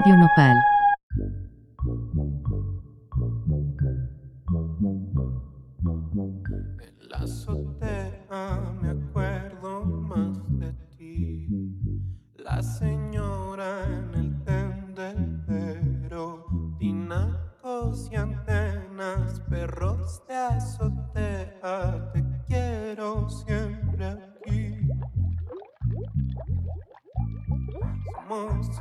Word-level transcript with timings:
Radio 0.00 0.16
Nopal. 0.16 0.56
En 6.48 7.08
la 7.10 7.18
azotea 7.18 8.72
me 8.80 8.88
acuerdo 8.88 9.84
más 9.84 10.38
de 10.58 10.72
ti. 10.96 11.46
La 12.38 12.62
señora 12.62 13.84
en 13.84 14.14
el 14.14 14.42
tendedero, 14.44 16.46
tinacos 16.78 18.08
y 18.10 18.16
antenas, 18.16 19.40
perros 19.50 20.22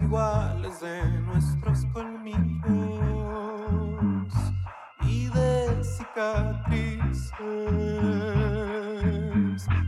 iguales 0.02 0.80
de 0.80 1.04
nuestros 1.22 1.86
colmillos 1.94 2.34
y 5.02 5.30
de 5.30 5.84
cicatrices. 5.84 7.32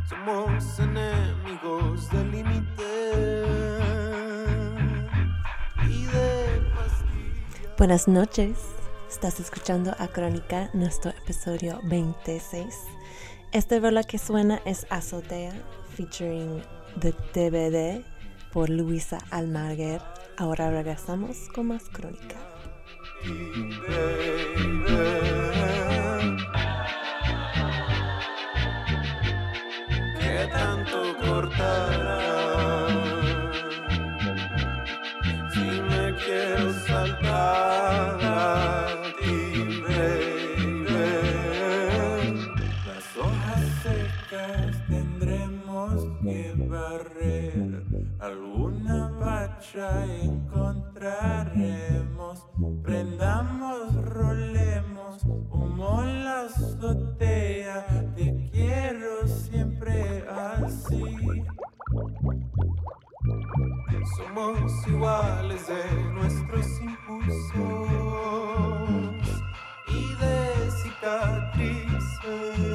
Somos 0.08 0.80
enemigos 0.80 2.10
del 2.12 2.32
límite 2.32 3.44
y 5.88 6.06
de 6.06 6.62
pastillas. 6.76 7.78
Buenas 7.78 8.08
noches, 8.08 8.58
estás 9.10 9.40
escuchando 9.40 9.96
a 9.98 10.08
Crónica, 10.08 10.70
nuestro 10.74 11.12
episodio 11.12 11.80
26. 11.84 12.76
Este 13.52 13.80
rola 13.80 14.04
que 14.04 14.18
suena 14.18 14.62
es 14.66 14.88
Azotea, 14.90 15.54
featuring 15.96 16.62
The 17.00 17.14
DVD 17.34 18.11
por 18.52 18.70
Luisa 18.70 19.18
Almaguer. 19.30 20.02
Ahora 20.38 20.70
regresamos 20.70 21.50
con 21.54 21.68
más 21.68 21.84
Crónica. 21.90 22.36
que 30.20 30.48
tanto 30.52 31.18
cortará. 31.18 32.18
Si 35.54 35.82
me 35.82 36.16
quiero 36.16 36.74
saltar 36.88 38.21
encontraremos. 49.74 52.46
Prendamos, 52.84 53.96
rolemos, 54.06 55.24
humo 55.24 56.04
en 56.04 56.26
la 56.26 56.42
azotea. 56.42 57.86
Te 58.16 58.50
quiero 58.52 59.26
siempre 59.28 60.26
así. 60.30 61.04
Somos 64.18 64.88
iguales 64.88 65.68
de 65.68 65.84
nuestros 66.14 66.68
impulsos 66.82 67.52
y 69.88 70.16
de 70.16 70.72
cicatrices. 70.84 72.71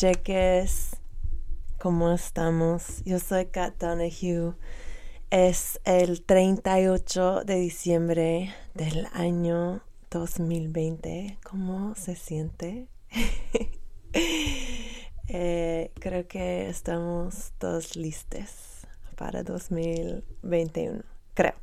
Hola 0.00 0.12
Pacheques, 0.12 0.96
¿cómo 1.80 2.12
estamos? 2.12 3.02
Yo 3.04 3.18
soy 3.18 3.46
Kat 3.46 3.78
Donahue. 3.80 4.54
Es 5.30 5.80
el 5.82 6.22
38 6.22 7.42
de 7.44 7.56
diciembre 7.56 8.54
del 8.74 9.08
año 9.12 9.82
2020. 10.12 11.38
¿Cómo 11.42 11.96
se 11.96 12.14
siente? 12.14 12.86
Eh, 15.30 15.90
creo 16.00 16.26
que 16.26 16.70
estamos 16.70 17.52
todos 17.58 17.96
listos 17.96 18.86
para 19.14 19.42
2021, 19.42 21.02
creo. 21.38 21.54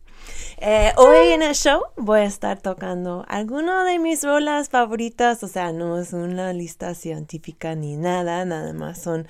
Eh, 0.60 0.94
hoy 0.96 1.34
en 1.34 1.42
el 1.42 1.54
show 1.54 1.82
voy 1.98 2.22
a 2.22 2.24
estar 2.24 2.62
tocando 2.62 3.26
algunas 3.28 3.86
de 3.86 4.00
mis 4.00 4.24
rolas 4.24 4.70
favoritas, 4.70 5.44
o 5.44 5.50
sea, 5.50 5.74
no 5.74 6.00
es 6.00 6.14
una 6.14 6.54
lista 6.54 6.96
científica 6.96 7.76
ni 7.76 7.98
nada, 7.98 8.46
nada 8.46 8.72
más 8.72 9.02
son 9.02 9.28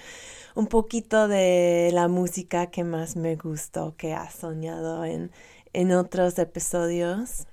un 0.54 0.68
poquito 0.68 1.28
de 1.28 1.90
la 1.94 2.08
música 2.08 2.68
que 2.68 2.84
más 2.84 3.16
me 3.16 3.38
gustó, 3.38 3.96
que 3.98 4.14
ha 4.14 4.30
soñado 4.30 5.04
en, 5.04 5.32
en 5.74 5.92
otros 5.94 6.38
episodios 6.38 7.48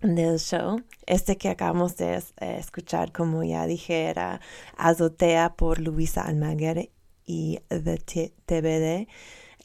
del 0.00 0.40
show. 0.40 0.82
Este 1.06 1.36
que 1.36 1.48
acabamos 1.48 1.96
de 1.96 2.16
eh, 2.16 2.56
escuchar, 2.58 3.12
como 3.12 3.44
ya 3.44 3.66
dije, 3.66 4.06
era 4.06 4.40
Azotea 4.76 5.54
por 5.54 5.78
Luisa 5.78 6.22
Almaguer 6.22 6.90
y 7.24 7.60
The 7.68 7.98
TBD. 8.46 9.06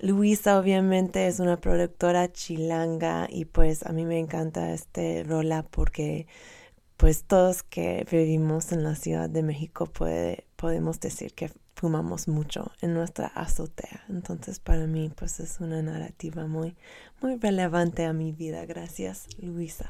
Luisa 0.05 0.59
obviamente 0.59 1.25
es 1.25 1.39
una 1.39 1.57
productora 1.57 2.31
chilanga 2.31 3.27
y 3.27 3.45
pues 3.45 3.83
a 3.83 3.91
mí 3.91 4.05
me 4.05 4.19
encanta 4.19 4.71
este 4.71 5.23
rola 5.23 5.63
porque 5.63 6.27
pues 6.95 7.23
todos 7.23 7.63
que 7.63 8.05
vivimos 8.11 8.71
en 8.71 8.83
la 8.83 8.93
Ciudad 8.93 9.31
de 9.31 9.41
México 9.41 9.87
puede, 9.87 10.45
podemos 10.57 10.99
decir 10.99 11.33
que 11.33 11.49
fumamos 11.73 12.27
mucho 12.27 12.71
en 12.81 12.93
nuestra 12.93 13.25
azotea. 13.29 14.05
Entonces 14.07 14.59
para 14.59 14.85
mí 14.85 15.11
pues 15.15 15.39
es 15.39 15.59
una 15.59 15.81
narrativa 15.81 16.45
muy, 16.45 16.75
muy 17.19 17.37
relevante 17.37 18.05
a 18.05 18.13
mi 18.13 18.31
vida. 18.31 18.63
Gracias 18.67 19.25
Luisa. 19.39 19.89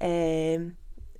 Eh, 0.00 0.72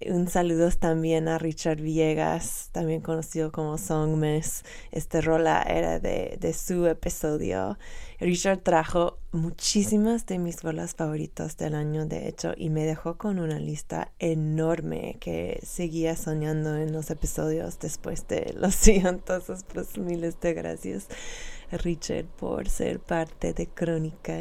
un 0.06 0.28
saludo 0.28 0.70
también 0.70 1.28
a 1.28 1.38
Richard 1.38 1.80
Villegas, 1.80 2.68
también 2.72 3.00
conocido 3.00 3.50
como 3.50 3.78
Songmes. 3.78 4.64
Este 4.92 5.20
rola 5.20 5.62
era 5.62 5.98
de, 5.98 6.36
de 6.40 6.52
su 6.52 6.86
episodio. 6.86 7.78
Richard 8.20 8.58
trajo 8.58 9.18
muchísimas 9.32 10.26
de 10.26 10.38
mis 10.38 10.62
rolas 10.62 10.94
favoritas 10.94 11.56
del 11.56 11.74
año, 11.74 12.06
de 12.06 12.28
hecho, 12.28 12.52
y 12.56 12.70
me 12.70 12.84
dejó 12.84 13.16
con 13.16 13.38
una 13.38 13.58
lista 13.58 14.12
enorme 14.18 15.16
que 15.20 15.60
seguía 15.62 16.16
soñando 16.16 16.76
en 16.76 16.92
los 16.92 17.10
episodios 17.10 17.78
después 17.78 18.26
de 18.28 18.54
los 18.56 18.74
sí. 18.74 19.02
Entonces, 19.04 19.64
pues 19.72 19.98
miles 19.98 20.40
de 20.40 20.54
gracias. 20.54 21.08
Richard 21.70 22.24
por 22.24 22.68
ser 22.68 23.00
parte 23.00 23.52
de 23.52 23.66
Crónica. 23.66 24.38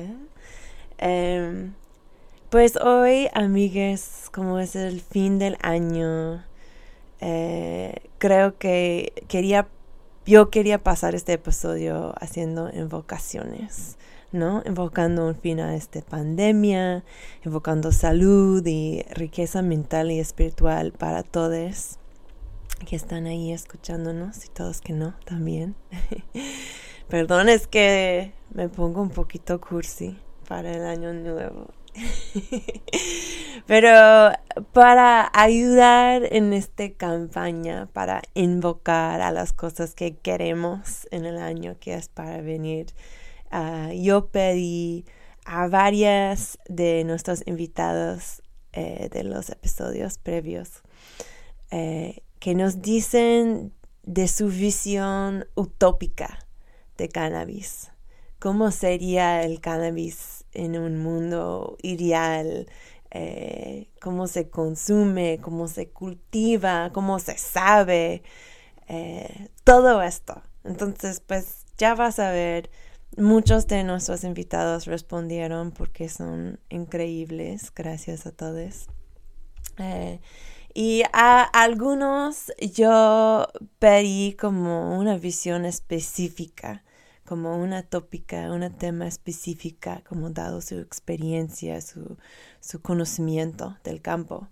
Em, 0.97 1.73
pues 2.49 2.75
hoy, 2.77 3.27
amigues, 3.33 4.29
como 4.31 4.59
es 4.59 4.75
el 4.75 5.01
fin 5.01 5.39
del 5.39 5.57
año, 5.61 6.43
eh, 7.19 7.95
creo 8.17 8.57
que 8.57 9.13
quería, 9.27 9.67
yo 10.25 10.49
quería 10.49 10.81
pasar 10.83 11.15
este 11.15 11.33
episodio 11.33 12.13
haciendo 12.19 12.69
invocaciones. 12.73 13.97
¿no? 14.31 14.61
Invocando 14.65 15.25
un 15.25 15.35
fin 15.35 15.61
a 15.61 15.75
esta 15.75 16.01
pandemia, 16.01 17.03
invocando 17.45 17.93
salud 17.93 18.61
y 18.65 19.03
riqueza 19.09 19.61
mental 19.61 20.11
y 20.11 20.19
espiritual 20.19 20.91
para 20.91 21.23
todos 21.23 21.97
que 22.85 22.95
están 22.95 23.25
ahí 23.25 23.51
escuchándonos 23.51 24.45
y 24.45 24.49
todos 24.49 24.81
que 24.81 24.93
no 24.93 25.15
también. 25.25 25.75
Perdón, 27.09 27.49
es 27.49 27.67
que 27.67 28.33
me 28.53 28.69
pongo 28.69 29.01
un 29.01 29.09
poquito 29.09 29.59
cursi 29.59 30.17
para 30.47 30.71
el 30.71 30.85
año 30.85 31.13
nuevo. 31.13 31.67
Pero 33.67 34.31
para 34.73 35.29
ayudar 35.33 36.27
en 36.31 36.53
esta 36.53 36.89
campaña, 36.93 37.89
para 37.93 38.21
invocar 38.33 39.21
a 39.21 39.31
las 39.31 39.53
cosas 39.53 39.93
que 39.95 40.15
queremos 40.15 41.07
en 41.11 41.25
el 41.25 41.37
año 41.37 41.77
que 41.79 41.93
es 41.95 42.07
para 42.07 42.41
venir, 42.41 42.93
Ah, 43.49 43.91
yo 43.93 44.27
pedí 44.27 45.05
a 45.45 45.67
varias 45.67 46.59
de 46.67 47.03
nuestros 47.05 47.43
invitados 47.45 48.41
eh, 48.73 49.09
de 49.11 49.23
los 49.23 49.49
episodios 49.49 50.17
previos 50.17 50.81
eh, 51.71 52.23
que 52.39 52.55
nos 52.55 52.81
dicen 52.81 53.73
de 54.03 54.27
su 54.27 54.49
visión 54.49 55.45
utópica 55.55 56.45
de 56.97 57.07
cannabis. 57.09 57.91
¿Cómo 58.39 58.71
sería 58.71 59.43
el 59.43 59.61
cannabis 59.61 60.36
en 60.57 60.77
un 60.77 60.97
mundo 60.97 61.77
ideal? 61.81 62.67
Eh, 63.11 63.87
cómo 64.01 64.27
se 64.27 64.49
consume, 64.49 65.39
cómo 65.41 65.67
se 65.67 65.89
cultiva, 65.89 66.91
cómo 66.93 67.19
se 67.19 67.37
sabe, 67.37 68.23
todo 69.63 70.01
esto. 70.01 70.41
Entonces, 70.63 71.21
pues 71.21 71.65
ya 71.77 71.95
vas 71.95 72.19
a 72.19 72.31
ver 72.31 72.69
Muchos 73.15 73.65
de 73.65 73.83
nuestros 73.83 74.23
invitados 74.23 74.85
respondieron 74.85 75.71
porque 75.71 76.07
son 76.07 76.59
increíbles, 76.69 77.73
gracias 77.73 78.27
a 78.27 78.31
todos. 78.31 78.85
Eh, 79.79 80.19
y 80.75 81.01
a 81.13 81.41
algunos 81.41 82.51
yo 82.75 83.47
pedí 83.79 84.33
como 84.33 84.99
una 84.99 85.17
visión 85.17 85.65
específica, 85.65 86.83
como 87.27 87.57
una 87.57 87.83
tópica, 87.83 88.51
un 88.51 88.73
tema 88.77 89.05
específica, 89.05 90.01
como 90.07 90.29
dado 90.29 90.61
su 90.61 90.79
experiencia, 90.79 91.81
su, 91.81 92.17
su 92.61 92.81
conocimiento 92.81 93.77
del 93.83 94.01
campo. 94.01 94.47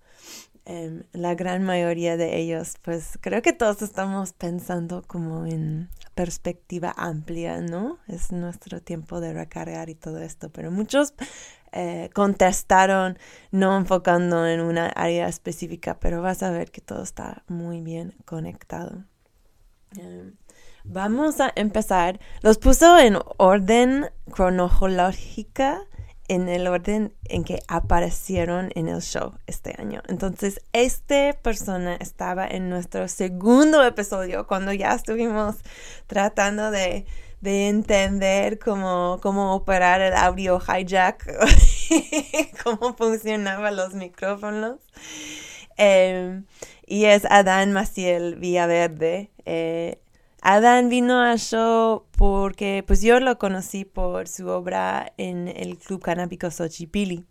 Em, 0.65 1.03
la 1.13 1.35
gran 1.35 1.63
mayoría 1.63 2.17
de 2.17 2.37
ellos, 2.37 2.73
pues 2.81 3.17
creo 3.21 3.41
que 3.41 3.53
todos 3.53 3.81
estamos 3.81 4.33
pensando 4.33 5.03
como 5.07 5.45
en 5.45 5.89
perspectiva 6.15 6.93
amplia, 6.97 7.61
¿no? 7.61 7.99
Es 8.07 8.31
nuestro 8.31 8.81
tiempo 8.81 9.21
de 9.21 9.33
recargar 9.33 9.89
y 9.89 9.95
todo 9.95 10.19
esto, 10.19 10.49
pero 10.49 10.71
muchos 10.71 11.13
eh, 11.71 12.09
contestaron 12.13 13.17
no 13.51 13.77
enfocando 13.77 14.47
en 14.47 14.59
una 14.59 14.87
área 14.87 15.27
específica, 15.29 15.99
pero 15.99 16.21
vas 16.21 16.43
a 16.43 16.51
ver 16.51 16.71
que 16.71 16.81
todo 16.81 17.03
está 17.03 17.43
muy 17.47 17.81
bien 17.81 18.15
conectado. 18.25 19.05
Em, 19.97 20.33
vamos 20.87 21.39
a 21.39 21.51
empezar. 21.55 22.19
Los 22.41 22.57
puso 22.57 22.97
en 22.97 23.17
orden 23.37 24.09
cronológica 24.31 25.81
en 26.27 26.49
el 26.49 26.67
orden 26.67 27.13
en 27.25 27.43
que 27.43 27.59
aparecieron 27.67 28.71
en 28.75 28.87
el 28.87 29.01
show 29.01 29.33
este 29.45 29.75
año. 29.77 30.01
Entonces, 30.07 30.61
esta 30.73 31.33
persona 31.33 31.95
estaba 31.95 32.47
en 32.47 32.69
nuestro 32.69 33.07
segundo 33.07 33.83
episodio 33.83 34.47
cuando 34.47 34.73
ya 34.73 34.93
estuvimos 34.93 35.57
tratando 36.07 36.71
de, 36.71 37.05
entender 37.43 38.57
cómo, 38.57 39.19
cómo 39.21 39.53
operar 39.53 40.01
el 40.01 40.15
audio 40.15 40.59
hijack, 40.59 41.31
cómo 42.63 42.95
funcionaban 42.95 43.75
los 43.75 43.93
micrófonos. 43.93 44.79
Em, 45.77 46.45
y 46.87 47.05
es 47.05 47.23
Adán 47.25 47.71
Maciel 47.71 48.35
Villaverde. 48.37 49.29
Eh, 49.45 49.99
Adán 50.47 50.89
vino 50.89 51.21
al 51.21 51.39
show 51.39 52.05
porque 52.15 52.83
pues 52.85 53.01
yo 53.01 53.19
lo 53.19 53.39
conocí 53.39 53.83
por 53.83 54.27
su 54.27 54.47
obra 54.47 55.11
en 55.17 55.47
el 55.47 55.79
Club 55.79 56.03
Canábico 56.03 56.51
Xochipili, 56.51 57.25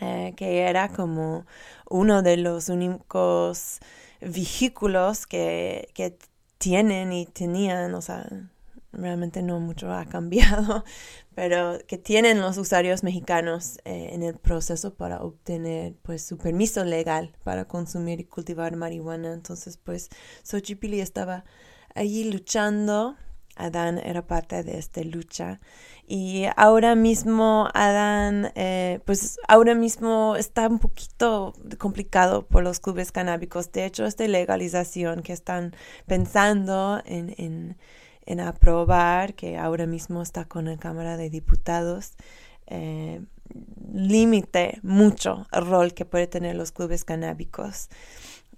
eh, 0.00 0.34
que 0.36 0.62
era 0.62 0.88
como 0.88 1.46
uno 1.88 2.22
de 2.22 2.36
los 2.36 2.70
únicos 2.70 3.78
vehículos 4.20 5.28
que, 5.28 5.90
que 5.94 6.18
tienen 6.58 7.12
y 7.12 7.26
tenían, 7.26 7.94
o 7.94 8.02
sea, 8.02 8.28
realmente 8.90 9.40
no 9.42 9.60
mucho 9.60 9.92
ha 9.92 10.04
cambiado, 10.06 10.84
pero 11.36 11.78
que 11.86 11.98
tienen 11.98 12.40
los 12.40 12.58
usuarios 12.58 13.04
mexicanos 13.04 13.78
eh, 13.84 14.10
en 14.12 14.24
el 14.24 14.34
proceso 14.34 14.92
para 14.92 15.22
obtener 15.22 15.94
pues 16.02 16.26
su 16.26 16.36
permiso 16.36 16.84
legal 16.84 17.36
para 17.44 17.66
consumir 17.66 18.18
y 18.18 18.24
cultivar 18.24 18.74
marihuana. 18.74 19.32
Entonces 19.32 19.76
pues 19.76 20.08
Xochipilli 20.42 21.00
estaba 21.00 21.44
allí 21.94 22.30
luchando. 22.30 23.16
Adán 23.58 23.98
era 23.98 24.26
parte 24.26 24.62
de 24.62 24.78
esta 24.78 25.02
lucha. 25.02 25.60
Y 26.06 26.46
ahora 26.56 26.94
mismo 26.94 27.68
Adán, 27.74 28.50
eh, 28.54 29.00
pues 29.04 29.38
ahora 29.46 29.74
mismo 29.74 30.36
está 30.36 30.66
un 30.66 30.78
poquito 30.78 31.52
complicado 31.76 32.46
por 32.46 32.62
los 32.62 32.80
clubes 32.80 33.12
canábicos. 33.12 33.70
De 33.72 33.84
hecho, 33.84 34.06
esta 34.06 34.26
legalización 34.26 35.22
que 35.22 35.34
están 35.34 35.74
pensando 36.06 37.02
en, 37.04 37.76
aprobar, 38.40 39.34
que 39.34 39.58
ahora 39.58 39.86
mismo 39.86 40.22
está 40.22 40.46
con 40.46 40.66
la 40.66 40.76
Cámara 40.78 41.16
de 41.16 41.28
Diputados, 41.28 42.14
eh, 42.68 43.20
mucho 44.82 45.46
el 45.52 45.66
rol 45.66 45.94
que 45.94 46.04
puede 46.04 46.26
tener 46.26 46.56
los 46.56 46.72
clubes 46.72 47.04
canábicos. 47.04 47.88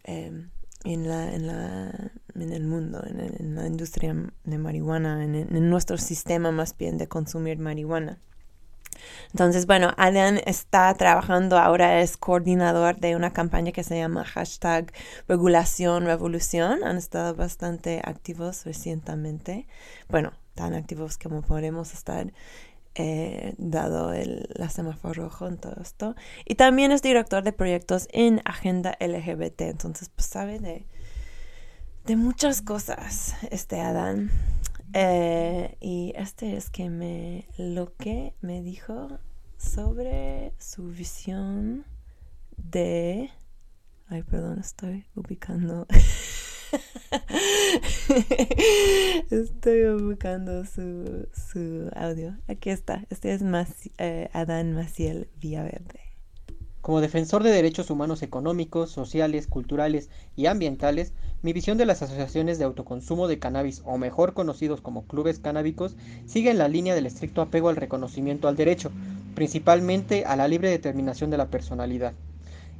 Eh, 0.04 0.46
en, 0.84 1.08
la, 1.08 1.32
en, 1.32 1.46
la, 1.46 2.10
en 2.34 2.52
el 2.52 2.64
mundo, 2.64 3.02
en, 3.06 3.54
la 3.54 3.66
industria 3.66 4.14
de 4.44 4.58
marihuana, 4.58 5.24
en, 5.24 5.70
nuestro 5.70 5.98
sistema 5.98 6.50
más 6.52 6.76
bien 6.76 6.98
de 6.98 7.08
consumir 7.08 7.58
marihuana. 7.58 8.18
Entonces, 9.32 9.66
bueno, 9.66 9.92
Alan 9.96 10.40
está 10.44 10.92
trabajando 10.94 11.58
ahora, 11.58 12.02
es 12.02 12.16
coordinador 12.16 12.98
de 12.98 13.16
una 13.16 13.32
campaña 13.32 13.72
que 13.72 13.84
se 13.84 13.96
llama 13.96 14.24
hashtag 14.24 14.92
regulación 15.26 16.04
revolución. 16.04 16.82
Han 16.84 16.96
estado 16.96 17.34
bastante 17.34 18.02
activos 18.04 18.64
recientemente. 18.64 19.66
Bueno, 20.08 20.32
tan 20.54 20.74
activos 20.74 21.16
como 21.16 21.40
podemos 21.40 21.94
estar 21.94 22.32
eh, 22.94 23.54
dado 23.58 24.12
el, 24.12 24.48
la 24.54 24.68
semáforo 24.68 25.24
rojo 25.24 25.46
en 25.46 25.58
todo 25.58 25.80
esto. 25.80 26.16
Y 26.44 26.56
también 26.56 26.92
es 26.92 27.02
director 27.02 27.42
de 27.42 27.52
proyectos 27.52 28.08
en 28.12 28.40
Agenda 28.44 28.96
LGBT, 29.00 29.62
entonces 29.62 30.08
pues 30.08 30.26
sabe 30.26 30.58
de, 30.58 30.86
de 32.06 32.16
muchas 32.16 32.62
cosas 32.62 33.36
este 33.50 33.80
Adán. 33.80 34.30
Eh, 34.92 35.76
y 35.80 36.12
este 36.16 36.56
es 36.56 36.68
que 36.68 36.90
me 36.90 37.46
lo 37.56 37.94
que 37.96 38.34
me 38.40 38.60
dijo 38.60 39.20
sobre 39.56 40.52
su 40.58 40.88
visión 40.88 41.84
de... 42.56 43.30
Ay, 44.08 44.24
perdón, 44.24 44.58
estoy 44.58 45.06
ubicando. 45.14 45.86
Estoy 49.30 50.00
buscando 50.00 50.64
su, 50.64 51.28
su, 51.32 51.88
audio. 51.94 52.36
Aquí 52.48 52.70
está. 52.70 53.04
Este 53.10 53.32
es 53.32 53.42
eh, 53.98 54.28
Adán 54.32 54.74
Maciel 54.74 55.28
Villaverde. 55.40 56.00
Como 56.80 57.02
defensor 57.02 57.42
de 57.42 57.50
derechos 57.50 57.90
humanos 57.90 58.22
económicos, 58.22 58.90
sociales, 58.90 59.46
culturales 59.46 60.08
y 60.34 60.46
ambientales, 60.46 61.12
mi 61.42 61.52
visión 61.52 61.76
de 61.76 61.84
las 61.84 62.00
asociaciones 62.00 62.58
de 62.58 62.64
autoconsumo 62.64 63.28
de 63.28 63.38
cannabis, 63.38 63.82
o 63.84 63.98
mejor 63.98 64.32
conocidos 64.32 64.80
como 64.80 65.04
clubes 65.04 65.38
canábicos, 65.38 65.96
sigue 66.26 66.50
en 66.50 66.58
la 66.58 66.68
línea 66.68 66.94
del 66.94 67.06
estricto 67.06 67.42
apego 67.42 67.68
al 67.68 67.76
reconocimiento 67.76 68.48
al 68.48 68.56
derecho, 68.56 68.90
principalmente 69.34 70.24
a 70.24 70.36
la 70.36 70.48
libre 70.48 70.70
determinación 70.70 71.30
de 71.30 71.36
la 71.36 71.50
personalidad 71.50 72.14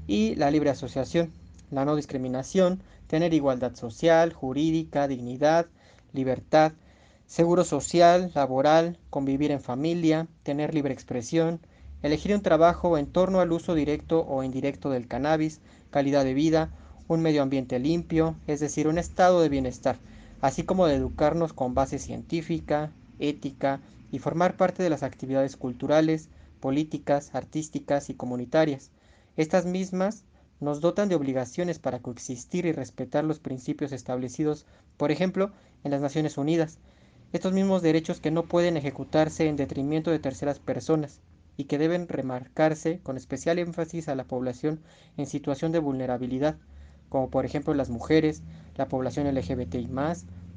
y 0.07 0.35
la 0.35 0.51
libre 0.51 0.71
asociación, 0.71 1.31
la 1.71 1.85
no 1.85 1.97
discriminación, 1.97 2.83
tener 3.07 3.35
igualdad 3.35 3.75
social, 3.75 4.33
jurídica, 4.33 5.09
dignidad, 5.09 5.67
libertad, 6.13 6.73
seguro 7.27 7.65
social, 7.65 8.33
laboral, 8.35 8.99
convivir 9.11 9.51
en 9.51 9.61
familia, 9.61 10.27
tener 10.43 10.75
libre 10.75 10.93
expresión, 10.93 11.61
elegir 12.03 12.35
un 12.35 12.43
trabajo 12.43 12.99
en 12.99 13.07
torno 13.07 13.41
al 13.41 13.53
uso 13.53 13.75
directo 13.75 14.27
o 14.27 14.43
indirecto 14.43 14.91
del 14.91 15.07
cannabis, 15.07 15.61
calidad 15.91 16.25
de 16.25 16.35
vida, 16.35 16.71
un 17.09 17.23
medio 17.23 17.43
ambiente 17.43 17.79
limpio, 17.79 18.37
es 18.47 18.61
decir, 18.61 18.89
un 18.89 18.99
estado 18.99 19.41
de 19.41 19.49
bienestar, 19.49 19.99
así 20.41 20.63
como 20.63 20.87
de 20.87 20.95
educarnos 20.95 21.53
con 21.53 21.75
base 21.75 21.99
científica, 21.99 22.93
ética 23.19 23.81
y 24.11 24.19
formar 24.19 24.57
parte 24.57 24.83
de 24.83 24.91
las 24.91 25.03
actividades 25.03 25.57
culturales, 25.57 26.29
políticas, 26.61 27.35
artísticas 27.35 28.11
y 28.11 28.15
comunitarias. 28.15 28.91
Estas 29.37 29.67
mismas 29.67 30.25
nos 30.61 30.81
dotan 30.81 31.09
de 31.09 31.15
obligaciones 31.15 31.79
para 31.79 32.01
coexistir 32.01 32.67
y 32.67 32.73
respetar 32.73 33.25
los 33.25 33.39
principios 33.39 33.93
establecidos, 33.93 34.67
por 34.97 35.11
ejemplo, 35.11 35.53
en 35.85 35.91
las 35.91 36.01
Naciones 36.01 36.39
Unidas. 36.39 36.79
Estos 37.33 37.53
mismos 37.53 37.83
derechos 37.83 38.21
que 38.21 38.31
no 38.31 38.45
pueden 38.45 38.77
ejecutarse 38.77 39.49
en 39.49 39.57
detrimento 39.57 40.11
de 40.11 40.19
terceras 40.19 40.59
personas 40.59 41.21
y 41.57 41.65
que 41.65 41.79
deben 41.79 42.09
remarcarse 42.09 43.01
con 43.03 43.17
especial 43.17 43.59
énfasis 43.59 44.09
a 44.09 44.15
la 44.15 44.25
población 44.25 44.81
en 45.17 45.27
situación 45.27 45.73
de 45.73 45.79
vulnerabilidad, 45.79 46.57
como 47.09 47.31
por 47.31 47.45
ejemplo 47.45 47.75
las 47.75 47.91
mujeres, 47.91 48.43
la 48.77 48.89
población 48.89 49.27
LGBTI, 49.27 49.89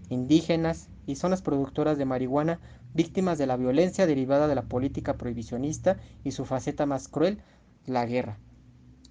indígenas 0.09 0.89
y 1.07 1.15
zonas 1.15 1.41
productoras 1.41 1.97
de 1.97 2.05
marihuana 2.05 2.59
víctimas 2.93 3.37
de 3.37 3.47
la 3.47 3.57
violencia 3.57 4.05
derivada 4.05 4.47
de 4.47 4.55
la 4.55 4.63
política 4.63 5.15
prohibicionista 5.15 5.97
y 6.23 6.31
su 6.31 6.45
faceta 6.45 6.85
más 6.85 7.07
cruel, 7.07 7.41
la 7.85 8.05
guerra. 8.05 8.37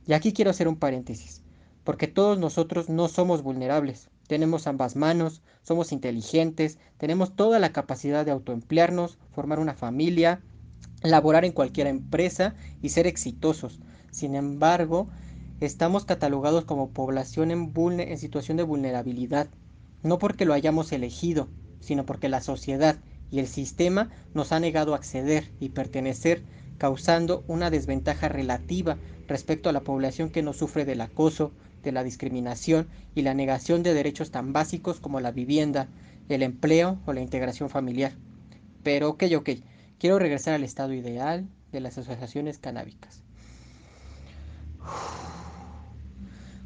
Y 0.07 0.15
aquí 0.15 0.33
quiero 0.33 0.51
hacer 0.51 0.69
un 0.69 0.77
paréntesis, 0.77 1.43
porque 1.85 2.09
todos 2.09 2.39
nosotros 2.39 2.89
no 2.89 3.09
somos 3.09 3.43
vulnerables. 3.43 4.11
Tenemos 4.27 4.67
ambas 4.67 4.97
manos, 4.97 5.43
somos 5.63 5.93
inteligentes, 5.93 6.79
tenemos 6.99 7.37
toda 7.37 7.59
la 7.59 7.73
capacidad 7.73 8.25
de 8.25 8.33
autoemplearnos, 8.33 9.19
formar 9.31 9.59
una 9.59 9.75
familia, 9.75 10.41
laborar 11.03 11.45
en 11.45 11.53
cualquier 11.53 11.87
empresa 11.87 12.55
y 12.81 12.89
ser 12.91 13.07
exitosos. 13.07 13.81
Sin 14.11 14.35
embargo, 14.35 15.09
estamos 15.61 16.05
catalogados 16.05 16.65
como 16.65 16.91
población 16.91 17.51
en, 17.51 17.73
en 18.01 18.19
situación 18.19 18.57
de 18.57 18.63
vulnerabilidad, 18.63 19.49
no 20.03 20.19
porque 20.19 20.45
lo 20.45 20.55
hayamos 20.55 20.93
elegido, 20.93 21.49
sino 21.81 22.05
porque 22.07 22.29
la 22.29 22.41
sociedad 22.41 22.97
y 23.31 23.39
el 23.39 23.47
sistema 23.47 24.11
nos 24.35 24.53
ha 24.53 24.61
negado 24.61 24.95
acceder 24.95 25.53
y 25.61 25.71
pertenecer 25.71 26.45
causando 26.83 27.45
una 27.47 27.71
desventaja 27.71 28.29
relativa 28.29 28.97
respecto 29.29 29.69
a 29.69 29.73
la 29.73 29.83
población 29.83 30.31
que 30.31 30.43
no 30.43 30.53
sufre 30.53 30.85
del 30.85 31.01
acoso, 31.01 31.53
de 31.85 31.93
la 31.93 32.03
discriminación 32.03 32.89
y 33.15 33.23
la 33.23 33.35
negación 33.35 33.85
de 33.85 33.95
derechos 33.95 34.33
tan 34.33 34.53
básicos 34.53 34.99
como 34.99 35.21
la 35.21 35.31
vivienda, 35.31 35.87
el 36.29 36.43
empleo 36.43 36.99
o 37.07 37.13
la 37.13 37.21
integración 37.21 37.71
familiar. 37.71 38.15
Pero 38.83 39.11
ok, 39.11 39.23
ok, 39.37 39.51
quiero 40.01 40.19
regresar 40.19 40.55
al 40.55 40.65
estado 40.65 40.93
ideal 40.93 41.47
de 41.71 41.79
las 41.79 41.99
asociaciones 41.99 42.59
canábicas. 42.59 43.23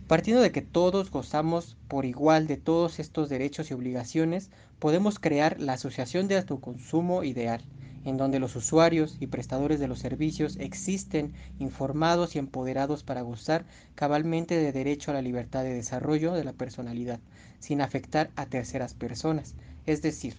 Partiendo 0.06 0.40
de 0.40 0.50
que 0.50 0.62
todos 0.62 1.11
gozamos 1.11 1.76
por 1.88 2.06
igual 2.06 2.46
de 2.46 2.56
todos 2.56 3.00
estos 3.00 3.28
derechos 3.28 3.70
y 3.70 3.75
obligaciones, 3.75 4.49
podemos 4.78 5.18
crear 5.18 5.61
la 5.61 5.75
asociación 5.75 6.26
de 6.26 6.38
autoconsumo 6.38 7.23
ideal 7.23 7.61
en 8.06 8.16
donde 8.16 8.38
los 8.38 8.54
usuarios 8.54 9.16
y 9.18 9.26
prestadores 9.26 9.80
de 9.80 9.88
los 9.88 9.98
servicios 9.98 10.56
existen 10.60 11.34
informados 11.58 12.36
y 12.36 12.38
empoderados 12.38 13.02
para 13.02 13.22
gozar 13.22 13.66
cabalmente 13.96 14.56
de 14.56 14.70
derecho 14.70 15.10
a 15.10 15.14
la 15.14 15.22
libertad 15.22 15.64
de 15.64 15.75
desarrollo 15.75 16.32
de 16.32 16.44
la 16.44 16.52
personalidad, 16.52 17.18
sin 17.58 17.80
afectar 17.80 18.30
a 18.36 18.46
terceras 18.46 18.94
personas. 18.94 19.56
Es 19.86 20.02
decir, 20.02 20.36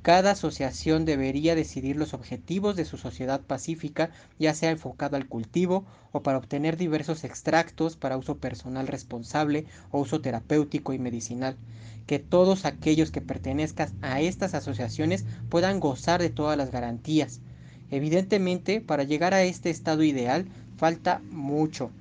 cada 0.00 0.30
asociación 0.30 1.04
debería 1.04 1.54
decidir 1.54 1.96
los 1.96 2.14
objetivos 2.14 2.74
de 2.74 2.86
su 2.86 2.96
sociedad 2.96 3.42
pacífica, 3.42 4.12
ya 4.38 4.54
sea 4.54 4.70
enfocado 4.70 5.16
al 5.16 5.28
cultivo 5.28 5.84
o 6.12 6.22
para 6.22 6.38
obtener 6.38 6.78
diversos 6.78 7.22
extractos 7.24 7.98
para 7.98 8.16
uso 8.16 8.38
personal 8.38 8.86
responsable 8.86 9.66
o 9.90 10.00
uso 10.00 10.22
terapéutico 10.22 10.94
y 10.94 10.98
medicinal 10.98 11.58
que 12.10 12.18
todos 12.18 12.64
aquellos 12.64 13.12
que 13.12 13.20
pertenezcan 13.20 13.88
a 14.02 14.20
estas 14.20 14.54
asociaciones 14.54 15.24
puedan 15.48 15.78
gozar 15.78 16.20
de 16.20 16.28
todas 16.28 16.58
las 16.58 16.72
garantías. 16.72 17.40
Evidentemente, 17.88 18.80
para 18.80 19.04
llegar 19.04 19.32
a 19.32 19.44
este 19.44 19.70
estado 19.70 20.02
ideal 20.02 20.48
falta 20.76 21.22
mucho, 21.30 21.92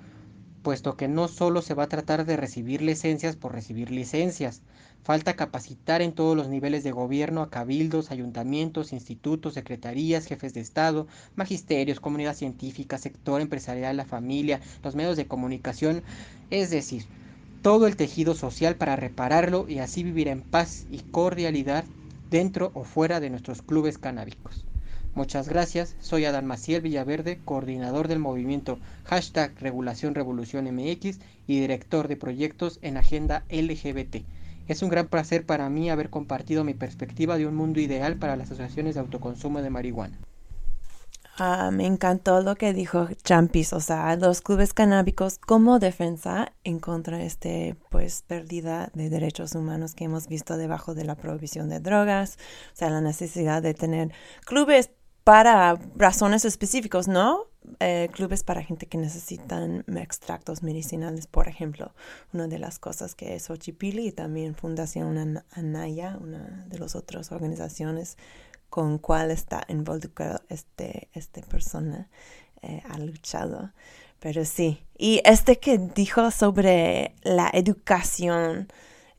puesto 0.63 0.97
que 0.97 1.07
no 1.07 1.27
solo 1.27 1.61
se 1.61 1.75
va 1.75 1.83
a 1.83 1.89
tratar 1.89 2.25
de 2.25 2.37
recibir 2.37 2.81
licencias 2.81 3.35
por 3.35 3.53
recibir 3.53 3.91
licencias, 3.91 4.63
falta 5.03 5.35
capacitar 5.35 6.01
en 6.01 6.13
todos 6.13 6.35
los 6.35 6.47
niveles 6.47 6.83
de 6.83 6.91
gobierno 6.91 7.43
a 7.43 7.51
cabildos, 7.51 8.09
ayuntamientos, 8.09 8.93
institutos, 8.93 9.53
secretarías, 9.53 10.25
jefes 10.25 10.55
de 10.55 10.61
Estado, 10.61 11.05
magisterios, 11.35 11.99
comunidad 11.99 12.33
científica, 12.33 12.97
sector 12.97 13.41
empresarial, 13.41 13.95
la 13.95 14.05
familia, 14.05 14.59
los 14.83 14.95
medios 14.95 15.17
de 15.17 15.27
comunicación, 15.27 16.01
es 16.49 16.71
decir, 16.71 17.05
todo 17.61 17.87
el 17.87 17.97
tejido 17.97 18.35
social 18.35 18.75
para 18.75 18.95
repararlo 18.95 19.65
y 19.67 19.79
así 19.79 20.03
vivir 20.03 20.27
en 20.27 20.41
paz 20.41 20.85
y 20.89 20.99
cordialidad 20.99 21.83
dentro 22.29 22.71
o 22.73 22.83
fuera 22.83 23.19
de 23.19 23.29
nuestros 23.29 23.61
clubes 23.61 23.97
canábicos. 23.97 24.65
Muchas 25.13 25.49
gracias, 25.49 25.95
soy 25.99 26.25
Adán 26.25 26.45
Maciel 26.45 26.81
Villaverde, 26.81 27.39
coordinador 27.43 28.07
del 28.07 28.19
movimiento 28.19 28.79
hashtag 29.03 29.53
Regulación 29.59 30.15
Revolución 30.15 30.65
MX 30.65 31.19
y 31.47 31.59
director 31.59 32.07
de 32.07 32.15
proyectos 32.15 32.79
en 32.81 32.95
Agenda 32.95 33.43
LGBT. 33.49 34.17
Es 34.67 34.83
un 34.83 34.89
gran 34.89 35.07
placer 35.07 35.45
para 35.45 35.67
mí 35.69 35.89
haber 35.89 36.09
compartido 36.09 36.63
mi 36.63 36.75
perspectiva 36.75 37.37
de 37.37 37.47
un 37.47 37.55
mundo 37.55 37.79
ideal 37.79 38.17
para 38.17 38.35
las 38.35 38.51
asociaciones 38.51 38.95
de 38.95 39.01
autoconsumo 39.01 39.61
de 39.61 39.69
marihuana. 39.71 40.19
Ah, 41.41 41.71
me 41.71 41.85
encantó 41.85 42.41
lo 42.41 42.55
que 42.55 42.73
dijo 42.73 43.07
Champis, 43.23 43.71
o 43.71 43.79
sea, 43.79 44.13
los 44.17 44.41
clubes 44.41 44.73
canábicos 44.73 45.39
como 45.39 45.79
defensa 45.79 46.51
en 46.65 46.79
contra 46.79 47.17
de 47.17 47.27
este, 47.27 47.77
pues, 47.89 48.23
pérdida 48.23 48.91
de 48.93 49.09
derechos 49.09 49.55
humanos 49.55 49.95
que 49.95 50.03
hemos 50.03 50.27
visto 50.27 50.57
debajo 50.57 50.95
de 50.95 51.05
la 51.05 51.15
prohibición 51.15 51.69
de 51.69 51.79
drogas, 51.79 52.37
o 52.73 52.75
sea, 52.75 52.89
la 52.89 52.99
necesidad 52.99 53.61
de 53.61 53.73
tener 53.73 54.11
clubes 54.45 54.89
para 55.23 55.79
razones 55.95 56.43
específicas, 56.43 57.07
¿no? 57.07 57.45
Eh, 57.79 58.09
clubes 58.11 58.43
para 58.43 58.61
gente 58.61 58.87
que 58.87 58.97
necesitan 58.97 59.85
extractos 59.95 60.61
medicinales, 60.61 61.27
por 61.27 61.47
ejemplo. 61.47 61.93
Una 62.33 62.47
de 62.47 62.59
las 62.59 62.79
cosas 62.79 63.15
que 63.15 63.35
es 63.35 63.49
Ochipili 63.49 64.07
y 64.07 64.11
también 64.11 64.55
Fundación 64.55 65.41
Anaya, 65.51 66.17
una 66.19 66.65
de 66.67 66.79
las 66.79 66.95
otras 66.95 67.31
organizaciones 67.31 68.17
con 68.69 68.97
cuál 68.97 69.31
está 69.31 69.65
involucrado 69.67 70.41
este, 70.49 71.09
esta 71.13 71.41
persona 71.41 72.09
eh, 72.61 72.83
ha 72.89 72.97
luchado. 72.99 73.71
Pero 74.19 74.43
sí, 74.45 74.83
y 74.97 75.21
este 75.23 75.59
que 75.59 75.77
dijo 75.77 76.29
sobre 76.31 77.15
la 77.23 77.49
educación 77.53 78.67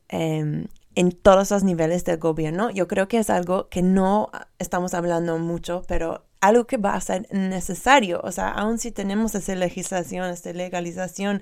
em, 0.09 0.67
en 0.95 1.11
todos 1.11 1.49
los 1.51 1.63
niveles 1.63 2.05
del 2.05 2.17
gobierno, 2.17 2.69
yo 2.69 2.87
creo 2.87 3.07
que 3.07 3.17
es 3.17 3.29
algo 3.29 3.67
que 3.69 3.81
no 3.81 4.29
estamos 4.59 4.93
hablando 4.93 5.39
mucho, 5.39 5.83
pero 5.87 6.25
algo 6.41 6.65
que 6.65 6.77
va 6.77 6.95
a 6.95 7.01
ser 7.01 7.27
necesario. 7.31 8.19
O 8.23 8.31
sea, 8.31 8.49
aun 8.49 8.79
si 8.79 8.91
tenemos 8.91 9.33
esa 9.35 9.55
legislación, 9.55 10.29
esta 10.29 10.51
legalización, 10.53 11.41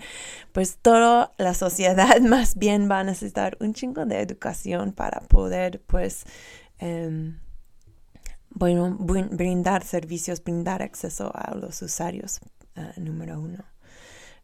pues 0.51 0.77
toda 0.77 1.31
la 1.37 1.53
sociedad 1.53 2.19
más 2.21 2.55
bien 2.57 2.89
va 2.91 2.99
a 2.99 3.03
necesitar 3.03 3.57
un 3.59 3.73
chingo 3.73 4.05
de 4.05 4.21
educación 4.21 4.91
para 4.93 5.21
poder, 5.21 5.81
pues, 5.87 6.25
em, 6.79 7.39
bueno, 8.59 8.97
brindar 8.99 9.83
servicios, 9.83 10.43
brindar 10.43 10.81
acceso 10.81 11.31
a 11.33 11.55
los 11.55 11.81
usuarios, 11.81 12.39
ah, 12.75 12.91
número 12.97 13.39
uno. 13.39 13.63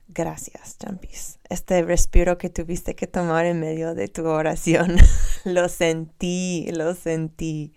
Gracias, 0.07 0.77
Champis. 0.77 1.39
Este 1.49 1.81
respiro 1.81 2.37
que 2.37 2.49
tuviste 2.49 2.95
que 2.95 3.07
tomar 3.07 3.45
en 3.45 3.59
medio 3.59 3.95
de 3.95 4.07
tu 4.07 4.25
oración, 4.27 4.95
lo 5.45 5.67
sentí, 5.67 6.67
lo 6.71 6.93
sentí. 6.93 7.73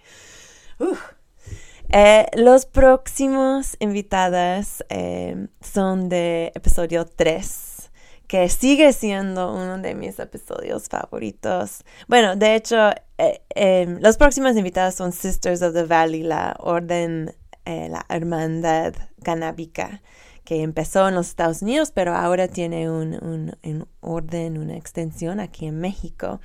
Eh, 1.90 2.26
los 2.36 2.66
próximos 2.66 3.76
invitadas 3.80 4.84
eh, 4.90 5.48
son 5.60 6.08
de 6.08 6.52
episodio 6.54 7.06
3 7.06 7.67
que 8.28 8.48
sigue 8.50 8.92
siendo 8.92 9.52
uno 9.52 9.78
de 9.78 9.94
mis 9.94 10.18
episodios 10.18 10.88
favoritos. 10.88 11.82
Bueno, 12.06 12.36
de 12.36 12.54
hecho, 12.54 12.90
eh, 13.16 13.42
em, 13.54 13.98
los 14.00 14.18
próximos 14.18 14.56
invitados 14.56 14.94
son 14.94 15.12
Sisters 15.12 15.62
of 15.62 15.72
the 15.72 15.84
Valley, 15.84 16.22
la 16.22 16.54
orden, 16.60 17.34
eh, 17.64 17.88
la 17.90 18.04
hermandad 18.10 18.94
canábica 19.24 20.02
que 20.44 20.62
empezó 20.62 21.08
en 21.08 21.14
los 21.14 21.28
Estados 21.28 21.60
Unidos, 21.62 21.90
pero 21.92 22.14
ahora 22.14 22.48
tiene 22.48 22.90
un, 22.90 23.18
un, 23.62 23.86
orden, 24.00 24.56
una 24.56 24.76
extensión 24.76 25.40
aquí 25.40 25.66
en 25.66 25.78
México. 25.78 26.40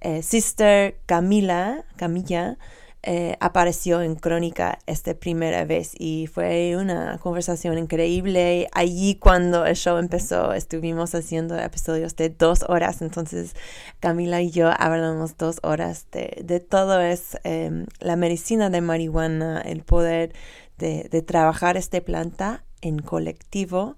Eh, 0.00 0.22
Sister 0.22 0.98
Camila, 1.06 1.84
Camilla, 1.96 2.58
eh, 3.06 3.36
apareció 3.40 4.02
en 4.02 4.14
Crónica 4.16 4.78
esta 4.86 5.14
primera 5.14 5.64
vez 5.64 5.92
y 5.98 6.26
fue 6.26 6.76
una 6.76 7.18
conversación 7.18 7.78
increíble. 7.78 8.68
Allí 8.72 9.16
cuando 9.16 9.66
el 9.66 9.76
show 9.76 9.98
empezó 9.98 10.52
estuvimos 10.54 11.14
haciendo 11.14 11.58
episodios 11.58 12.16
de 12.16 12.30
dos 12.30 12.64
horas, 12.68 13.02
entonces 13.02 13.54
Camila 14.00 14.40
y 14.40 14.50
yo 14.50 14.70
hablamos 14.78 15.36
dos 15.36 15.58
horas 15.62 16.06
de, 16.12 16.42
de 16.44 16.60
todo 16.60 17.00
es 17.00 17.38
em, 17.44 17.86
la 18.00 18.16
medicina 18.16 18.70
de 18.70 18.80
marihuana, 18.80 19.60
el 19.60 19.82
poder 19.82 20.32
de, 20.78 21.08
de 21.10 21.22
trabajar 21.22 21.76
esta 21.76 22.00
planta 22.00 22.64
en 22.80 22.98
colectivo 23.00 23.96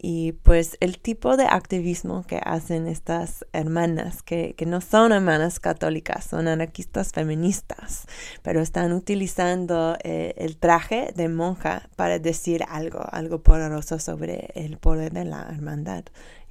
Y 0.00 0.32
pues 0.32 0.76
el 0.78 1.00
tipo 1.00 1.36
de 1.36 1.46
activismo 1.46 2.24
que 2.24 2.40
hacen 2.44 2.86
estas 2.86 3.44
hermanas, 3.52 4.22
que, 4.22 4.54
que 4.56 4.64
no 4.64 4.80
son 4.80 5.10
hermanas 5.10 5.58
católicas, 5.58 6.24
son 6.24 6.46
anarquistas 6.46 7.12
feministas, 7.12 8.06
pero 8.42 8.60
están 8.60 8.92
utilizando 8.92 9.96
eh, 10.04 10.34
el 10.36 10.56
traje 10.56 11.12
de 11.16 11.28
monja 11.28 11.88
para 11.96 12.20
decir 12.20 12.64
algo, 12.68 13.04
algo 13.10 13.42
poderoso 13.42 13.98
sobre 13.98 14.50
el 14.54 14.78
poder 14.78 15.12
de 15.12 15.24
la 15.24 15.48
hermandad, 15.50 16.04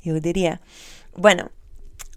yo 0.04 0.20
diría. 0.20 0.60
Bueno, 1.16 1.50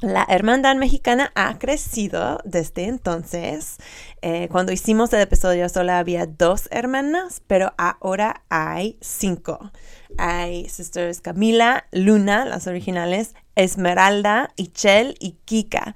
la 0.00 0.26
hermandad 0.28 0.76
mexicana 0.76 1.30
ha 1.34 1.58
crecido 1.58 2.40
desde 2.44 2.86
entonces. 2.86 3.76
Eh, 4.22 4.48
cuando 4.50 4.72
hicimos 4.72 5.12
el 5.12 5.20
episodio 5.20 5.68
solo 5.68 5.92
había 5.92 6.26
dos 6.26 6.68
hermanas, 6.72 7.42
pero 7.46 7.72
ahora 7.76 8.42
hay 8.48 8.96
cinco. 9.00 9.70
Hay 10.18 10.68
Sisters 10.68 11.20
Camila, 11.20 11.86
Luna, 11.92 12.44
las 12.44 12.66
originales, 12.66 13.34
Esmeralda, 13.54 14.52
Ichel 14.56 15.16
y 15.20 15.32
Kika. 15.44 15.94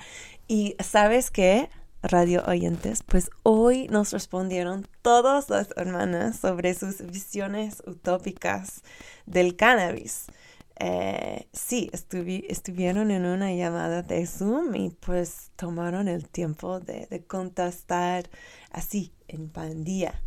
Y 0.49 0.77
sabes 0.81 1.31
qué, 1.31 1.69
radio 2.05 2.45
oyentes, 2.47 3.03
pues 3.03 3.31
hoy 3.43 3.89
nos 3.89 4.13
respondieron 4.13 4.87
todas 5.01 5.49
las 5.49 5.69
hermanas 5.77 6.39
sobre 6.39 6.75
sus 6.75 6.99
visiones 7.11 7.83
utópicas 7.87 8.83
del 9.25 9.57
cannabis. 9.57 10.27
Eh, 10.81 11.49
sí, 11.53 11.91
estuvieron 11.93 13.11
en 13.11 13.25
una 13.25 13.53
llamada 13.55 14.03
de 14.03 14.27
Zoom 14.27 14.75
y 14.75 14.91
pues 14.91 15.51
tomaron 15.57 16.09
el 16.09 16.29
tiempo 16.29 16.81
de, 16.81 17.25
contestar 17.27 18.29
así, 18.71 19.13
en 19.29 19.49
pandilla. 19.49 20.21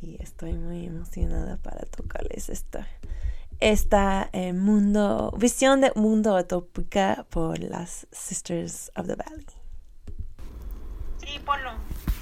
Y 0.00 0.20
estoy 0.20 0.54
muy 0.54 0.86
emocionada 0.86 1.58
para 1.58 1.84
tocarles 1.86 2.48
esta, 2.48 2.88
esta 3.60 4.28
eh, 4.32 4.52
mundo, 4.52 5.32
visión 5.38 5.80
de 5.80 5.92
mundo 5.94 6.36
utópica 6.36 7.26
por 7.30 7.58
las 7.60 8.06
Sisters 8.12 8.90
of 8.96 9.06
the 9.06 9.14
Valley. 9.14 9.46
Sí, 11.18 11.38
ponlo. 11.44 11.70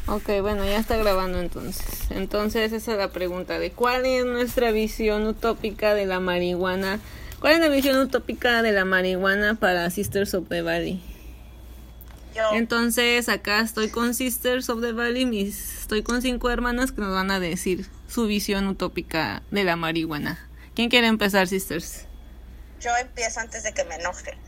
Ok, 0.06 0.40
bueno, 0.40 0.64
ya 0.64 0.78
está 0.78 0.96
grabando 0.96 1.40
entonces. 1.40 2.10
Entonces 2.10 2.72
esa 2.72 2.92
es 2.92 2.98
la 2.98 3.08
pregunta 3.08 3.58
de 3.58 3.70
cuál 3.72 4.06
es 4.06 4.24
nuestra 4.24 4.70
visión 4.70 5.26
utópica 5.26 5.94
de 5.94 6.06
la 6.06 6.18
marihuana 6.20 6.98
¿Cuál 7.40 7.52
es 7.52 7.60
la 7.60 7.68
visión 7.68 7.96
utópica 7.98 8.62
de 8.62 8.72
la 8.72 8.84
marihuana 8.84 9.54
para 9.54 9.90
Sisters 9.90 10.34
of 10.34 10.48
the 10.48 10.62
Valley? 10.62 11.00
Yo. 12.34 12.42
Entonces 12.54 13.28
acá 13.28 13.60
estoy 13.60 13.90
con 13.90 14.14
Sisters 14.14 14.68
of 14.68 14.80
the 14.80 14.90
Valley, 14.90 15.24
mis, 15.24 15.82
estoy 15.82 16.02
con 16.02 16.20
cinco 16.20 16.50
hermanas 16.50 16.90
que 16.90 17.00
nos 17.00 17.12
van 17.12 17.30
a 17.30 17.38
decir 17.38 17.86
su 18.08 18.26
visión 18.26 18.66
utópica 18.66 19.44
de 19.52 19.62
la 19.62 19.76
marihuana. 19.76 20.47
¿Quién 20.78 20.90
quiere 20.90 21.08
empezar, 21.08 21.48
Sisters? 21.48 22.06
Yo 22.78 22.96
empiezo 22.98 23.40
antes 23.40 23.64
de 23.64 23.74
que 23.74 23.82
me 23.82 23.96
enoje. 23.96 24.38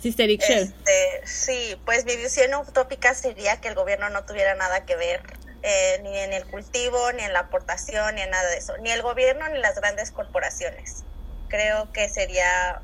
Sister 0.00 0.30
Ixchel. 0.30 0.62
Este, 0.62 1.26
sí, 1.26 1.78
pues 1.84 2.06
mi 2.06 2.16
visión 2.16 2.54
utópica 2.54 3.12
sería 3.12 3.60
que 3.60 3.68
el 3.68 3.74
gobierno 3.74 4.08
no 4.08 4.24
tuviera 4.24 4.54
nada 4.54 4.86
que 4.86 4.96
ver 4.96 5.20
eh, 5.62 6.00
ni 6.02 6.16
en 6.16 6.32
el 6.32 6.46
cultivo, 6.46 7.12
ni 7.12 7.24
en 7.24 7.34
la 7.34 7.40
aportación, 7.40 8.14
ni 8.14 8.22
en 8.22 8.30
nada 8.30 8.48
de 8.48 8.56
eso. 8.56 8.78
Ni 8.78 8.90
el 8.90 9.02
gobierno 9.02 9.46
ni 9.50 9.58
las 9.58 9.78
grandes 9.78 10.12
corporaciones 10.12 11.04
creo 11.48 11.92
que 11.92 12.08
sería 12.08 12.80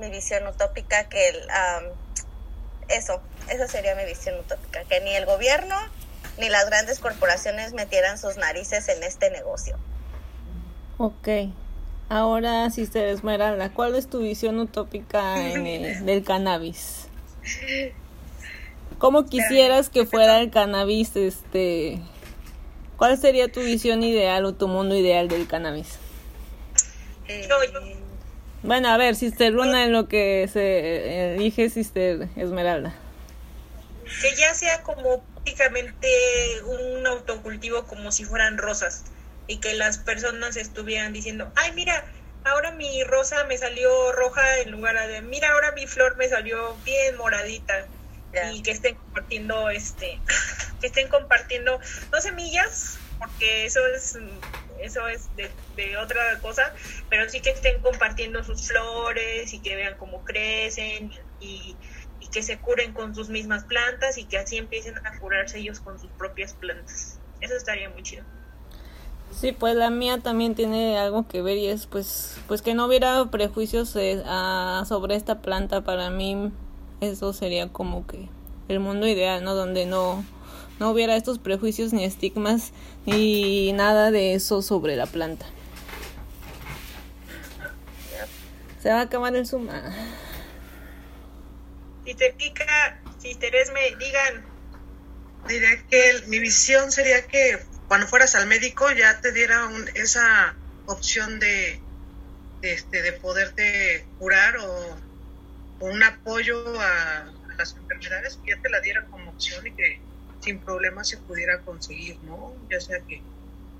mi 0.00 0.10
visión 0.10 0.48
utópica 0.48 1.08
que 1.08 1.28
el, 1.28 1.48
eso, 2.88 3.22
eso 3.48 3.68
sería 3.68 3.94
mi 3.94 4.04
visión 4.04 4.36
utópica, 4.40 4.82
que 4.82 5.00
ni 5.00 5.14
el 5.14 5.26
gobierno 5.26 5.76
ni 6.38 6.48
las 6.48 6.66
grandes 6.66 6.98
corporaciones 6.98 7.72
metieran 7.72 8.18
sus 8.18 8.36
narices 8.36 8.88
en 8.88 9.04
este 9.04 9.30
negocio. 9.30 9.78
Ok. 10.98 11.28
Ahora, 12.08 12.70
Sister 12.70 13.08
Esmeralda, 13.08 13.70
¿cuál 13.72 13.96
es 13.96 14.08
tu 14.08 14.20
visión 14.20 14.60
utópica 14.60 15.34
del 15.34 16.22
cannabis? 16.24 17.08
¿Cómo 18.98 19.26
quisieras 19.26 19.90
que 19.90 20.06
fuera 20.06 20.38
el 20.40 20.50
cannabis? 20.50 21.16
Este, 21.16 22.00
¿Cuál 22.96 23.18
sería 23.18 23.50
tu 23.50 23.60
visión 23.60 24.04
ideal 24.04 24.44
o 24.44 24.54
tu 24.54 24.68
mundo 24.68 24.94
ideal 24.94 25.28
del 25.28 25.48
cannabis? 25.48 25.98
Eh, 27.26 27.48
bueno, 28.62 28.88
a 28.88 28.96
ver, 28.96 29.16
Sister 29.16 29.52
Luna 29.52 29.84
en 29.84 29.92
lo 29.92 30.06
que 30.06 30.48
se 30.52 31.34
elige 31.34 31.70
Sister 31.70 32.28
Esmeralda. 32.36 32.94
Que 34.22 34.34
ya 34.36 34.54
sea 34.54 34.84
como 34.84 35.24
prácticamente 35.34 36.08
un 36.64 37.04
autocultivo 37.04 37.84
como 37.84 38.12
si 38.12 38.24
fueran 38.24 38.58
rosas 38.58 39.04
y 39.46 39.58
que 39.58 39.74
las 39.74 39.98
personas 39.98 40.56
estuvieran 40.56 41.12
diciendo, 41.12 41.52
ay, 41.56 41.72
mira, 41.72 42.04
ahora 42.44 42.72
mi 42.72 43.02
rosa 43.04 43.44
me 43.44 43.58
salió 43.58 44.12
roja 44.12 44.58
en 44.58 44.70
lugar 44.70 45.06
de, 45.06 45.22
mira, 45.22 45.52
ahora 45.52 45.72
mi 45.72 45.86
flor 45.86 46.16
me 46.16 46.28
salió 46.28 46.76
bien 46.84 47.16
moradita. 47.16 47.86
Y 48.52 48.62
que 48.62 48.72
estén 48.72 48.96
compartiendo, 48.96 49.70
este, 49.70 50.20
que 50.80 50.88
estén 50.88 51.08
compartiendo, 51.08 51.80
no 52.12 52.20
semillas, 52.20 52.98
porque 53.18 53.64
eso 53.64 53.80
es 53.86 54.18
eso 54.80 55.08
es 55.08 55.28
de, 55.36 55.96
otra 55.96 56.38
cosa, 56.40 56.74
pero 57.08 57.28
sí 57.28 57.40
que 57.40 57.50
estén 57.50 57.80
compartiendo 57.80 58.44
sus 58.44 58.68
flores 58.68 59.52
y 59.52 59.60
que 59.60 59.76
vean 59.76 59.96
cómo 59.96 60.24
crecen 60.24 61.12
y, 61.40 61.76
que 62.32 62.42
se 62.42 62.58
curen 62.58 62.92
con 62.92 63.14
sus 63.14 63.30
mismas 63.30 63.64
plantas 63.64 64.18
y 64.18 64.24
que 64.24 64.36
así 64.36 64.58
empiecen 64.58 64.98
a 65.06 65.18
curarse 65.18 65.58
ellos 65.58 65.80
con 65.80 65.98
sus 65.98 66.10
propias 66.10 66.52
plantas. 66.52 67.18
Eso 67.40 67.56
estaría 67.56 67.88
muy 67.88 68.02
chido. 68.02 68.24
Sí, 69.30 69.52
pues 69.52 69.74
la 69.74 69.90
mía 69.90 70.18
también 70.18 70.54
tiene 70.54 70.98
algo 70.98 71.28
que 71.28 71.42
ver 71.42 71.58
y 71.58 71.66
es 71.66 71.86
pues 71.86 72.38
pues 72.48 72.62
que 72.62 72.74
no 72.74 72.86
hubiera 72.86 73.30
prejuicios 73.30 73.94
eh, 73.96 74.22
sobre 74.86 75.14
esta 75.14 75.42
planta 75.42 75.82
para 75.82 76.08
mí 76.08 76.50
eso 77.00 77.32
sería 77.34 77.68
como 77.68 78.06
que 78.06 78.28
el 78.68 78.80
mundo 78.80 79.06
ideal, 79.06 79.44
¿no? 79.44 79.54
Donde 79.54 79.84
no 79.84 80.24
no 80.78 80.90
hubiera 80.90 81.16
estos 81.16 81.38
prejuicios 81.38 81.92
ni 81.92 82.04
estigmas 82.04 82.72
ni 83.06 83.72
nada 83.72 84.10
de 84.10 84.34
eso 84.34 84.62
sobre 84.62 84.96
la 84.96 85.06
planta. 85.06 85.46
Se 88.82 88.90
va 88.90 89.00
a 89.00 89.02
acabar 89.02 89.34
el. 89.34 89.46
Ah. 89.70 89.92
Sister 92.04 92.34
Kika, 92.36 93.00
Sister 93.18 93.54
Esme, 93.54 93.80
digan. 93.98 94.44
Diría 95.48 95.82
que 95.88 96.22
mi 96.26 96.38
visión 96.40 96.90
sería 96.90 97.26
que 97.26 97.58
cuando 97.88 98.06
fueras 98.06 98.34
al 98.34 98.46
médico 98.46 98.90
ya 98.90 99.20
te 99.20 99.32
diera 99.32 99.68
esa 99.94 100.54
opción 100.86 101.38
de, 101.38 101.80
este, 102.62 103.02
de 103.02 103.12
poderte 103.12 104.06
curar 104.18 104.56
o, 104.58 104.96
un 105.78 106.02
apoyo 106.02 106.80
a, 106.80 107.32
las 107.58 107.74
enfermedades, 107.74 108.38
que 108.44 108.50
ya 108.50 108.60
te 108.60 108.68
la 108.68 108.80
diera 108.80 109.06
como 109.06 109.30
opción 109.30 109.66
y 109.66 109.72
que 109.72 109.98
sin 110.40 110.58
problemas 110.58 111.08
se 111.08 111.16
pudiera 111.16 111.60
conseguir, 111.60 112.18
¿no? 112.24 112.54
Ya 112.70 112.80
sea 112.80 113.00
que 113.00 113.22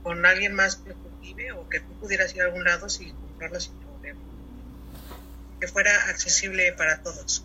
con 0.03 0.25
alguien 0.25 0.55
más 0.55 0.77
que 0.77 0.95
cultive 0.95 1.53
o 1.53 1.69
que 1.69 1.81
tú 1.81 1.93
pudieras 2.01 2.35
ir 2.35 2.41
a 2.41 2.47
algún 2.47 2.65
lado 2.65 2.89
sin 2.89 3.15
comprarla 3.15 3.61
sin 3.61 3.75
problema. 3.75 4.21
Que 5.61 5.69
fuera 5.69 5.91
accesible 6.09 6.73
para 6.73 7.03
todos. 7.03 7.45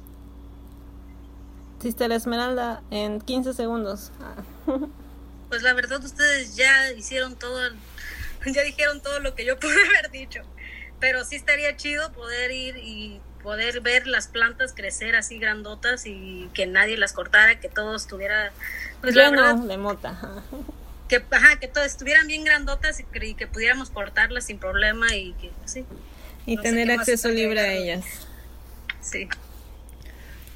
Sister 1.81 2.11
Esmeralda, 2.13 2.81
en 2.91 3.19
15 3.19 3.53
segundos. 3.53 4.11
Pues 5.51 5.63
la 5.63 5.73
verdad 5.73 6.01
ustedes 6.01 6.55
ya 6.55 6.93
hicieron 6.93 7.35
todo, 7.35 7.59
ya 8.45 8.63
dijeron 8.63 9.01
todo 9.01 9.19
lo 9.19 9.35
que 9.35 9.43
yo 9.43 9.59
pude 9.59 9.75
haber 9.85 10.09
dicho. 10.09 10.39
Pero 11.01 11.25
sí 11.25 11.35
estaría 11.35 11.75
chido 11.75 12.13
poder 12.13 12.51
ir 12.51 12.77
y 12.77 13.19
poder 13.43 13.81
ver 13.81 14.07
las 14.07 14.29
plantas 14.29 14.71
crecer 14.73 15.13
así 15.17 15.39
grandotas 15.39 16.05
y 16.05 16.49
que 16.53 16.67
nadie 16.67 16.95
las 16.95 17.11
cortara, 17.11 17.59
que 17.59 17.67
todo 17.67 17.97
estuviera 17.97 18.53
pues 19.01 19.13
la 19.13 19.29
verdad, 19.29 19.55
de 19.55 19.77
mota. 19.77 20.41
Que, 21.09 21.21
ajá, 21.29 21.59
que 21.59 21.67
todas 21.67 21.91
estuvieran 21.91 22.27
bien 22.27 22.45
grandotas 22.45 23.01
y 23.01 23.03
que, 23.03 23.35
que, 23.35 23.45
pudiéramos 23.45 23.89
cortarlas 23.89 24.45
sin 24.45 24.57
problema 24.57 25.13
y 25.13 25.33
que 25.33 25.51
sí. 25.65 25.85
Y 26.45 26.55
tener 26.55 26.89
acceso 26.91 27.27
libre 27.27 27.59
a 27.59 27.73
ellas. 27.73 28.05
Sí. 29.01 29.27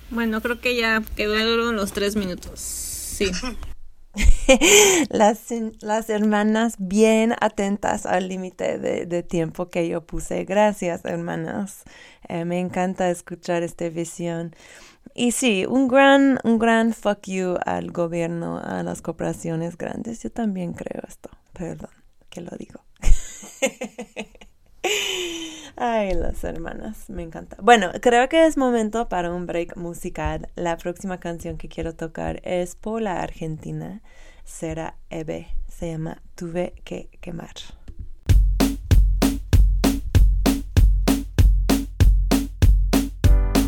Bueno, 0.09 0.41
creo 0.41 0.61
que 0.61 0.77
ya 0.77 1.03
quedaron 1.17 1.75
los 1.75 1.91
tres 1.91 2.15
minutos. 2.15 2.61
Sí. 2.61 3.29
las, 5.09 5.39
las 5.81 6.09
hermanas 6.09 6.75
bien 6.77 7.33
atentas 7.39 8.05
al 8.05 8.27
límite 8.27 8.77
de, 8.77 9.23
tiempo 9.23 9.69
que 9.69 9.87
yo 9.87 10.05
puse. 10.05 10.45
Gracias, 10.45 11.05
hermanas. 11.05 11.83
Eh, 12.27 12.45
me 12.45 12.59
encanta 12.59 13.09
escuchar 13.09 13.63
esta 13.63 13.89
visión. 13.89 14.55
Y 15.13 15.31
sí, 15.31 15.65
un 15.67 15.87
gran, 15.87 16.39
un 16.43 16.59
gran 16.59 16.93
fuck 16.93 17.27
you 17.27 17.55
al 17.65 17.91
gobierno, 17.91 18.59
a 18.59 18.83
las 18.83 19.01
corporaciones 19.01 19.77
grandes. 19.77 20.23
Yo 20.23 20.31
también 20.31 20.73
creo 20.73 21.03
esto. 21.07 21.29
Perdón 21.53 21.89
que 22.29 22.41
lo 22.41 22.51
digo. 22.57 22.81
Ay, 25.77 26.13
las 26.13 26.41
hermanas, 26.45 27.09
me 27.09 27.23
encanta. 27.23 27.57
Bueno, 27.61 27.91
creo 28.01 28.29
que 28.29 28.45
es 28.45 28.55
momento 28.55 29.09
para 29.09 29.33
un 29.33 29.45
break 29.45 29.75
musical. 29.75 30.47
La 30.55 30.77
próxima 30.77 31.19
canción 31.19 31.57
que 31.57 31.67
quiero 31.67 31.93
tocar 31.93 32.39
es 32.43 32.75
por 32.75 33.01
la 33.01 33.21
Argentina. 33.21 34.01
Será 34.45 34.95
Ebe. 35.09 35.47
Se 35.67 35.91
llama 35.91 36.21
Tuve 36.35 36.75
que 36.85 37.09
quemar. 37.19 37.55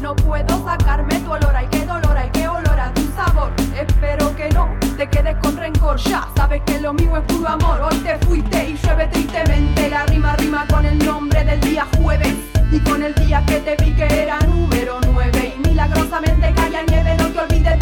No 0.02 0.16
puedo 0.16 0.64
sacarme 0.64 1.20
tu 1.20 1.32
olor, 1.32 1.54
ay 1.54 1.68
qué 1.70 1.86
dolor, 1.86 2.16
ay 2.16 2.30
qué 2.32 2.48
olor 2.48 2.80
a 2.80 2.94
tu 2.94 3.02
sabor. 3.08 3.52
Espero 3.78 4.34
que 4.38 4.48
no 4.50 4.87
te 4.98 5.08
quedes 5.08 5.38
con 5.38 5.56
rencor 5.56 5.98
Ya 5.98 6.28
sabes 6.36 6.62
que 6.66 6.82
lo 6.82 6.92
mío 6.92 7.18
es 7.18 7.24
puro 7.24 7.48
amor. 7.48 7.82
Hoy 7.82 7.98
te 8.00 8.18
fuiste 8.26 8.70
y 8.70 8.78
llueve 8.78 9.08
tristemente. 9.08 9.90
La 9.90 10.06
rima 10.08 10.36
rima 10.36 10.66
con 10.68 10.86
el 10.86 10.98
nombre 10.98 11.44
del 11.46 11.62
día 11.62 11.88
jueves 11.98 12.34
Y 12.72 12.80
con 12.80 13.04
el 13.04 13.14
día 13.14 13.44
que 13.46 13.60
te 13.60 13.76
vi 13.84 13.94
que 13.94 14.06
era 14.06 14.40
número 14.40 15.00
9 15.14 15.54
Y 15.56 15.68
milagrosamente 15.68 16.52
caía 16.56 16.82
nieve, 16.84 17.16
no 17.18 17.28
te 17.30 17.40
olvides 17.40 17.77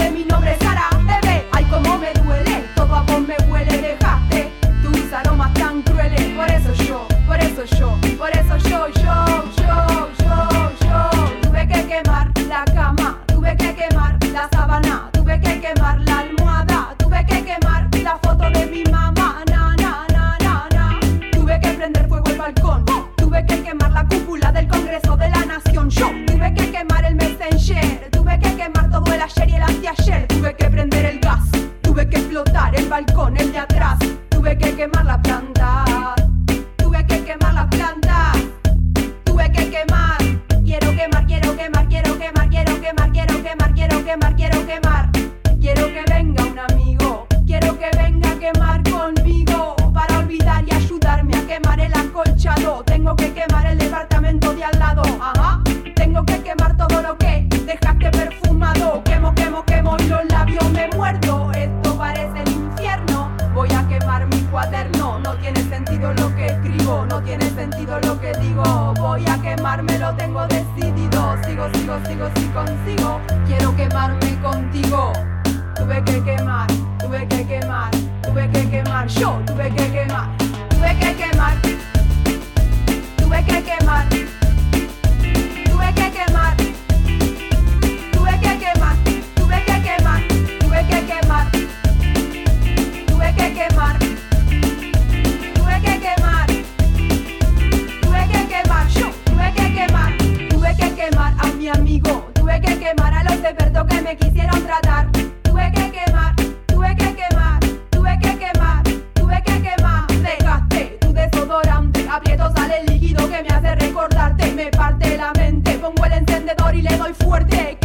soy 117.06 117.14
fuerte. 117.14 117.85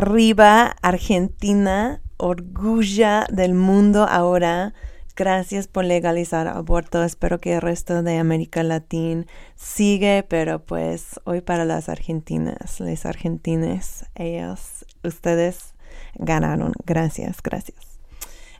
arriba, 0.00 0.76
Argentina, 0.80 2.00
orgulla 2.16 3.26
del 3.30 3.52
mundo 3.52 4.06
ahora. 4.08 4.72
Gracias 5.14 5.68
por 5.68 5.84
legalizar 5.84 6.48
aborto. 6.48 7.04
Espero 7.04 7.38
que 7.38 7.56
el 7.56 7.60
resto 7.60 8.02
de 8.02 8.16
América 8.16 8.62
Latina 8.62 9.26
sigue, 9.56 10.24
pero 10.26 10.64
pues 10.64 11.20
hoy 11.24 11.42
para 11.42 11.66
las 11.66 11.90
argentinas, 11.90 12.80
les 12.80 13.04
argentines, 13.04 14.06
ellas, 14.14 14.86
ustedes 15.04 15.74
ganaron. 16.14 16.72
Gracias, 16.86 17.42
gracias. 17.42 18.00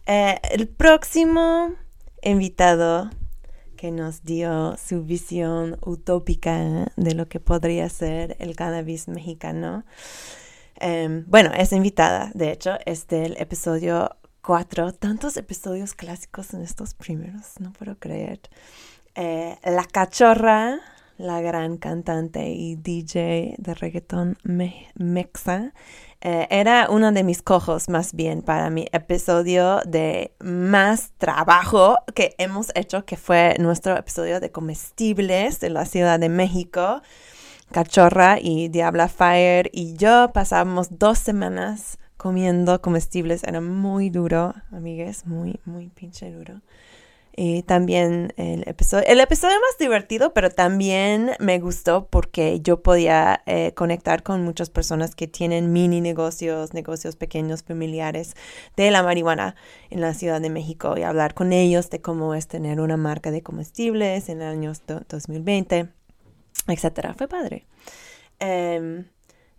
Eh, 0.05 0.39
el 0.51 0.69
próximo 0.69 1.73
invitado 2.23 3.09
que 3.79 3.93
nos 3.93 4.25
dio 4.25 4.77
su 4.77 5.05
visión 5.05 5.79
utópica 5.81 6.93
de 6.97 7.15
lo 7.15 7.29
que 7.29 7.41
podría 7.41 7.89
ser 7.89 8.37
el 8.41 8.55
cannabis 8.57 9.09
mexicano 9.09 9.85
Um, 10.81 11.25
bueno, 11.27 11.51
es 11.55 11.73
invitada, 11.73 12.31
de 12.35 12.53
hecho, 12.53 12.79
es 12.87 13.07
del 13.07 13.37
episodio 13.39 14.17
4. 14.43 14.93
Tantos 14.93 15.37
episodios 15.37 15.95
clásicos 15.95 16.55
en 16.55 16.63
estos 16.63 16.95
primeros, 16.95 17.61
no 17.61 17.73
puedo 17.73 17.99
creer. 17.99 18.41
Eh, 19.15 19.59
la 19.65 19.85
cachorra, 19.85 20.81
la 21.19 21.43
gran 21.43 21.77
cantante 21.77 22.49
y 22.49 22.77
DJ 22.77 23.57
de 23.59 23.75
reggaetón 23.75 24.39
me 24.43 24.89
mexa, 24.95 25.75
eh, 26.23 26.47
era 26.51 26.89
uno 26.91 27.13
de 27.13 27.25
mis 27.25 27.43
cojos 27.43 27.89
más 27.89 28.15
bien 28.15 28.43
para 28.43 28.71
mi 28.71 28.87
episodio 28.93 29.81
de 29.87 30.35
más 30.39 31.13
trabajo 31.19 31.97
que 32.15 32.35
hemos 32.39 32.69
hecho, 32.75 33.05
que 33.05 33.17
fue 33.17 33.57
nuestro 33.59 33.97
episodio 33.97 34.41
de 34.41 34.51
comestibles 34.51 35.61
de 35.61 35.71
la 35.71 35.85
Ciudad 35.85 36.19
de 36.19 36.29
México. 36.29 37.03
Cachorra 37.73 38.39
y 38.41 38.69
Diabla 38.69 39.09
Fire 39.09 39.71
y 39.73 39.95
yo 39.95 40.33
pasábamos 40.33 40.99
dos 40.99 41.19
semanas 41.19 41.99
comiendo 42.17 42.83
comestibles. 42.83 43.45
Era 43.45 43.61
muy 43.61 44.11
duro, 44.11 44.55
amigues, 44.73 45.25
muy, 45.27 45.61
muy 45.65 45.89
pinche 45.89 46.33
duro. 46.33 46.61
Y 47.37 47.63
también 47.63 48.35
el 48.37 48.69
episodio, 48.69 49.07
el 49.07 49.21
episodio 49.21 49.55
más 49.61 49.79
divertido, 49.79 50.35
pero 50.35 50.51
también 50.51 51.31
me 51.39 51.61
gustó 51.61 52.09
porque 52.09 52.61
yo 52.61 52.83
podía 52.83 53.43
eh, 53.47 53.73
conectar 53.75 54.25
con 54.25 54.43
muchas 54.43 54.69
personas 54.69 55.15
que 55.15 55.29
tienen 55.29 55.73
mini 55.73 56.01
negocios, 56.01 56.75
negocios 56.75 57.15
pequeños, 57.15 57.63
familiares 57.63 58.35
de 58.77 58.91
la 58.91 59.05
marihuana 59.05 59.55
en 59.91 60.01
la 60.01 60.13
Ciudad 60.13 60.41
de 60.41 60.51
México 60.51 60.97
y 60.99 61.03
hablar 61.03 61.35
con 61.35 61.53
ellos 61.53 61.89
de 61.89 62.03
cómo 62.03 62.35
es 62.35 62.49
tener 62.49 62.81
una 62.81 62.97
marca 62.97 63.31
de 63.31 63.43
comestibles 63.43 64.29
en 64.29 64.43
el 64.43 64.49
año 64.49 64.73
2020 65.09 66.00
etcétera. 66.67 67.15
Fue 67.15 67.29
padre. 67.29 67.67
Em, 68.39 69.05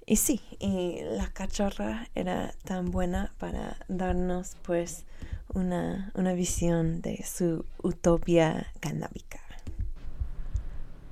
y 0.06 0.16
sí, 0.16 0.42
y 0.60 1.00
la 1.04 1.28
cachorra 1.28 2.08
era 2.16 2.54
tan 2.64 2.92
buena 2.92 3.32
para 3.38 3.78
darnos 3.88 4.58
pues 4.64 5.06
una, 5.54 6.12
una 6.16 6.34
visión 6.34 7.02
de 7.02 7.24
su 7.24 7.66
utopía 7.84 8.68
canábica. 8.80 9.40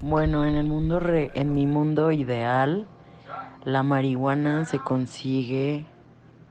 Bueno, 0.02 0.46
en 0.46 0.56
el 0.56 0.66
mundo 0.66 1.00
re- 1.00 1.32
en 1.36 1.54
mi 1.54 1.66
mundo 1.68 2.12
ideal, 2.12 2.88
la 3.66 3.84
marihuana 3.84 4.66
se 4.66 4.80
consigue 4.80 5.86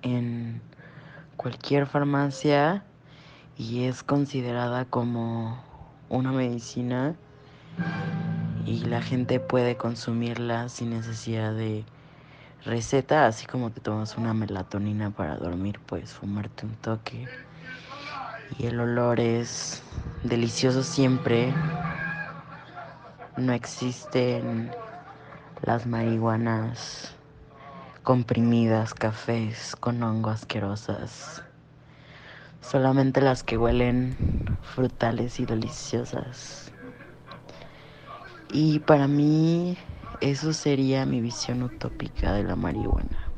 en 0.02 0.60
cualquier 1.36 1.86
farmacia 1.86 2.84
y 3.56 3.84
es 3.84 4.02
considerada 4.02 4.84
como 4.84 5.58
una 6.10 6.30
medicina 6.30 7.16
y 8.68 8.84
la 8.84 9.00
gente 9.00 9.40
puede 9.40 9.76
consumirla 9.76 10.68
sin 10.68 10.90
necesidad 10.90 11.54
de 11.54 11.84
receta, 12.66 13.26
así 13.26 13.46
como 13.46 13.70
te 13.70 13.80
tomas 13.80 14.18
una 14.18 14.34
melatonina 14.34 15.10
para 15.10 15.36
dormir, 15.36 15.80
puedes 15.86 16.12
fumarte 16.12 16.66
un 16.66 16.74
toque 16.74 17.26
y 18.58 18.66
el 18.66 18.78
olor 18.78 19.20
es 19.20 19.82
delicioso 20.22 20.82
siempre. 20.82 21.54
No 23.38 23.52
existen 23.52 24.70
las 25.62 25.86
marihuanas 25.86 27.12
comprimidas, 28.02 28.92
cafés 28.92 29.76
con 29.76 30.02
hongo 30.02 30.28
asquerosas. 30.28 31.42
Solamente 32.60 33.22
las 33.22 33.44
que 33.44 33.56
huelen 33.56 34.16
frutales 34.74 35.40
y 35.40 35.46
deliciosas. 35.46 36.70
Y 38.50 38.78
para 38.80 39.06
mí 39.06 39.76
eso 40.20 40.52
sería 40.52 41.06
mi 41.06 41.20
visión 41.20 41.62
utópica 41.62 42.32
de 42.32 42.44
la 42.44 42.56
marihuana. 42.56 43.28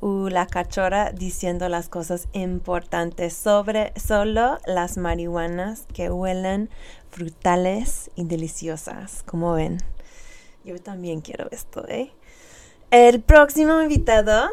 Uh, 0.00 0.28
la 0.28 0.46
cachorra 0.46 1.12
diciendo 1.12 1.68
las 1.68 1.88
cosas 1.88 2.26
importantes 2.32 3.34
sobre 3.34 3.92
solo 3.96 4.58
las 4.66 4.96
marihuanas 4.96 5.86
que 5.94 6.10
huelen 6.10 6.70
frutales 7.10 8.10
y 8.16 8.24
deliciosas. 8.24 9.22
Como 9.22 9.52
ven, 9.52 9.78
yo 10.64 10.80
también 10.80 11.20
quiero 11.20 11.48
esto, 11.52 11.86
¿eh? 11.88 12.10
El 12.90 13.22
próximo 13.22 13.80
invitado, 13.80 14.50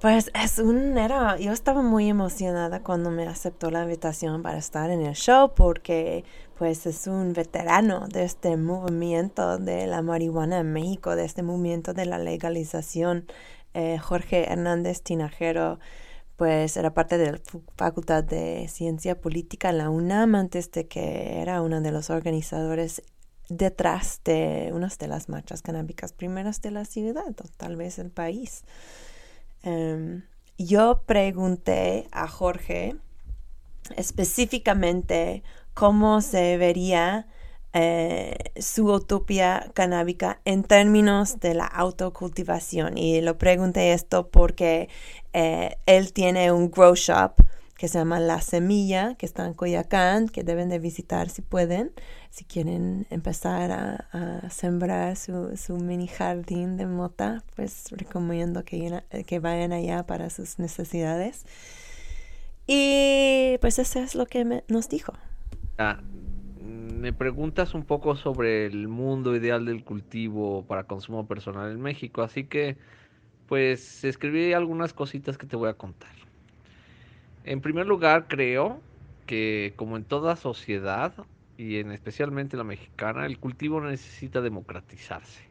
pues 0.00 0.30
es 0.34 0.58
un, 0.58 0.98
era, 0.98 1.38
yo 1.38 1.52
estaba 1.52 1.82
muy 1.82 2.08
emocionada 2.08 2.82
cuando 2.82 3.10
me 3.10 3.26
aceptó 3.26 3.70
la 3.70 3.82
invitación 3.82 4.42
para 4.42 4.58
estar 4.58 4.90
en 4.90 5.00
el 5.02 5.14
show 5.14 5.54
porque 5.54 6.24
pues 6.58 6.86
es 6.86 7.06
un 7.06 7.32
veterano 7.32 8.06
de 8.08 8.24
este 8.24 8.56
movimiento 8.56 9.58
de 9.58 9.86
la 9.86 10.02
marihuana 10.02 10.58
en 10.60 10.72
México, 10.72 11.16
de 11.16 11.24
este 11.24 11.42
movimiento 11.42 11.94
de 11.94 12.06
la 12.06 12.18
legalización. 12.18 13.26
Eh, 13.74 13.98
Jorge 13.98 14.50
Hernández 14.50 15.02
Tinajero, 15.02 15.78
pues 16.36 16.76
era 16.76 16.94
parte 16.94 17.18
de 17.18 17.32
la 17.32 17.40
Facultad 17.76 18.24
de 18.24 18.68
Ciencia 18.68 19.20
Política 19.20 19.70
en 19.70 19.78
la 19.78 19.90
UNAM 19.90 20.34
antes 20.34 20.70
de 20.70 20.86
que 20.86 21.40
era 21.40 21.62
uno 21.62 21.80
de 21.80 21.92
los 21.92 22.10
organizadores 22.10 23.02
detrás 23.48 24.20
de 24.24 24.70
una 24.74 24.88
de 24.98 25.08
las 25.08 25.28
marchas 25.28 25.62
canábicas 25.62 26.12
primeras 26.12 26.60
de 26.62 26.70
la 26.70 26.84
ciudad 26.84 27.28
o 27.28 27.48
tal 27.56 27.76
vez 27.76 27.98
el 27.98 28.10
país. 28.10 28.64
Em, 29.66 30.22
yo 30.58 31.02
pregunté 31.06 32.06
a 32.12 32.28
Jorge 32.28 32.94
específicamente 33.96 35.42
cómo 35.74 36.20
se 36.20 36.56
vería 36.56 37.26
eh, 37.72 38.52
su 38.60 38.86
utopía 38.92 39.70
canábica 39.74 40.40
en 40.44 40.62
términos 40.62 41.40
de 41.40 41.54
la 41.54 41.66
autocultivación. 41.66 42.96
Y 42.96 43.20
lo 43.22 43.38
pregunté 43.38 43.92
esto 43.92 44.28
porque 44.28 44.88
eh, 45.32 45.76
él 45.86 46.12
tiene 46.12 46.52
un 46.52 46.70
grow 46.70 46.94
shop 46.94 47.34
que 47.76 47.88
se 47.88 47.98
llama 47.98 48.20
La 48.20 48.40
Semilla, 48.40 49.16
que 49.16 49.26
está 49.26 49.44
en 49.46 49.52
Coyacán, 49.52 50.28
que 50.28 50.44
deben 50.44 50.68
de 50.68 50.78
visitar 50.78 51.28
si 51.28 51.42
pueden, 51.42 51.92
si 52.36 52.44
quieren 52.44 53.06
empezar 53.08 53.72
a, 53.72 54.50
sembrar 54.50 55.16
su, 55.16 55.78
mini 55.80 56.06
jardín 56.06 56.76
de 56.76 56.84
mota, 56.84 57.42
pues 57.54 57.86
recomiendo 57.92 58.62
que, 58.62 59.00
vayan- 59.40 59.72
allá 59.72 60.02
para 60.06 60.28
sus 60.28 60.58
necesidades. 60.58 61.46
Y 62.66 63.56
pues 63.62 63.78
eso 63.78 64.00
es 64.00 64.14
lo 64.14 64.26
que 64.26 64.62
nos 64.68 64.90
dijo. 64.90 65.14
Ah, 65.78 65.98
me 66.62 67.14
preguntas 67.14 67.72
un 67.72 67.84
poco 67.84 68.16
sobre 68.16 68.66
el 68.66 68.86
mundo 68.86 69.34
ideal 69.34 69.64
del 69.64 69.82
cultivo 69.82 70.62
para 70.66 70.84
consumo 70.84 71.26
personal 71.26 71.72
en 71.72 71.80
México, 71.80 72.20
así 72.20 72.44
que 72.44 72.76
pues 73.48 74.04
escribí 74.04 74.52
algunas 74.52 74.92
cositas 74.92 75.38
que 75.38 75.46
te 75.46 75.56
voy 75.56 75.70
a 75.70 75.74
contar. 75.74 76.10
En 77.44 77.62
primer 77.62 77.86
lugar, 77.86 78.26
creo 78.28 78.78
que 79.24 79.72
como 79.76 79.96
en 79.96 80.04
toda 80.04 80.36
sociedad, 80.36 81.14
y 81.56 81.78
en 81.78 81.92
especialmente 81.92 82.56
la 82.56 82.64
mexicana, 82.64 83.26
el 83.26 83.38
cultivo 83.40 83.80
necesita 83.80 84.40
democratizarse. 84.42 85.42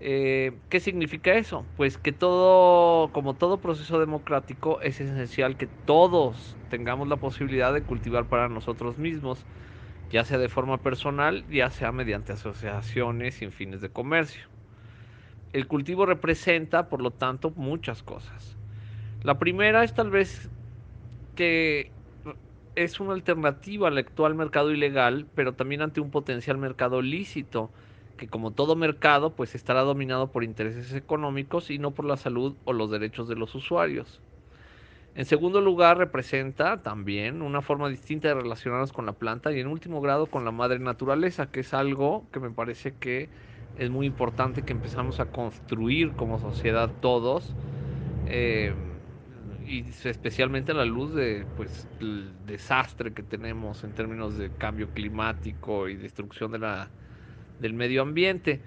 Eh, 0.00 0.60
¿qué 0.68 0.78
significa 0.80 1.34
eso? 1.34 1.72
Pues 1.74 1.98
que 1.98 2.12
todo, 2.12 3.12
como 3.12 3.36
todo 3.36 3.60
proceso 3.60 3.98
democrático, 3.98 4.80
es 4.80 5.00
esencial 5.00 5.56
que 5.56 5.66
todos 5.66 6.58
tengamos 6.68 7.08
la 7.08 7.16
posibilidad 7.18 7.72
de 7.74 7.84
cultivar 7.84 8.28
para 8.28 8.48
nosotros 8.48 8.96
mismos, 8.98 9.46
ya 10.10 10.24
sea 10.24 10.38
de 10.38 10.48
forma 10.50 10.82
personal, 10.82 11.46
ya 11.48 11.70
sea 11.70 11.92
mediante 11.92 12.32
asociaciones 12.34 13.36
sin 13.36 13.52
fines 13.52 13.80
de 13.82 13.92
comercio. 13.92 14.42
El 15.52 15.66
cultivo 15.66 16.06
representa, 16.06 16.88
por 16.88 17.00
lo 17.02 17.12
tanto, 17.12 17.52
muchas 17.56 18.02
cosas. 18.02 18.58
La 19.22 19.38
primera 19.40 19.84
es 19.84 19.94
tal 19.94 20.10
vez 20.10 20.50
que 21.34 21.97
es 22.84 23.00
una 23.00 23.12
alternativa 23.14 23.88
al 23.88 23.98
actual 23.98 24.34
mercado 24.34 24.72
ilegal, 24.72 25.28
pero 25.34 25.54
también 25.54 25.82
ante 25.82 26.00
un 26.00 26.10
potencial 26.10 26.58
mercado 26.58 27.02
lícito, 27.02 27.72
que 28.16 28.28
como 28.28 28.52
todo 28.52 28.76
mercado, 28.76 29.36
pues 29.36 29.54
estará 29.54 29.82
dominado 29.82 30.32
por 30.32 30.44
intereses 30.44 30.92
económicos 30.94 31.70
y 31.70 31.78
no 31.78 31.94
por 31.94 32.04
la 32.04 32.16
salud 32.16 32.58
o 32.64 32.72
los 32.72 32.90
derechos 32.90 33.28
de 33.28 33.36
los 33.36 33.54
usuarios. 33.54 34.22
En 35.14 35.24
segundo 35.26 35.60
lugar, 35.60 35.98
representa 35.98 36.82
también 36.82 37.42
una 37.42 37.62
forma 37.62 37.88
distinta 37.88 38.28
de 38.28 38.34
relacionarnos 38.34 38.92
con 38.92 39.06
la 39.06 39.14
planta 39.18 39.52
y 39.52 39.60
en 39.60 39.66
último 39.66 40.00
grado 40.00 40.30
con 40.30 40.44
la 40.44 40.52
madre 40.52 40.78
naturaleza, 40.78 41.50
que 41.50 41.60
es 41.60 41.74
algo 41.74 42.30
que 42.32 42.40
me 42.40 42.50
parece 42.52 42.96
que 42.98 43.32
es 43.74 43.90
muy 43.90 44.06
importante 44.06 44.64
que 44.64 44.72
empezamos 44.72 45.20
a 45.20 45.26
construir 45.30 46.14
como 46.14 46.38
sociedad 46.38 46.96
todos, 47.00 47.56
eh, 48.24 48.87
y 49.68 49.90
especialmente 50.04 50.72
a 50.72 50.74
la 50.74 50.84
luz 50.86 51.14
de 51.14 51.46
pues 51.54 51.88
el 52.00 52.46
desastre 52.46 53.14
que 53.14 53.22
tenemos 53.22 53.84
en 53.84 53.94
términos 53.94 54.36
de 54.36 54.54
cambio 54.54 54.92
climático 54.92 55.88
y 55.88 55.96
destrucción 55.96 56.52
de 56.52 56.58
la, 56.60 56.92
del 57.58 57.74
medio 57.74 58.02
ambiente. 58.02 58.64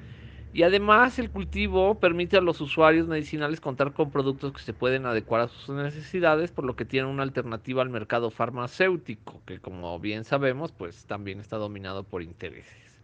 Y 0.53 0.63
además 0.63 1.19
el 1.19 1.31
cultivo 1.31 1.99
permite 1.99 2.37
a 2.37 2.41
los 2.41 2.61
usuarios 2.61 3.07
medicinales 3.07 3.61
contar 3.61 3.93
con 3.93 4.11
productos 4.11 4.53
que 4.53 4.61
se 4.61 4.73
pueden 4.73 5.05
adecuar 5.05 5.41
a 5.41 5.47
sus 5.47 5.75
necesidades, 5.75 6.51
por 6.51 6.65
lo 6.65 6.75
que 6.75 6.85
tienen 6.85 7.09
una 7.11 7.23
alternativa 7.23 7.81
al 7.81 7.89
mercado 7.89 8.31
farmacéutico, 8.31 9.43
que 9.45 9.59
como 9.61 9.99
bien 9.99 10.25
sabemos, 10.25 10.71
pues 10.73 11.05
también 11.07 11.39
está 11.39 11.57
dominado 11.57 12.03
por 12.07 12.21
intereses. 12.23 13.01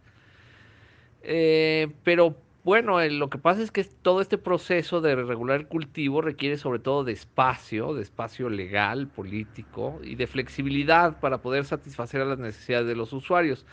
Eh, 1.20 1.96
pero 2.04 2.47
bueno, 2.68 3.02
lo 3.02 3.30
que 3.30 3.38
pasa 3.38 3.62
es 3.62 3.70
que 3.70 3.82
todo 3.82 4.20
este 4.20 4.36
proceso 4.36 5.00
de 5.00 5.16
regular 5.16 5.58
el 5.58 5.68
cultivo 5.68 6.20
requiere 6.20 6.58
sobre 6.58 6.80
todo 6.80 7.02
de 7.02 7.12
espacio, 7.12 7.94
de 7.94 8.02
espacio 8.02 8.50
legal, 8.50 9.06
político 9.06 9.98
y 10.04 10.16
de 10.16 10.26
flexibilidad 10.26 11.18
para 11.18 11.38
poder 11.38 11.64
satisfacer 11.64 12.20
a 12.20 12.26
las 12.26 12.38
necesidades 12.38 12.86
de 12.86 12.94
los 12.94 13.14
usuarios. 13.14 13.64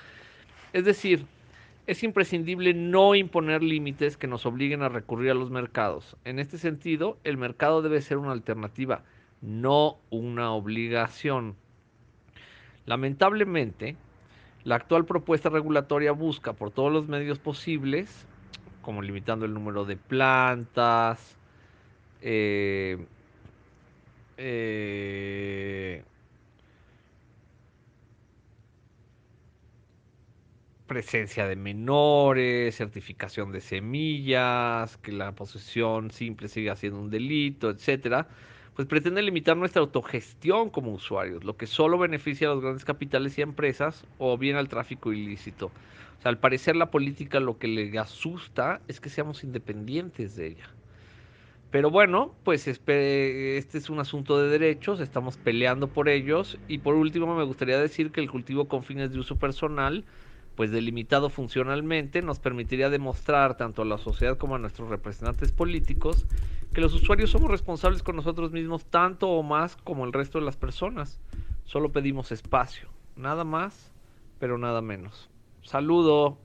Es 0.71 0.85
decir, 0.85 1.25
es 1.87 2.03
imprescindible 2.03 2.73
no 2.73 3.15
imponer 3.15 3.61
límites 3.63 4.15
que 4.15 4.27
nos 4.27 4.45
obliguen 4.45 4.81
a 4.81 4.87
recurrir 4.87 5.31
a 5.31 5.33
los 5.33 5.51
mercados. 5.51 6.15
En 6.23 6.39
este 6.39 6.57
sentido, 6.57 7.17
el 7.25 7.35
mercado 7.35 7.81
debe 7.81 8.01
ser 8.01 8.17
una 8.17 8.31
alternativa, 8.31 9.03
no 9.41 9.97
una 10.09 10.53
obligación. 10.53 11.57
Lamentablemente, 12.85 13.97
la 14.63 14.75
actual 14.75 15.03
propuesta 15.03 15.49
regulatoria 15.49 16.13
busca 16.13 16.53
por 16.53 16.71
todos 16.71 16.93
los 16.93 17.09
medios 17.09 17.39
posibles, 17.39 18.25
como 18.85 19.01
limitando 19.01 19.45
el 19.45 19.53
número 19.53 19.83
de 19.83 19.97
plantas, 19.97 21.39
eh, 22.21 23.07
eh, 24.37 26.03
presencia 30.85 31.47
de 31.47 31.55
menores, 31.55 32.75
certificación 32.75 33.51
de 33.51 33.61
semillas, 33.61 34.97
que 34.97 35.11
la 35.11 35.33
posesión 35.33 36.11
simple 36.11 36.47
siga 36.47 36.75
siendo 36.75 36.99
un 36.99 37.09
delito, 37.09 37.71
etcétera, 37.71 38.29
pues 38.75 38.87
pretende 38.87 39.21
limitar 39.23 39.57
nuestra 39.57 39.81
autogestión 39.81 40.69
como 40.69 40.93
usuarios, 40.93 41.43
lo 41.43 41.57
que 41.57 41.65
solo 41.67 41.97
beneficia 41.97 42.47
a 42.49 42.51
los 42.53 42.61
grandes 42.61 42.85
capitales 42.85 43.37
y 43.39 43.41
empresas 43.41 44.05
o 44.17 44.37
bien 44.37 44.57
al 44.57 44.69
tráfico 44.69 45.11
ilícito. 45.11 45.73
O 46.17 46.21
sea, 46.21 46.29
al 46.29 46.39
parecer 46.39 46.75
la 46.75 46.91
política 46.91 47.39
lo 47.39 47.57
que 47.57 47.67
le 47.67 47.97
asusta 47.99 48.81
es 48.87 48.99
que 48.99 49.09
seamos 49.09 49.43
independientes 49.43 50.35
de 50.35 50.47
ella. 50.47 50.69
Pero 51.71 51.89
bueno, 51.91 52.33
pues 52.43 52.67
este 52.67 53.77
es 53.77 53.89
un 53.89 53.99
asunto 53.99 54.41
de 54.41 54.49
derechos, 54.49 55.01
estamos 55.01 55.35
peleando 55.35 55.87
por 55.87 56.07
ellos. 56.07 56.57
Y 56.67 56.77
por 56.77 56.95
último 56.95 57.35
me 57.35 57.43
gustaría 57.43 57.77
decir 57.77 58.11
que 58.11 58.21
el 58.21 58.31
cultivo 58.31 58.69
con 58.69 58.83
fines 58.83 59.11
de 59.11 59.19
uso 59.19 59.35
personal, 59.35 60.05
pues 60.55 60.71
delimitado 60.71 61.29
funcionalmente, 61.29 62.21
nos 62.21 62.39
permitiría 62.39 62.89
demostrar 62.89 63.57
tanto 63.57 63.81
a 63.81 63.85
la 63.85 63.97
sociedad 63.97 64.37
como 64.37 64.55
a 64.55 64.59
nuestros 64.59 64.87
representantes 64.87 65.51
políticos 65.51 66.25
que 66.73 66.79
los 66.79 66.93
usuarios 66.93 67.31
somos 67.31 67.51
responsables 67.51 68.03
con 68.03 68.15
nosotros 68.15 68.51
mismos 68.51 68.85
tanto 68.85 69.29
o 69.29 69.43
más 69.43 69.75
como 69.75 70.05
el 70.05 70.13
resto 70.13 70.39
de 70.39 70.45
las 70.45 70.55
personas. 70.55 71.19
Solo 71.65 71.91
pedimos 71.91 72.31
espacio, 72.31 72.87
nada 73.17 73.43
más, 73.43 73.91
pero 74.39 74.57
nada 74.57 74.81
menos. 74.81 75.29
Saludo. 75.65 76.37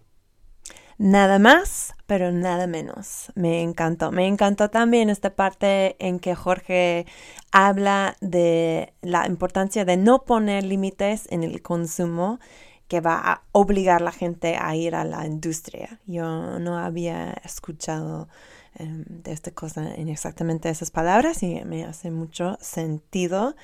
Nada 0.99 1.39
más, 1.39 1.95
pero 2.07 2.31
nada 2.31 2.67
menos. 2.67 3.33
Me 3.35 3.63
encantó. 3.63 4.11
Me 4.11 4.27
encantó 4.27 4.69
también 4.69 5.09
esta 5.09 5.35
parte 5.35 5.97
en 5.99 6.19
que 6.19 6.35
Jorge 6.35 7.07
habla 7.53 8.17
de 8.21 8.93
la 9.01 9.27
importancia 9.27 9.85
de 9.85 9.97
no 9.97 10.25
poner 10.25 10.65
límites 10.65 11.27
en 11.31 11.43
el 11.43 11.63
consumo 11.63 12.39
que 12.87 13.01
va 13.01 13.19
a 13.19 13.43
obligar 13.53 14.03
a 14.03 14.05
la 14.05 14.13
gente 14.13 14.57
a 14.57 14.75
ir 14.75 14.95
a 14.95 15.05
la 15.05 15.25
industria. 15.25 16.01
Yo 16.07 16.59
no 16.59 16.77
había 16.77 17.33
escuchado 17.45 18.29
em, 18.75 19.05
de 19.07 19.33
esta 19.33 19.53
cosa 19.53 19.95
en 19.95 20.09
exactamente 20.09 20.69
esas 20.69 20.91
palabras 20.91 21.43
y 21.43 21.65
me 21.65 21.85
hace 21.85 22.11
mucho 22.11 22.59
sentido. 22.61 23.55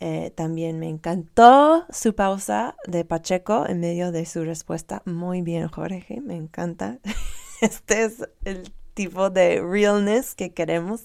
Eh, 0.00 0.30
también 0.34 0.78
me 0.78 0.88
encantó 0.88 1.84
su 1.90 2.14
pausa 2.14 2.76
de 2.86 3.04
Pacheco 3.04 3.66
en 3.68 3.80
medio 3.80 4.12
de 4.12 4.26
su 4.26 4.44
respuesta. 4.44 5.02
Muy 5.04 5.42
bien, 5.42 5.68
Jorge, 5.68 6.20
me 6.20 6.36
encanta. 6.36 6.98
Este 7.60 8.04
es 8.04 8.28
el 8.44 8.72
tipo 8.94 9.30
de 9.30 9.60
realness 9.60 10.36
que 10.36 10.50
queremos 10.50 11.02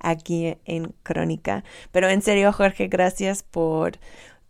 aquí 0.00 0.56
en 0.64 0.92
Crónica. 1.04 1.62
Pero 1.92 2.08
en 2.08 2.22
serio, 2.22 2.52
Jorge, 2.52 2.88
gracias 2.88 3.44
por 3.44 3.98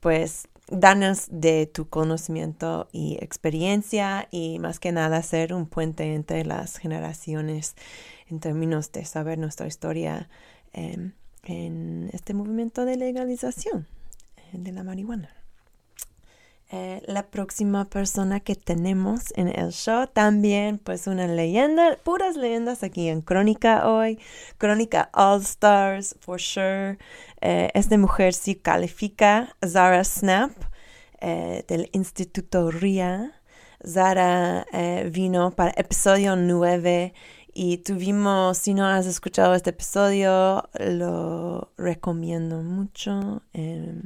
pues 0.01 0.49
darnos 0.69 1.29
de 1.31 1.67
tu 1.67 1.89
conocimiento 1.89 2.89
y 2.93 3.19
experiencia 3.21 4.29
y 4.31 4.59
más 4.59 4.81
que 4.81 4.93
nada 4.93 5.23
ser 5.23 5.53
un 5.53 5.67
puente 5.67 6.15
entre 6.15 6.45
las 6.45 6.77
generaciones 6.77 7.75
en 8.29 8.41
términos 8.41 8.91
de 8.93 9.05
saber 9.05 9.39
nuestra 9.39 9.67
historia. 9.67 10.29
Em, 10.73 11.13
en 11.47 12.11
este 12.13 12.35
movimiento 12.35 12.85
de 12.85 12.97
legalización 12.97 13.87
eh, 14.37 14.43
de 14.53 14.73
la 14.73 14.83
marihuana. 14.83 15.31
Eh, 16.71 17.03
la 17.07 17.27
próxima 17.27 17.85
persona 17.85 18.41
que 18.41 18.57
tenemos 18.57 19.33
en 19.37 19.49
el 19.49 19.71
show 19.71 20.07
también 20.07 20.79
pues 20.79 21.07
una 21.07 21.27
leyenda, 21.27 21.99
puras 22.03 22.37
leyendas 22.37 22.83
aquí 22.83 23.09
en 23.09 23.21
Crónica 23.21 23.89
hoy, 23.89 24.19
Crónica 24.59 25.11
All 25.13 25.43
Stars 25.43 26.17
for 26.21 26.41
sure. 26.41 26.99
Eh, 27.41 27.71
esta 27.75 27.99
mujer 27.99 28.33
sí 28.33 28.55
califica, 28.57 29.55
Zara 29.65 30.03
Snap 30.05 30.53
del 31.69 31.89
Instituto 31.93 32.71
RIA. 32.71 33.33
Zara 33.83 34.67
vino 35.11 35.53
para 35.53 35.73
episodio 35.75 36.37
9 36.37 37.15
y 37.55 37.79
tuvimos, 37.79 38.59
si 38.59 38.75
no 38.75 38.87
has 38.87 39.07
escuchado 39.07 39.55
este 39.55 39.71
episodio, 39.71 40.69
lo 40.79 41.73
recomiendo 41.77 42.63
mucho. 42.63 43.43
Eh, 43.53 44.03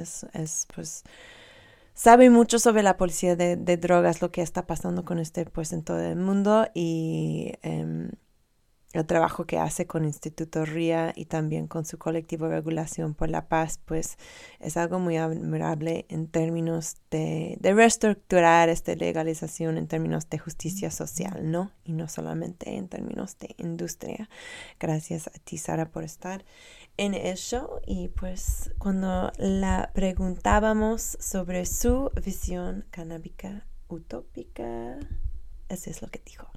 es, 0.00 0.24
es, 0.32 0.66
pues, 0.74 1.02
sabe 1.94 2.30
mucho 2.30 2.58
sobre 2.60 2.84
la 2.84 2.96
policía 2.96 3.34
de, 3.34 3.56
drogas, 3.76 4.22
lo 4.22 4.30
que 4.30 4.42
está 4.42 4.66
pasando 4.66 5.04
con 5.04 5.18
este, 5.18 5.44
pues, 5.44 5.72
en 5.72 5.82
todo 5.82 6.00
el 6.00 6.16
mundo. 6.16 6.68
Y 6.72 7.52
em, 7.62 8.10
el 8.92 9.04
trabajo 9.04 9.44
que 9.44 9.58
hace 9.58 9.86
con 9.86 10.04
Instituto 10.04 10.64
RIA 10.64 11.12
y 11.14 11.26
también 11.26 11.66
con 11.66 11.84
su 11.84 11.98
colectivo 11.98 12.48
Regulación 12.48 13.14
por 13.14 13.28
la 13.28 13.46
Paz, 13.46 13.80
pues 13.84 14.16
es 14.60 14.78
algo 14.78 14.98
muy 14.98 15.18
admirable 15.18 16.06
en 16.08 16.26
términos 16.26 16.96
de, 17.10 17.58
de 17.60 17.74
reestructurar 17.74 18.70
esta 18.70 18.94
legalización 18.94 19.76
en 19.76 19.88
términos 19.88 20.30
de 20.30 20.38
justicia 20.38 20.90
social, 20.90 21.50
¿no? 21.50 21.70
Y 21.84 21.92
no 21.92 22.08
solamente 22.08 22.76
en 22.76 22.88
términos 22.88 23.36
de 23.38 23.54
industria. 23.58 24.30
Gracias 24.80 25.28
a 25.28 25.32
ti, 25.32 25.58
Sara, 25.58 25.90
por 25.90 26.04
estar 26.04 26.44
en 26.96 27.14
el 27.14 27.36
show. 27.36 27.80
Y 27.86 28.08
pues 28.08 28.72
cuando 28.78 29.32
la 29.38 29.90
preguntábamos 29.94 31.16
sobre 31.20 31.66
su 31.66 32.10
visión 32.24 32.86
canábica 32.90 33.66
utópica, 33.88 34.98
eso 35.68 35.90
es 35.90 36.02
lo 36.02 36.08
que 36.08 36.22
dijo. 36.24 36.48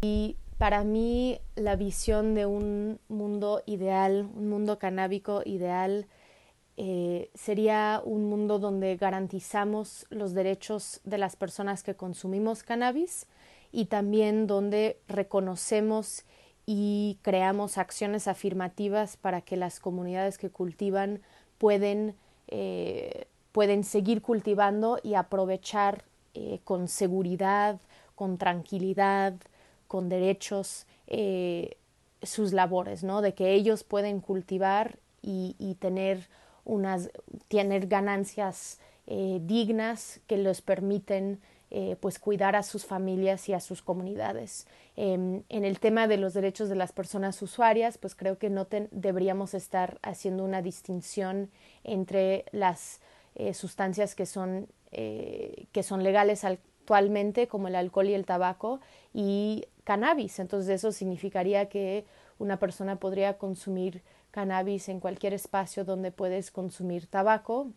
Y 0.00 0.36
para 0.62 0.84
mí 0.84 1.40
la 1.56 1.74
visión 1.74 2.36
de 2.36 2.46
un 2.46 3.00
mundo 3.08 3.64
ideal, 3.66 4.28
un 4.32 4.48
mundo 4.48 4.78
canábico 4.78 5.42
ideal, 5.44 6.06
eh, 6.76 7.32
sería 7.34 8.00
un 8.04 8.26
mundo 8.26 8.60
donde 8.60 8.96
garantizamos 8.96 10.06
los 10.08 10.34
derechos 10.34 11.00
de 11.02 11.18
las 11.18 11.34
personas 11.34 11.82
que 11.82 11.96
consumimos 11.96 12.62
cannabis 12.62 13.26
y 13.72 13.86
también 13.86 14.46
donde 14.46 15.00
reconocemos 15.08 16.22
y 16.64 17.18
creamos 17.22 17.76
acciones 17.76 18.28
afirmativas 18.28 19.16
para 19.16 19.40
que 19.40 19.56
las 19.56 19.80
comunidades 19.80 20.38
que 20.38 20.50
cultivan 20.50 21.22
pueden, 21.58 22.14
eh, 22.46 23.26
pueden 23.50 23.82
seguir 23.82 24.22
cultivando 24.22 25.00
y 25.02 25.14
aprovechar 25.14 26.04
eh, 26.34 26.60
con 26.62 26.86
seguridad, 26.86 27.80
con 28.14 28.38
tranquilidad, 28.38 29.34
con 29.92 30.08
derechos 30.08 30.86
eh, 31.06 31.76
sus 32.22 32.54
labores, 32.54 33.04
¿no? 33.04 33.20
De 33.20 33.34
que 33.34 33.52
ellos 33.52 33.84
pueden 33.84 34.20
cultivar 34.20 34.98
y, 35.20 35.76
tener 35.80 36.30
unas, 36.64 37.10
tener 37.48 37.88
ganancias 37.88 38.80
eh, 39.06 39.38
dignas 39.42 40.20
que 40.26 40.38
les 40.38 40.62
permiten 40.62 41.42
eh, 41.70 41.96
pues 42.00 42.18
cuidar 42.18 42.56
a 42.56 42.62
sus 42.62 42.86
familias 42.86 43.50
y 43.50 43.52
a 43.52 43.60
sus 43.60 43.82
comunidades. 43.82 44.66
Em, 44.96 45.42
en 45.50 45.66
el 45.66 45.78
tema 45.78 46.08
de 46.08 46.16
los 46.16 46.32
derechos 46.32 46.70
de 46.70 46.76
las 46.76 46.92
personas 46.92 47.42
usuarias, 47.42 47.98
pues 47.98 48.14
creo 48.14 48.38
que 48.38 48.48
no 48.48 48.66
deberíamos 48.92 49.52
estar 49.52 49.98
haciendo 50.00 50.42
una 50.42 50.62
distinción 50.62 51.50
entre 51.84 52.46
las 52.50 53.02
sustancias 53.52 54.14
que 54.14 54.24
son, 54.26 54.68
que 54.90 55.82
son 55.82 56.02
legales 56.02 56.44
actualmente, 56.82 57.46
como 57.46 57.68
el 57.68 57.76
alcohol 57.76 58.08
y 58.08 58.14
el 58.14 58.26
tabaco, 58.26 58.80
y 59.14 59.66
cannabis. 59.84 60.40
Entonces 60.40 60.68
eso 60.70 60.90
significaría 60.90 61.68
que 61.68 62.04
una 62.38 62.58
persona 62.58 62.96
podría 62.96 63.38
consumir 63.38 64.02
cannabis 64.32 64.88
en 64.88 64.98
cualquier 64.98 65.32
espacio 65.32 65.84
donde 65.84 66.10
puedes 66.10 66.50
consumir 66.50 67.06
tabaco 67.06 67.68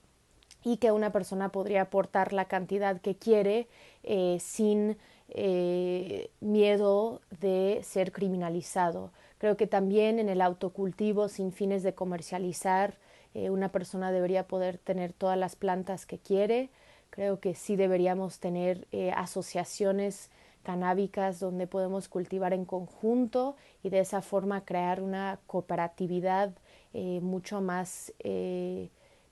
y 0.63 0.77
que 0.77 0.91
una 0.91 1.11
persona 1.11 1.49
podría 1.49 1.83
aportar 1.83 2.33
la 2.33 2.45
cantidad 2.45 2.99
que 2.99 3.15
quiere 3.15 3.67
eh, 4.03 4.37
sin 4.39 4.97
eh, 5.29 6.31
miedo 6.39 7.21
de 7.41 7.81
ser 7.83 8.11
criminalizado. 8.11 9.11
Creo 9.37 9.55
que 9.57 9.67
también 9.67 10.17
en 10.17 10.29
el 10.29 10.41
autocultivo 10.41 11.27
sin 11.29 11.51
fines 11.51 11.83
de 11.83 11.93
comercializar 11.93 12.97
eh, 13.35 13.51
una 13.51 13.69
persona 13.69 14.11
debería 14.11 14.47
poder 14.47 14.79
tener 14.79 15.13
todas 15.13 15.37
las 15.37 15.55
plantas 15.55 16.05
que 16.07 16.17
quiere. 16.17 16.69
Creo 17.15 17.39
que 17.39 17.55
sí 17.55 17.77
deberíamos 17.77 18.39
tener 18.39 18.87
asociaciones 19.15 20.29
canábicas 20.65 21.39
donde 21.39 21.67
podemos 21.67 22.09
cultivar 22.09 22.51
en 22.51 22.65
conjunto 22.65 23.55
y 23.83 23.89
de 23.89 23.99
esa 23.99 24.21
forma 24.21 24.65
crear 24.65 25.01
una 25.01 25.39
cooperatividad 25.47 26.51
eh, 26.93 27.19
mucho 27.21 27.61
más 27.61 28.11
eh, 28.19 28.89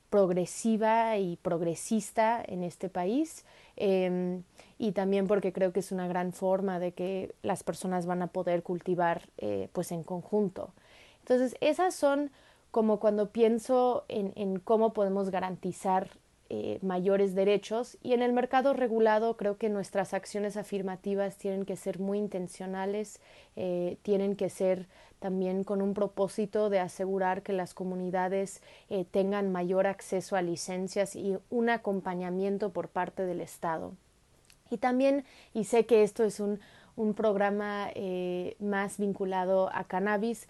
progresiva 0.08 1.18
y 1.18 1.36
progresista 1.36 2.42
en 2.46 2.62
este 2.62 2.88
país 2.88 3.44
em, 3.76 4.44
y 4.78 4.92
también 4.92 5.26
porque 5.26 5.52
creo 5.52 5.72
que 5.72 5.80
es 5.80 5.90
una 5.90 6.06
gran 6.06 6.32
forma 6.32 6.78
de 6.78 6.92
que 6.92 7.34
las 7.42 7.64
personas 7.64 8.06
van 8.06 8.22
a 8.22 8.28
poder 8.28 8.62
cultivar 8.62 9.28
eh, 9.38 9.68
pues 9.72 9.90
en 9.90 10.04
conjunto. 10.04 10.72
Entonces 11.18 11.56
esas 11.60 11.94
son 11.94 12.30
como 12.70 13.00
cuando 13.00 13.30
pienso 13.30 14.04
en, 14.08 14.32
en 14.36 14.60
cómo 14.60 14.92
podemos 14.92 15.30
garantizar 15.30 16.10
eh, 16.50 16.78
mayores 16.82 17.34
derechos 17.34 17.96
y 18.02 18.12
en 18.12 18.20
el 18.20 18.34
mercado 18.34 18.74
regulado 18.74 19.38
creo 19.38 19.56
que 19.56 19.70
nuestras 19.70 20.12
acciones 20.12 20.58
afirmativas 20.58 21.38
tienen 21.38 21.64
que 21.64 21.74
ser 21.74 22.00
muy 22.00 22.18
intencionales, 22.18 23.18
eh, 23.56 23.96
tienen 24.02 24.36
que 24.36 24.50
ser 24.50 24.86
también 25.20 25.64
con 25.64 25.80
un 25.80 25.94
propósito 25.94 26.68
de 26.68 26.80
asegurar 26.80 27.42
que 27.42 27.54
las 27.54 27.72
comunidades 27.72 28.60
eh, 28.90 29.06
tengan 29.10 29.52
mayor 29.52 29.86
acceso 29.86 30.36
a 30.36 30.42
licencias 30.42 31.16
y 31.16 31.38
un 31.48 31.70
acompañamiento 31.70 32.70
por 32.70 32.88
parte 32.88 33.24
del 33.24 33.40
Estado. 33.40 33.94
Y 34.70 34.76
también, 34.76 35.24
y 35.54 35.64
sé 35.64 35.86
que 35.86 36.02
esto 36.02 36.24
es 36.24 36.40
un, 36.40 36.60
un 36.94 37.14
programa 37.14 37.88
más 38.58 38.98
vinculado 38.98 39.70
a 39.72 39.84
cannabis, 39.84 40.46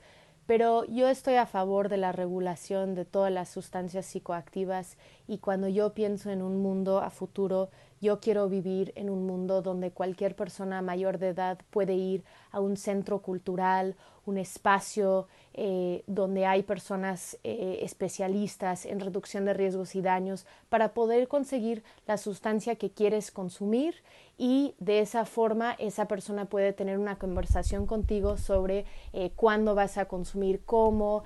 pero 0.47 0.85
yo 0.87 1.09
estoy 1.09 1.35
a 1.35 1.47
favor 1.47 1.89
de 1.89 1.97
la 1.97 2.13
regulación 2.13 2.95
de 2.95 3.05
todas 3.05 3.33
las 3.33 3.49
sustancias 3.49 4.07
psicoactivas 4.07 4.97
y 5.27 5.39
cuando 5.39 5.69
yo 5.69 5.95
pienso 5.95 6.31
en 6.31 6.43
un 6.43 6.63
mundo 6.63 6.99
a 7.01 7.11
futuro 7.11 7.71
Yo 8.01 8.21
quiero 8.21 8.51
vivir 8.51 8.93
en 8.97 9.09
un 9.09 9.27
mundo 9.27 9.63
donde 9.63 9.91
cualquier 9.91 10.37
persona 10.37 10.83
mayor 10.83 11.19
de 11.19 11.29
edad 11.29 11.59
puede 11.71 11.95
ir 11.95 12.23
a 12.51 12.61
un 12.61 12.77
centro 12.77 13.23
cultural, 13.23 13.97
un 14.27 14.39
espacio 14.39 15.27
eh, 15.57 16.03
donde 16.09 16.47
hay 16.47 16.65
personas 16.65 17.39
eh, 17.45 17.79
especialistas 17.83 18.87
en 18.87 18.99
reducción 18.99 19.45
de 19.45 19.55
riesgos 19.55 19.95
y 19.95 20.01
daños 20.01 20.47
para 20.69 20.95
poder 20.95 21.29
conseguir 21.29 21.85
la 22.09 22.17
sustancia 22.17 22.75
que 22.75 22.91
quieres 22.91 23.31
consumir 23.31 23.95
y 24.37 24.75
de 24.81 24.99
esa 24.99 25.25
forma 25.25 25.77
esa 25.79 26.09
persona 26.09 26.47
puede 26.47 26.73
tener 26.73 26.99
una 26.99 27.21
conversación 27.21 27.87
contigo 27.87 28.37
sobre 28.37 28.85
eh, 29.13 29.31
cuándo 29.37 29.77
vas 29.77 29.97
a 29.97 30.07
consumir, 30.07 30.61
cómo, 30.67 31.23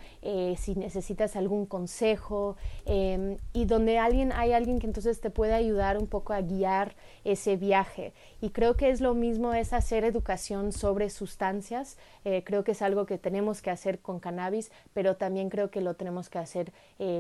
si 0.59 0.74
necesitas 0.74 1.34
algún 1.34 1.64
consejo 1.64 2.57
em, 2.84 3.38
y 3.55 3.64
donde 3.64 3.96
alguien 3.96 4.32
hay 4.32 4.53
alguien 4.53 4.78
que 4.78 4.86
entonces 4.86 5.22
te 5.22 5.30
puede 5.30 5.55
ayudar 5.55 5.96
un 5.96 6.07
poco 6.07 6.34
a 6.34 6.42
guiar 6.42 6.96
ese 7.24 7.57
viaje. 7.57 8.12
Y 8.42 8.51
creo 8.51 8.76
que 8.76 8.90
es 8.90 9.01
lo 9.01 9.14
mismo 9.14 9.55
es 9.55 9.72
hacer 9.72 10.05
educación 10.05 10.72
sobre 10.72 11.09
sustancias. 11.09 11.96
Creo 12.44 12.62
que 12.62 12.74
algo 12.89 13.07
que 13.07 13.18
tenemos 13.18 13.62
que 13.62 13.70
hacer 13.70 14.01
con 14.01 14.18
cannabis, 14.18 14.72
pero 14.93 15.16
también 15.16 15.49
creo 15.49 15.70
que 15.70 15.80
lo 15.80 15.95
tenemos 15.95 16.28
que 16.28 16.39
hacer 16.39 16.72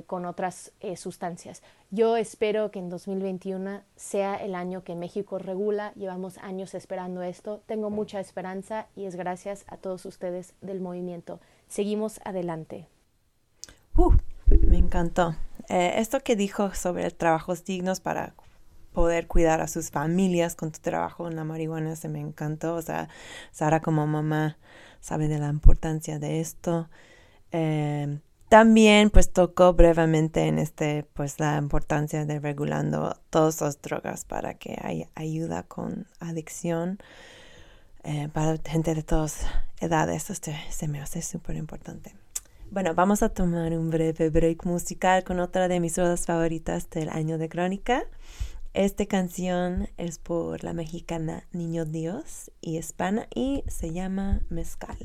con 0.06 0.26
otras 0.26 0.72
sustancias. 0.96 1.62
Yo 1.90 2.16
espero 2.18 2.70
que 2.70 2.78
en 2.78 2.90
2021 2.90 3.82
sea 3.96 4.36
el 4.36 4.54
año 4.54 4.84
que 4.84 4.94
México 4.94 5.38
regula. 5.38 5.92
Llevamos 5.94 6.36
años 6.38 6.74
esperando 6.74 7.22
esto. 7.22 7.62
Tengo 7.66 7.88
mucha 7.88 8.20
esperanza 8.20 8.88
y 8.94 9.06
es 9.06 9.16
gracias 9.16 9.64
a 9.68 9.78
todos 9.78 10.04
ustedes 10.04 10.54
del 10.60 10.80
movimiento. 10.80 11.40
Seguimos 11.68 12.20
adelante. 12.24 12.88
Uh, 13.96 14.12
me 14.66 14.76
encantó. 14.76 15.34
Eh, 15.68 15.94
esto 15.96 16.20
que 16.20 16.36
dijo 16.36 16.74
sobre 16.74 17.10
trabajos 17.10 17.64
dignos 17.64 18.00
para 18.00 18.34
poder 18.92 19.26
cuidar 19.26 19.60
a 19.60 19.68
sus 19.68 19.90
familias 19.90 20.54
con 20.56 20.72
tu 20.72 20.80
trabajo 20.80 21.28
en 21.28 21.36
la 21.36 21.44
marihuana 21.44 21.96
se 21.96 22.08
me 22.08 22.20
encantó. 22.20 22.74
O 22.74 22.82
sea, 22.82 23.08
Sara 23.50 23.80
como 23.80 24.06
mamá 24.06 24.58
sabe 25.00 25.28
de 25.28 25.38
la 25.38 25.48
importancia 25.48 26.18
de 26.18 26.40
esto. 26.40 26.88
Eh, 27.52 28.18
también 28.48 29.10
pues 29.10 29.30
tocó 29.30 29.74
brevemente 29.74 30.46
en 30.46 30.58
este 30.58 31.06
pues 31.14 31.38
la 31.38 31.58
importancia 31.58 32.24
de 32.24 32.40
regulando 32.40 33.16
todas 33.28 33.60
las 33.60 33.80
drogas 33.82 34.24
para 34.24 34.54
que 34.54 34.78
haya 34.82 35.08
ayuda 35.14 35.64
con 35.64 36.06
adicción 36.18 36.98
eh, 38.04 38.28
para 38.32 38.56
gente 38.64 38.94
de 38.94 39.02
todas 39.02 39.46
edades. 39.80 40.30
Esto 40.30 40.52
se 40.70 40.88
me 40.88 41.00
hace 41.00 41.20
súper 41.20 41.56
importante. 41.56 42.14
Bueno, 42.70 42.94
vamos 42.94 43.22
a 43.22 43.30
tomar 43.30 43.72
un 43.72 43.90
breve 43.90 44.28
break 44.28 44.66
musical 44.66 45.24
con 45.24 45.40
otra 45.40 45.68
de 45.68 45.80
mis 45.80 45.96
rodas 45.96 46.26
favoritas 46.26 46.90
del 46.90 47.08
año 47.08 47.38
de 47.38 47.48
Crónica. 47.48 48.04
Esta 48.74 49.06
canción 49.06 49.88
es 49.96 50.18
por 50.18 50.62
la 50.62 50.74
mexicana 50.74 51.48
Niño 51.52 51.86
Dios 51.86 52.50
y 52.60 52.76
hispana 52.76 53.26
y 53.34 53.64
se 53.66 53.92
llama 53.92 54.42
Mezcal. 54.50 54.98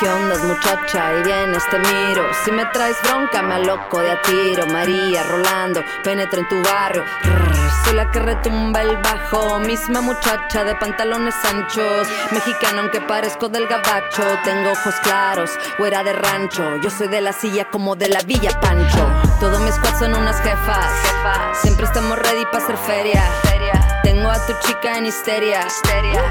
¿Qué 0.00 0.08
onda, 0.08 0.36
muchacha? 0.38 1.18
Y 1.18 1.22
vienes, 1.22 1.62
te 1.70 1.78
miro. 1.78 2.24
Si 2.44 2.50
me 2.50 2.64
traes 2.66 2.96
bronca, 3.04 3.42
me 3.42 3.54
aloco 3.54 4.00
de 4.00 4.10
a 4.10 4.22
tiro. 4.22 4.66
María, 4.66 5.22
Rolando, 5.22 5.82
penetra 6.02 6.40
en 6.40 6.48
tu 6.48 6.60
barrio. 6.62 7.04
soy 7.84 7.94
la 7.94 8.10
que 8.10 8.18
retumba 8.18 8.82
el 8.82 8.96
bajo. 8.96 9.60
Misma 9.60 10.00
muchacha 10.00 10.64
de 10.64 10.74
pantalones 10.74 11.34
anchos. 11.44 12.08
Mexicano, 12.32 12.80
aunque 12.80 13.00
parezco 13.02 13.48
del 13.48 13.68
gabacho. 13.68 14.24
Tengo 14.42 14.72
ojos 14.72 14.94
claros, 15.02 15.50
fuera 15.76 16.02
de 16.02 16.12
rancho. 16.12 16.76
Yo 16.82 16.90
soy 16.90 17.08
de 17.08 17.20
la 17.20 17.32
silla 17.32 17.70
como 17.70 17.94
de 17.94 18.08
la 18.08 18.20
Villa 18.22 18.50
Pancho. 18.60 19.08
Todos 19.38 19.60
mis 19.60 19.74
squad 19.74 19.98
son 19.98 20.14
unas 20.14 20.40
jefas. 20.40 20.90
Siempre 21.62 21.86
estamos 21.86 22.18
ready 22.18 22.44
para 22.46 22.58
hacer 22.64 22.76
feria. 22.78 23.22
Tengo 24.24 24.36
a 24.36 24.46
tu 24.46 24.54
chica 24.66 24.96
en 24.96 25.04
histeria. 25.04 25.66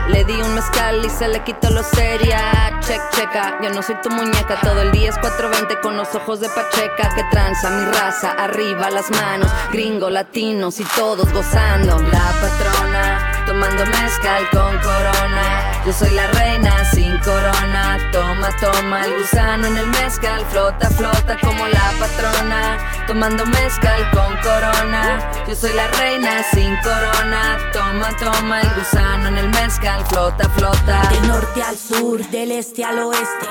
Le 0.08 0.26
di 0.26 0.34
un 0.41 0.56
mezcal 0.56 1.06
y 1.06 1.10
se 1.12 1.28
le 1.28 1.44
quitó 1.44 1.70
lo 1.70 1.84
seria. 1.84 2.80
Check, 2.82 3.00
checa. 3.12 3.60
Yo 3.62 3.70
no 3.70 3.84
soy 3.84 3.94
tu 4.02 4.10
muñeca. 4.10 4.60
Todo 4.62 4.82
el 4.82 4.91
día 4.91 5.10
es 5.10 5.18
420 5.20 5.80
con 5.80 5.96
los 5.96 6.16
ojos 6.16 6.39
de 6.39 6.50
Pacheca. 6.50 7.14
Que 7.14 7.24
tranza 7.30 7.70
mi 7.70 7.86
raza. 7.86 8.32
Arriba 8.32 8.89
las 8.89 9.12
manos. 9.12 9.52
Gringo, 9.72 10.10
latinos 10.10 10.80
y 10.80 10.86
todos 10.96 11.32
gozando. 11.32 12.00
La 12.00 12.34
patrona. 12.41 13.44
Tomando 13.46 13.86
mezcal 13.86 14.50
con 14.50 14.76
corona. 14.80 15.72
Yo 15.86 15.91
soy 15.91 16.11
la 16.11 16.27
reina 16.27 16.86
sin 16.91 17.17
corona. 17.17 17.97
Toma, 18.13 18.49
toma 18.61 19.05
el 19.05 19.19
gusano 19.19 19.67
en 19.67 19.77
el 19.77 19.88
mezcal. 19.88 20.45
Flota, 20.45 20.89
flota 20.89 21.38
como 21.41 21.67
la 21.67 21.91
patrona. 21.99 22.77
Tomando 23.05 23.45
mezcal 23.45 24.09
con 24.11 24.34
corona. 24.38 25.19
Yo 25.45 25.53
soy 25.53 25.73
la 25.73 25.88
reina 25.88 26.41
sin 26.53 26.73
corona. 26.77 27.57
Toma, 27.73 28.15
toma 28.17 28.61
el 28.61 28.69
gusano 28.75 29.27
en 29.27 29.38
el 29.38 29.49
mezcal, 29.49 30.05
flota, 30.05 30.47
flota. 30.51 31.09
Del 31.09 31.27
norte 31.27 31.61
al 31.61 31.77
sur, 31.77 32.25
del 32.29 32.51
este 32.51 32.86
al 32.86 32.99
oeste. 32.99 33.47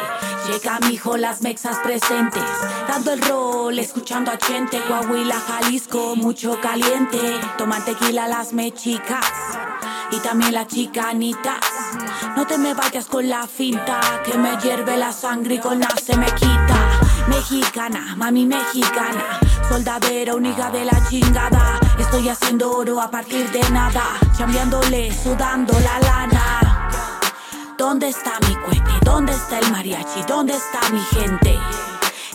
Llega 0.48 0.80
mi 0.80 0.94
hijo, 0.94 1.18
las 1.18 1.42
mexas 1.42 1.76
presentes. 1.80 2.42
Dando 2.88 3.12
el 3.12 3.20
rol, 3.20 3.78
escuchando 3.78 4.30
a 4.30 4.38
gente. 4.42 4.80
Coahuila, 4.88 5.38
Jalisco, 5.38 6.16
mucho 6.16 6.58
caliente. 6.62 7.18
Toman 7.58 7.84
tequila 7.84 8.26
las 8.26 8.54
mechicas. 8.54 9.26
Y 10.12 10.20
también 10.20 10.52
las 10.52 10.68
chicanitas. 10.68 11.58
No 12.36 12.46
te 12.46 12.58
me 12.58 12.74
vayas 12.74 13.06
con 13.06 13.28
la 13.28 13.46
finta. 13.46 14.00
Que 14.24 14.36
me 14.38 14.56
hierve 14.58 14.96
la 14.96 15.12
sangre 15.12 15.54
y 15.54 15.58
con 15.58 15.80
la 15.80 15.88
se 15.96 16.16
me 16.16 16.26
quita. 16.26 17.00
Mexicana, 17.28 18.14
mami 18.16 18.46
mexicana. 18.46 19.40
Soldadera, 19.68 20.34
unida 20.34 20.70
de 20.70 20.84
la 20.84 21.08
chingada. 21.08 21.80
Estoy 21.98 22.28
haciendo 22.28 22.70
oro 22.70 23.00
a 23.00 23.10
partir 23.10 23.50
de 23.50 23.68
nada. 23.70 24.02
Chambeándole, 24.36 25.12
sudando 25.12 25.72
la 25.80 25.98
lana. 25.98 26.90
¿Dónde 27.78 28.08
está 28.08 28.38
mi 28.46 28.54
cohete? 28.54 28.92
¿Dónde 29.04 29.32
está 29.32 29.58
el 29.58 29.72
mariachi? 29.72 30.22
¿Dónde 30.28 30.54
está 30.54 30.88
mi 30.90 31.00
gente? 31.00 31.58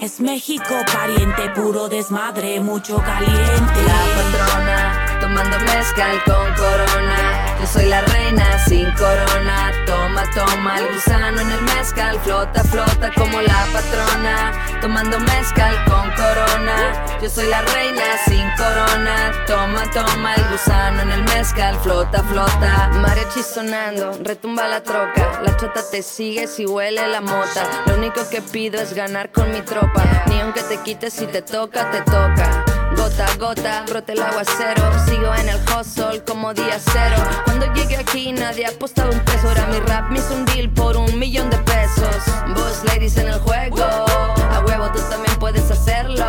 Es 0.01 0.19
México 0.19 0.75
pariente, 0.93 1.49
puro 1.55 1.88
desmadre, 1.88 2.59
mucho 2.59 2.97
caliente. 2.97 3.82
La 3.88 4.01
patrona, 4.15 5.07
tomando 5.20 5.59
mezcal 5.59 6.24
con 6.26 6.53
corona. 6.55 7.57
Yo 7.59 7.68
soy 7.68 7.86
la 7.86 8.01
reina 8.01 8.59
sin 8.65 8.91
corona. 8.91 9.72
Toma, 9.86 10.24
toma 10.34 10.80
el 10.80 10.93
gusano 10.93 11.41
en 11.41 11.51
el 11.51 11.61
mezcal. 11.61 12.20
Flota, 12.24 12.63
flota 12.63 13.11
como 13.15 13.41
la 13.41 13.65
patrona. 13.74 14.53
Tomando 14.82 15.20
mezcal 15.20 15.76
con 15.86 16.09
corona. 16.11 17.20
Yo 17.22 17.30
soy 17.30 17.47
la 17.47 17.61
reina 17.61 18.03
sin 18.26 18.49
corona. 18.57 19.32
Toma, 19.47 19.84
toma 19.91 20.36
el 20.36 20.43
gusano 20.51 21.01
en 21.01 21.11
el 21.11 21.24
mezcal. 21.24 21.76
Flota, 21.82 22.24
flota. 22.24 22.89
Mariachi 22.93 23.41
sonando, 23.43 24.18
retumba 24.24 24.68
la 24.68 24.84
troca. 24.84 25.41
La 25.43 25.55
chota 25.57 25.82
te 25.91 26.01
sigue 26.01 26.47
si 26.47 26.65
huele 26.65 27.07
la 27.07 27.22
mota. 27.22 27.63
Lo 27.86 27.95
único 27.95 28.28
que 28.30 28.41
pido 28.41 28.80
es 28.80 28.93
ganar 28.93 29.32
con 29.32 29.51
mi 29.51 29.61
tropa. 29.61 30.03
Ni 30.28 30.39
aunque 30.41 30.61
te 30.63 30.78
quites 30.78 31.13
si 31.13 31.26
te 31.28 31.41
toca, 31.41 31.89
te 31.91 32.01
toca. 32.01 32.66
Gota 33.08 33.26
a 33.26 33.36
gota, 33.38 33.86
brote 33.88 34.12
el 34.12 34.22
aguacero. 34.22 34.84
Sigo 35.05 35.34
en 35.34 35.47
el 35.47 35.60
hustle 35.72 36.22
como 36.26 36.53
día 36.53 36.78
cero. 36.78 37.16
Cuando 37.45 37.74
llegué 37.74 37.95
aquí 37.95 38.34
nadie 38.34 38.66
apostaba 38.66 39.10
un 39.10 39.20
peso. 39.22 39.47
Ahora 39.47 39.66
mi 39.68 39.80
rap 39.80 40.12
me 40.12 40.20
hizo 40.20 40.34
un 40.34 40.43
deal 40.43 40.70
por 40.70 40.97
un 40.97 41.18
millón 41.18 41.49
de 41.49 41.58
pesos. 41.60 42.18
Boss 42.53 42.84
ladies 42.84 43.16
en 43.16 43.30
el 43.30 43.39
juego. 43.39 43.82
A 43.82 44.62
huevo 44.66 44.91
tú 44.91 44.99
también 45.10 45.34
puedes 45.39 45.72
hacerlo. 45.72 46.26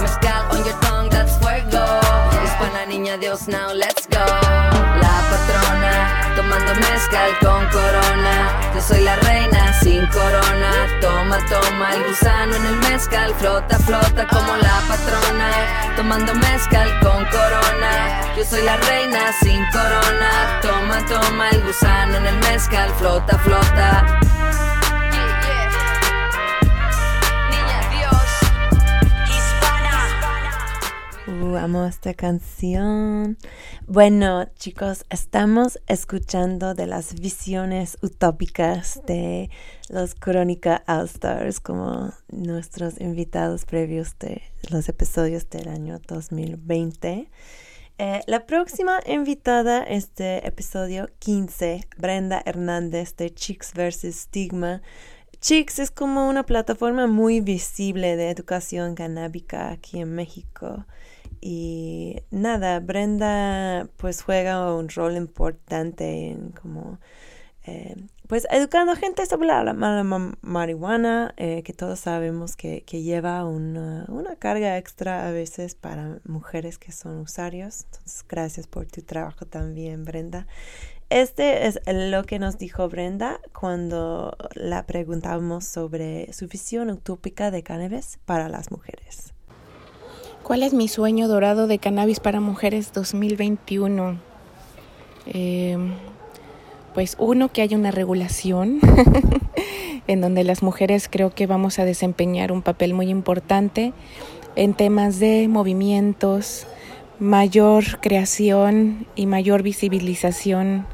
Mezcal 0.00 0.44
on 0.52 0.64
your 0.64 0.78
tongue, 0.82 1.10
that's 1.10 1.36
fuego. 1.38 1.84
Hispana 2.44 2.86
niña 2.86 3.16
Dios, 3.16 3.48
now 3.48 3.72
let's 3.74 4.06
go. 4.06 4.61
Tomando 6.36 6.74
mezcal 6.74 7.30
con 7.40 7.66
corona. 7.68 8.72
Yo 8.74 8.80
soy 8.80 9.00
la 9.02 9.16
reina 9.16 9.72
sin 9.80 10.06
corona. 10.06 10.70
Toma, 11.00 11.38
toma 11.48 11.94
el 11.94 12.04
gusano 12.04 12.54
en 12.56 12.66
el 12.66 12.76
mezcal. 12.90 13.34
Flota, 13.34 13.78
flota 13.78 14.26
como 14.28 14.56
la 14.56 14.80
patrona. 14.88 15.50
Tomando 15.96 16.34
mezcal 16.34 16.88
con 17.00 17.24
corona. 17.26 18.34
Yo 18.36 18.44
soy 18.44 18.62
la 18.62 18.76
reina 18.76 19.32
sin 19.42 19.64
corona. 19.70 20.60
Toma, 20.62 21.04
toma 21.06 21.50
el 21.50 21.62
gusano 21.62 22.16
en 22.16 22.26
el 22.26 22.38
mezcal. 22.38 22.90
Flota, 22.98 23.38
flota. 23.38 24.20
Amo 31.56 31.86
esta 31.86 32.14
canción. 32.14 33.36
Bueno, 33.86 34.46
chicos, 34.56 35.04
estamos 35.10 35.78
escuchando 35.86 36.74
de 36.74 36.86
las 36.86 37.14
visiones 37.14 37.98
utópicas 38.00 39.00
de 39.06 39.50
los 39.88 40.14
Crónica 40.14 40.82
All 40.86 41.04
Stars 41.04 41.60
como 41.60 42.12
nuestros 42.28 43.00
invitados 43.00 43.64
previos 43.64 44.18
de 44.18 44.42
los 44.70 44.88
episodios 44.88 45.50
del 45.50 45.68
año 45.68 46.00
2020. 46.06 47.28
Eh, 47.98 48.20
la 48.26 48.46
próxima 48.46 49.00
invitada 49.06 49.82
este 49.82 50.46
episodio 50.46 51.10
15, 51.18 51.88
Brenda 51.98 52.42
Hernández 52.44 53.16
de 53.16 53.32
Chicks 53.32 53.72
vs. 53.74 54.14
Stigma. 54.14 54.80
Chicks 55.40 55.78
es 55.80 55.90
como 55.90 56.28
una 56.28 56.44
plataforma 56.44 57.06
muy 57.06 57.40
visible 57.40 58.16
de 58.16 58.30
educación 58.30 58.94
canábica 58.94 59.70
aquí 59.70 60.00
en 60.00 60.14
México. 60.14 60.86
Y 61.44 62.22
nada, 62.30 62.78
Brenda 62.78 63.88
pues 63.96 64.22
juega 64.22 64.72
un 64.74 64.88
rol 64.88 65.16
importante 65.16 66.30
en 66.30 66.52
como 66.52 67.00
eh, 67.64 67.96
pues 68.28 68.46
educando 68.50 68.96
gente 68.96 69.26
sobre 69.26 69.48
la, 69.48 69.74
marihuana, 70.40 71.34
eh, 71.36 71.62
que 71.64 71.72
todos 71.72 72.00
sabemos 72.00 72.56
que, 72.56 72.82
lleva 72.90 73.44
una, 73.44 74.06
carga 74.38 74.78
extra 74.78 75.28
a 75.28 75.32
veces 75.32 75.74
para 75.74 76.18
mujeres 76.24 76.78
que 76.78 76.92
son 76.92 77.18
usuarios. 77.18 77.84
Entonces, 77.84 78.24
gracias 78.26 78.66
por 78.66 78.86
tu 78.86 79.02
trabajo 79.02 79.44
también, 79.44 80.04
Brenda. 80.04 80.46
Este 81.10 81.66
es 81.66 81.78
lo 81.86 82.24
que 82.24 82.38
nos 82.38 82.56
dijo 82.56 82.88
Brenda 82.88 83.38
cuando 83.52 84.34
la 84.54 84.86
preguntamos 84.86 85.66
sobre 85.66 86.32
su 86.32 86.46
visión 86.46 86.88
utópica 86.88 87.50
de 87.50 87.62
cannabis 87.62 88.18
para 88.24 88.48
las 88.48 88.70
mujeres. 88.70 89.34
¿Cuál 90.42 90.64
es 90.64 90.74
mi 90.74 90.88
sueño 90.88 91.28
dorado 91.28 91.68
de 91.68 91.78
cannabis 91.78 92.18
para 92.18 92.40
mujeres 92.40 92.92
2021? 92.92 94.18
Eh, 95.26 95.78
pues 96.94 97.14
uno, 97.20 97.52
que 97.52 97.62
haya 97.62 97.76
una 97.76 97.92
regulación 97.92 98.80
en 100.08 100.20
donde 100.20 100.42
las 100.42 100.64
mujeres 100.64 101.08
creo 101.08 101.30
que 101.30 101.46
vamos 101.46 101.78
a 101.78 101.84
desempeñar 101.84 102.50
un 102.50 102.62
papel 102.62 102.92
muy 102.92 103.08
importante 103.08 103.92
en 104.56 104.74
temas 104.74 105.20
de 105.20 105.46
movimientos, 105.46 106.66
mayor 107.20 108.00
creación 108.00 109.06
y 109.14 109.26
mayor 109.26 109.62
visibilización 109.62 110.86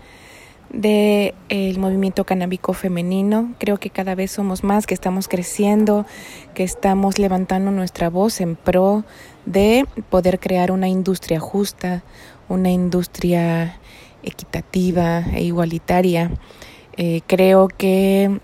del 0.70 1.34
el 1.48 1.78
movimiento 1.78 2.24
canábico 2.24 2.74
femenino. 2.74 3.54
Creo 3.58 3.78
que 3.78 3.90
cada 3.90 4.14
vez 4.14 4.32
somos 4.32 4.64
más, 4.64 4.86
que 4.86 4.94
estamos 4.94 5.28
creciendo, 5.28 6.06
que 6.54 6.62
estamos 6.62 7.18
levantando 7.18 7.70
nuestra 7.70 8.10
voz 8.10 8.40
en 8.40 8.56
pro 8.56 9.04
de 9.48 9.86
poder 10.10 10.38
crear 10.38 10.70
una 10.70 10.88
industria 10.88 11.40
justa, 11.40 12.02
una 12.48 12.70
industria 12.70 13.78
equitativa 14.22 15.20
e 15.32 15.42
igualitaria. 15.42 16.30
Eh, 16.96 17.22
creo 17.26 17.68
que 17.68 18.40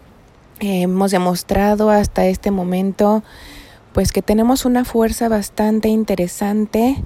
hemos 0.61 1.11
demostrado 1.11 1.91
hasta 1.91 2.27
este 2.27 2.51
momento 2.51 3.23
pues 3.93 4.13
que 4.13 4.23
tenemos 4.23 4.65
una 4.65 4.85
fuerza 4.85 5.29
bastante 5.29 5.89
interesante 5.89 6.97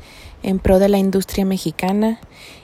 en 0.43 0.59
pro 0.59 0.79
de 0.79 0.89
la 0.89 0.99
industria 0.99 1.45
mexicana 1.45 2.21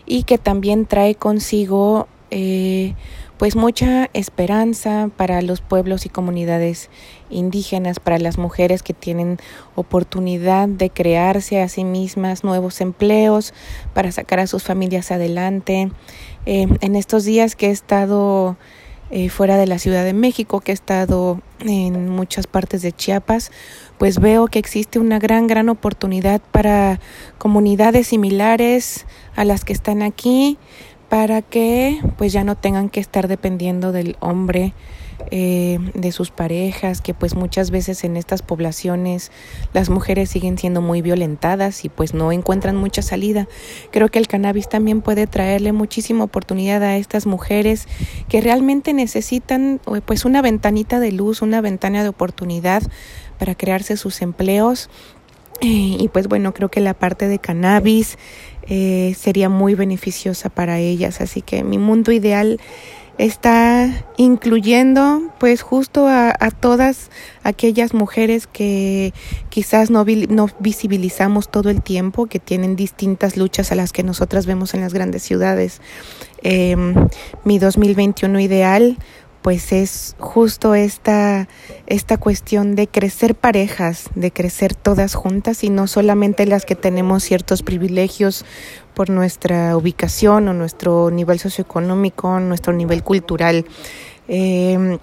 y 0.07 0.23
que 0.23 0.39
también 0.39 0.87
trae 0.87 1.15
consigo 1.15 2.09
eh, 2.31 2.95
pues 3.39 3.57
mucha 3.57 4.09
esperanza 4.13 5.11
para 5.17 5.43
los 5.43 5.61
pueblos 5.61 6.07
y 6.07 6.09
comunidades 6.09 6.91
indígenas, 7.31 8.01
para 8.01 8.19
las 8.19 8.39
mujeres 8.39 8.83
que 8.83 8.95
tienen 8.95 9.39
oportunidad 9.75 10.69
de 10.69 10.91
crearse 10.91 11.61
a 11.61 11.69
sí 11.69 11.85
mismas 11.85 12.45
nuevos 12.45 12.81
empleos, 12.81 13.53
para 13.93 14.13
sacar 14.13 14.41
a 14.41 14.47
sus 14.47 14.63
familias 14.63 15.11
adelante. 15.11 15.91
Eh, 16.47 16.67
en 16.81 16.97
estos 16.97 17.25
días 17.25 17.57
que 17.57 17.69
he 17.69 17.71
estado 17.71 18.57
eh, 19.11 19.29
fuera 19.29 19.57
de 19.57 19.67
la 19.67 19.79
Ciudad 19.79 20.05
de 20.05 20.13
México, 20.13 20.61
que 20.61 20.73
he 20.73 20.75
estado 20.75 21.41
en 21.61 22.09
muchas 22.09 22.47
partes 22.47 22.83
de 22.83 22.93
Chiapas, 22.93 23.53
pues 23.99 24.19
veo 24.19 24.47
que 24.47 24.59
existe 24.59 24.99
una 24.99 25.19
gran, 25.19 25.47
gran 25.47 25.69
oportunidad 25.69 26.41
para 26.51 27.01
comunidades 27.39 28.09
similares 28.09 29.07
a 29.37 29.45
las 29.45 29.65
que 29.65 29.73
están 29.73 30.03
aquí, 30.03 30.59
para 31.15 31.43
que 31.43 32.01
pues 32.19 32.33
ya 32.33 32.43
no 32.43 32.57
tengan 32.57 32.91
que 32.91 32.99
estar 32.99 33.29
dependiendo 33.29 33.93
del 33.93 34.17
hombre 34.19 34.73
eh, 35.31 35.79
de 35.95 36.11
sus 36.11 36.33
parejas, 36.33 37.01
que 37.01 37.15
pues 37.15 37.37
muchas 37.37 37.71
veces 37.71 38.03
en 38.03 38.17
estas 38.17 38.43
poblaciones 38.43 39.31
las 39.73 39.91
mujeres 39.91 40.29
siguen 40.29 40.59
siendo 40.59 40.81
muy 40.81 41.03
violentadas 41.03 41.85
y 41.85 41.89
pues 41.89 42.15
no 42.15 42.33
encuentran 42.33 42.75
mucha 42.75 43.01
salida. 43.01 43.47
Creo 43.93 44.09
que 44.09 44.19
el 44.19 44.27
cannabis 44.27 44.69
también 44.69 45.03
puede 45.03 45.29
traerle 45.29 45.71
muchísima 45.71 46.25
oportunidad 46.25 46.83
a 46.83 46.97
estas 46.97 47.27
mujeres 47.27 47.87
que 48.29 48.41
realmente 48.41 48.93
necesitan 48.93 49.81
pues 50.07 50.25
una 50.25 50.43
ventanita 50.43 50.99
de 50.99 51.13
luz, 51.13 51.43
una 51.43 51.61
ventana 51.61 52.03
de 52.03 52.09
oportunidad 52.09 52.83
para 53.39 53.55
crearse 53.55 53.97
sus 53.97 54.21
empleos. 54.21 54.91
Eh, 55.61 55.97
y 56.01 56.09
pues 56.13 56.27
bueno, 56.27 56.53
creo 56.53 56.69
que 56.69 56.81
la 56.81 56.95
parte 56.95 57.29
de 57.29 57.39
cannabis 57.39 58.19
eh, 58.69 59.15
sería 59.19 59.49
muy 59.49 59.75
beneficiosa 59.75 60.49
para 60.49 60.79
ellas. 60.79 61.21
Así 61.21 61.43
que 61.43 61.65
mi 61.65 61.79
mundo 61.79 62.13
ideal 62.13 62.61
está 63.19 64.07
incluyendo 64.17 65.33
pues 65.39 65.63
justo 65.63 66.09
a, 66.09 66.35
todas 66.59 67.11
aquellas 67.43 67.95
mujeres 67.95 68.47
que 68.47 69.13
quizás 69.51 69.91
no, 69.91 70.05
visibilizamos 70.59 71.49
todo 71.49 71.71
el 71.71 71.83
tiempo, 71.83 72.27
que 72.27 72.39
tienen 72.39 72.77
distintas 72.77 73.37
luchas 73.37 73.71
a 73.71 73.77
las 73.77 73.93
que 73.93 74.03
nosotras 74.03 74.47
vemos 74.47 74.75
en 74.75 74.81
las 74.81 74.95
grandes 74.95 75.23
ciudades. 75.23 75.81
Em, 76.43 76.95
mi 77.45 77.59
2021 77.59 78.41
ideal 78.41 78.99
pues 79.45 79.73
es 79.73 80.17
justo 80.19 80.75
esta, 80.75 81.49
esta 81.87 82.17
cuestión 82.17 82.77
de 82.77 82.87
crecer 82.87 83.35
parejas, 83.35 84.09
de 84.15 84.31
crecer 84.31 84.75
todas 84.75 85.15
juntas 85.15 85.65
y 85.65 85.69
no 85.69 85.87
solamente 85.87 86.47
las 86.47 86.65
que 86.65 86.75
tenemos 86.75 87.25
ciertos 87.25 87.63
privilegios 87.63 88.47
por 88.95 89.11
nuestra 89.11 89.77
ubicación 89.77 90.49
o 90.49 90.55
nuestro 90.55 91.11
nivel 91.11 91.41
socioeconómico, 91.41 92.41
nuestro 92.41 92.73
nivel 92.73 93.03
cultural. 93.03 93.67
Eh, 94.29 94.99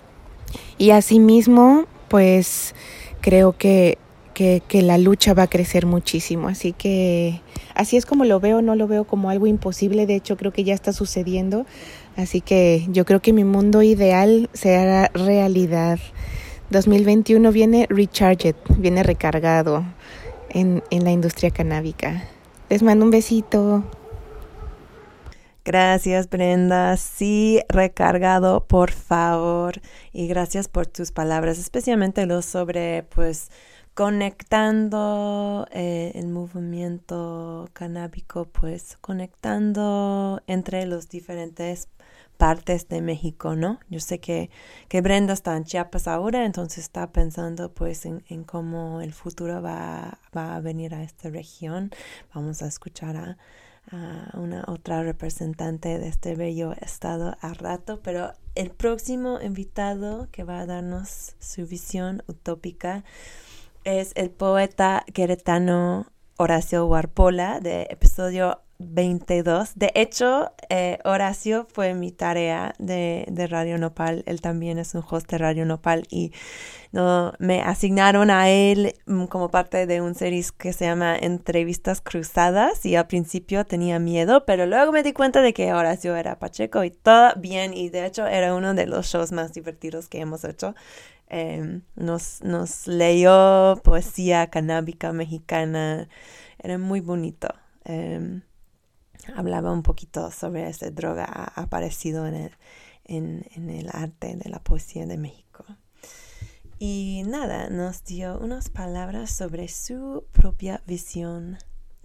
y 0.80 0.90
asimismo, 0.90 1.86
pues 2.08 2.74
creo 3.22 3.56
que, 3.56 4.00
que, 4.34 4.64
que, 4.68 4.82
la 4.82 4.98
lucha 4.98 5.36
va 5.36 5.44
a 5.44 5.48
crecer 5.48 5.86
muchísimo. 5.86 6.48
Así 6.48 6.74
que 6.74 7.42
así 7.76 7.96
es 7.96 8.08
como 8.08 8.26
lo 8.26 8.40
veo, 8.40 8.64
no 8.64 8.76
lo 8.76 8.88
veo 8.88 9.04
como 9.04 9.30
algo 9.30 9.46
imposible, 9.46 10.08
de 10.08 10.16
hecho 10.16 10.36
creo 10.36 10.52
que 10.52 10.64
ya 10.64 10.74
está 10.74 10.94
sucediendo. 10.94 11.68
Así 12.22 12.40
que 12.40 12.86
yo 12.90 13.04
creo 13.04 13.20
que 13.20 13.34
mi 13.34 13.44
mundo 13.44 13.82
ideal 13.82 14.48
será 14.54 15.10
realidad. 15.14 15.98
2021 16.70 17.52
viene 17.52 17.88
recharged, 17.90 18.56
viene 18.78 19.02
recargado 19.02 19.84
en, 20.50 20.84
en 20.92 21.04
la 21.04 21.12
industria 21.12 21.50
canábica. 21.50 22.24
Les 22.70 22.84
mando 22.84 23.06
un 23.06 23.12
besito. 23.12 23.84
Gracias 25.66 26.30
Brenda, 26.30 26.96
sí, 26.98 27.62
recargado, 27.70 28.68
por 28.68 28.92
favor. 28.92 29.82
Y 30.14 30.28
gracias 30.28 30.68
por 30.68 30.86
tus 30.86 31.12
palabras, 31.12 31.58
especialmente 31.58 32.28
lo 32.28 32.44
sobre, 32.44 33.04
pues, 33.16 33.50
conectando 33.96 35.68
eh, 35.72 36.12
el 36.16 36.28
movimiento 36.28 37.68
canábico, 37.74 38.46
pues, 38.46 38.98
conectando 39.02 40.42
entre 40.46 40.86
los 40.86 41.10
diferentes 41.10 41.88
partes 42.42 42.88
de 42.88 43.04
México, 43.04 43.56
¿no? 43.56 43.80
Yo 43.88 44.00
sé 44.00 44.20
que, 44.20 44.50
que 44.88 45.02
Brenda 45.02 45.34
está 45.34 45.56
en 45.56 45.64
Chiapas 45.64 46.08
ahora, 46.08 46.44
entonces 46.44 46.80
está 46.80 47.12
pensando 47.12 47.72
pues 47.72 48.04
en, 48.08 48.44
cómo 48.46 49.00
el 49.00 49.14
futuro 49.14 49.62
va, 49.62 50.18
va, 50.36 50.56
a 50.56 50.60
venir 50.60 50.96
a 50.96 51.04
esta 51.04 51.30
región. 51.30 51.92
Vamos 52.34 52.64
a 52.64 52.66
escuchar 52.66 53.16
a, 53.16 53.38
a, 53.92 54.36
una 54.40 54.64
otra 54.68 55.04
representante 55.04 56.00
de 56.00 56.08
este 56.08 56.34
bello 56.34 56.74
estado 56.82 57.38
a 57.42 57.54
rato, 57.54 58.00
pero 58.02 58.34
el 58.56 58.72
próximo 58.72 59.40
invitado 59.40 60.28
que 60.32 60.44
va 60.44 60.62
a 60.62 60.66
darnos 60.66 61.36
su 61.40 61.68
visión 61.68 62.24
utópica 62.26 63.04
es 63.84 64.14
el 64.16 64.32
poeta 64.32 65.06
queretano 65.14 66.08
Horacio 66.38 66.88
Warpola 66.88 67.60
de 67.60 67.84
episodio 67.92 68.64
22. 68.82 69.72
De 69.76 69.92
hecho, 69.96 70.52
eh, 70.70 71.00
Horacio 71.04 71.68
fue 71.72 71.94
mi 71.94 72.12
tarea 72.12 72.74
de, 72.80 73.26
de, 73.30 73.48
Radio 73.48 73.78
Nopal. 73.78 74.24
Él 74.26 74.42
también 74.42 74.80
es 74.80 74.96
un 74.96 75.04
host 75.08 75.30
de 75.30 75.38
Radio 75.38 75.66
Nopal 75.66 76.06
y 76.10 76.32
no, 76.92 77.34
me 77.40 77.62
asignaron 77.62 78.30
a 78.30 78.50
él 78.50 78.96
mm, 79.06 79.26
como 79.26 79.50
parte 79.50 79.88
de 79.88 80.02
un 80.02 80.14
series 80.14 80.52
que 80.52 80.74
se 80.74 80.86
llama 80.86 81.16
Entrevistas 81.18 82.02
Cruzadas 82.02 82.86
y 82.86 82.96
al 82.96 83.08
principio 83.08 83.66
tenía 83.66 83.98
miedo, 84.00 84.46
pero 84.46 84.66
luego 84.66 84.92
me 84.92 85.04
di 85.04 85.14
cuenta 85.14 85.42
de 85.42 85.54
que 85.54 85.74
Horacio 85.74 86.16
era 86.16 86.38
Pacheco 86.40 86.84
y 86.84 86.92
todo 86.92 87.34
bien 87.38 87.74
y 87.74 87.90
de 87.90 88.06
hecho 88.06 88.28
era 88.28 88.54
uno 88.56 88.74
de 88.74 88.88
los 88.88 89.08
shows 89.08 89.32
más 89.32 89.54
divertidos 89.54 90.10
que 90.10 90.20
hemos 90.20 90.44
hecho. 90.44 90.76
Em, 91.30 91.84
nos, 91.96 92.42
nos 92.42 92.88
leyó 92.88 93.78
poesía 93.84 94.50
canábica 94.50 95.14
mexicana, 95.14 96.10
era 96.60 96.78
muy 96.78 97.00
bonito. 97.00 97.48
Em, 97.86 98.42
hablaba 99.36 99.72
un 99.72 99.84
poquito 99.84 100.32
sobre 100.32 100.68
esta 100.68 100.90
droga 100.92 101.26
ha 101.26 101.62
aparecido 101.62 102.28
en 102.28 102.36
el, 102.36 102.52
en, 103.06 103.70
el 103.70 103.90
arte 103.92 104.36
de 104.36 104.50
la 104.50 104.60
poesía 104.60 105.06
de 105.06 105.18
México. 105.18 105.66
Y 106.80 107.24
nada, 107.28 107.70
nos 107.70 108.04
dio 108.04 108.40
unas 108.40 108.70
palabras 108.70 109.32
sobre 109.32 109.68
su 109.68 110.26
propia 110.32 110.82
visión 110.88 111.58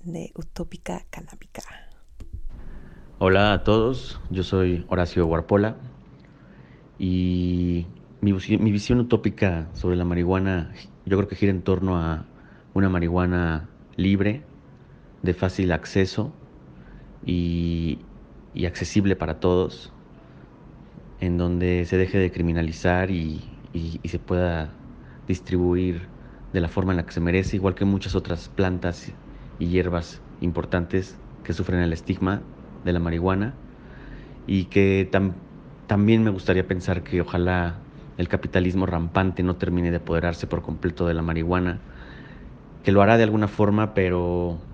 de 0.03 0.33
Utópica 0.35 1.05
Canábica. 1.11 1.62
Hola 3.19 3.55
a 3.55 3.64
todos, 3.64 4.21
yo 4.31 4.43
soy 4.43 4.85
Horacio 4.89 5.25
Guarpola 5.27 5.77
y 6.99 7.87
mi, 8.21 8.33
mi 8.33 8.73
visión 8.73 9.01
utópica 9.01 9.69
sobre 9.73 9.97
la 9.97 10.05
marihuana 10.05 10.75
yo 11.07 11.17
creo 11.17 11.29
que 11.29 11.37
gira 11.37 11.53
en 11.53 11.62
torno 11.62 11.97
a 11.97 12.27
una 12.75 12.89
marihuana 12.89 13.71
libre, 13.95 14.43
de 15.23 15.35
fácil 15.35 15.73
acceso 15.73 16.33
y, 17.27 18.07
y 18.55 18.66
accesible 18.66 19.16
para 19.16 19.41
todos, 19.41 19.93
en 21.18 21.39
donde 21.39 21.85
se 21.87 21.97
deje 21.99 22.18
de 22.18 22.31
criminalizar 22.33 23.11
y, 23.11 23.61
y, 23.72 24.01
y, 24.03 24.09
se 24.09 24.18
pueda 24.18 24.81
distribuir 25.27 26.09
de 26.53 26.61
la 26.61 26.68
forma 26.68 26.93
en 26.93 26.99
la 26.99 27.07
que 27.07 27.12
se 27.12 27.20
merece, 27.20 27.57
igual 27.57 27.74
que 27.74 27.85
muchas 27.85 28.14
otras 28.14 28.49
plantas 28.49 29.12
y 29.59 29.68
hierbas 29.68 30.22
importantes 30.41 31.20
que 31.43 31.53
sufren 31.53 31.81
el 31.81 31.93
estigma 31.93 32.49
de 32.85 32.93
la 32.93 33.01
marihuana. 33.01 33.61
Y 34.47 34.66
que 34.66 35.09
tam 35.11 35.43
también 35.87 36.22
me 36.24 36.31
gustaría 36.31 36.66
pensar 36.68 37.03
que 37.05 37.20
ojalá 37.20 37.89
el 38.16 38.29
capitalismo 38.29 38.87
rampante 38.87 39.43
no 39.43 39.57
termine 39.57 39.91
de 39.91 39.99
apoderarse 39.99 40.47
por 40.47 40.62
completo 40.62 41.07
de 41.07 41.14
la 41.14 41.22
marihuana, 41.22 41.87
que 42.83 42.93
lo 42.93 43.03
hará 43.03 43.16
de 43.16 43.24
alguna 43.24 43.49
forma, 43.49 43.95
pero 43.95 44.68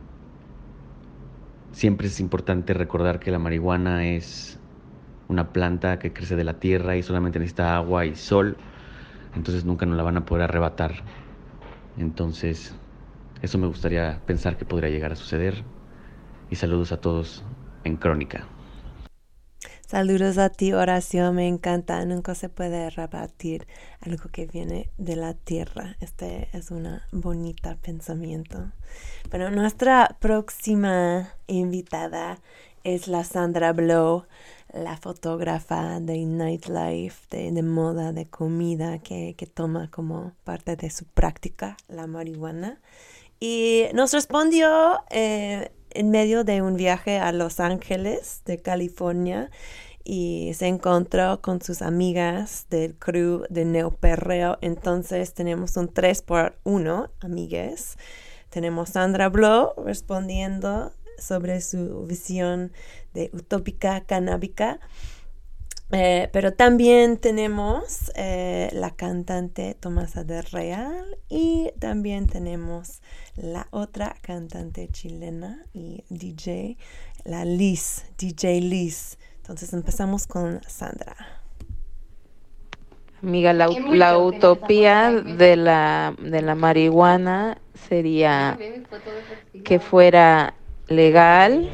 siempre 1.73 2.07
es 2.07 2.21
importante 2.21 2.75
recordar 2.75 3.21
que 3.21 3.31
la 3.31 3.39
marihuana 3.39 4.07
es 4.07 4.59
una 5.29 5.53
planta 5.53 5.99
que 5.99 6.13
crece 6.13 6.37
de 6.37 6.45
la 6.45 6.61
tierra 6.61 6.97
y 6.97 7.03
solamente 7.03 7.39
necesita 7.39 7.77
agua 7.77 8.07
y 8.07 8.15
sol, 8.15 8.57
entonces 9.35 9.65
nunca 9.65 9.87
nos 9.87 9.97
la 9.97 10.03
van 10.03 10.17
a 10.19 10.25
poder 10.25 10.45
arrebatar. 10.45 10.93
Entonces, 11.97 12.75
eso 13.43 13.59
me 13.59 13.67
gustaría 13.67 14.21
pensar 14.27 14.57
que 14.57 14.65
podría 14.65 14.91
llegar 14.91 15.13
a 15.13 15.17
suceder. 15.17 15.65
Y 16.51 16.57
saludos 16.57 16.93
a 16.93 17.01
todos 17.01 17.43
en 17.85 17.97
Crónica. 17.97 18.47
Saludos 19.93 20.39
a 20.39 20.49
ti, 20.49 20.73
Horacio. 20.73 21.35
Me 21.35 21.47
encanta. 21.47 22.03
Nunca 22.07 22.35
se 22.35 22.49
puede 22.49 22.89
rebatir 22.89 23.67
algo 24.01 24.31
que 24.33 24.47
viene 24.47 24.89
de 24.97 25.17
la 25.17 25.35
tierra. 25.35 25.99
Este 26.01 26.49
es 26.55 26.71
un 26.71 26.99
bonita 27.13 27.77
pensamiento. 27.77 28.73
Pero 29.31 29.51
nuestra 29.51 30.17
próxima 30.19 31.35
invitada 31.47 32.39
es 32.85 33.07
la 33.07 33.23
Sandra 33.23 33.75
Blow, 33.75 34.25
la 34.73 34.97
fotógrafa 34.97 36.01
de 36.01 36.25
nightlife, 36.25 37.27
de, 37.29 37.53
de 37.53 37.63
moda, 37.63 38.15
de 38.15 38.25
comida, 38.25 38.99
que, 38.99 39.35
que 39.37 39.45
toma 39.45 39.91
como 39.91 40.33
parte 40.43 40.75
de 40.75 40.89
su 40.89 41.05
práctica 41.05 41.77
la 41.89 42.07
marihuana. 42.07 42.81
Y 43.41 43.89
nos 43.93 44.15
respondió 44.15 45.03
eh, 45.11 45.71
en 45.95 46.11
medio 46.11 46.45
de 46.45 46.63
un 46.63 46.77
viaje 46.77 47.19
a 47.19 47.33
Los 47.33 47.61
Ángeles, 47.61 48.43
de 48.45 48.59
California, 48.59 49.51
y 50.05 50.53
se 50.55 50.67
encontró 50.67 51.41
con 51.41 51.63
sus 51.63 51.83
amigas 51.83 52.67
del 52.71 52.95
crew 52.97 53.45
de 53.51 53.65
Neoperreo. 53.65 54.59
Entonces 54.61 55.35
tenemos 55.35 55.77
un 55.77 55.93
3 55.93 56.23
por 56.23 56.57
1, 56.65 57.11
amigues. 57.21 57.97
Tenemos 58.51 58.91
Sandra 58.91 59.29
Blow 59.29 59.73
respondiendo 59.85 60.93
sobre 61.19 61.61
su 61.61 62.05
visión 62.07 62.73
de 63.15 63.31
utópica 63.33 64.03
canábica. 64.03 64.81
Eh, 65.95 66.31
pero 66.33 66.55
también 66.55 67.19
tenemos 67.19 68.11
eh, 68.15 68.71
la 68.73 68.93
cantante 68.93 69.75
Tomasa 69.79 70.25
de 70.25 70.41
Real 70.41 71.19
y 71.29 71.71
también 71.79 72.27
tenemos 72.27 73.03
la 73.37 73.69
otra 73.71 74.17
cantante 74.23 74.89
chilena 74.89 75.67
y 75.75 76.03
DJ, 76.09 76.79
la 77.25 77.45
Liz, 77.45 78.07
DJ 78.17 78.63
Liz. 78.63 79.19
Entonces 79.37 79.75
empezamos 79.75 80.27
con 80.27 80.63
Sandra. 80.67 81.15
Amiga, 83.23 83.53
la, 83.53 83.69
la 83.69 84.19
utopía 84.19 85.11
de 85.11 85.57
la, 85.57 86.17
de 86.19 86.41
la 86.41 86.55
marihuana 86.55 87.59
sería 87.89 88.59
que 89.63 89.79
fuera 89.79 90.55
legal, 90.89 91.71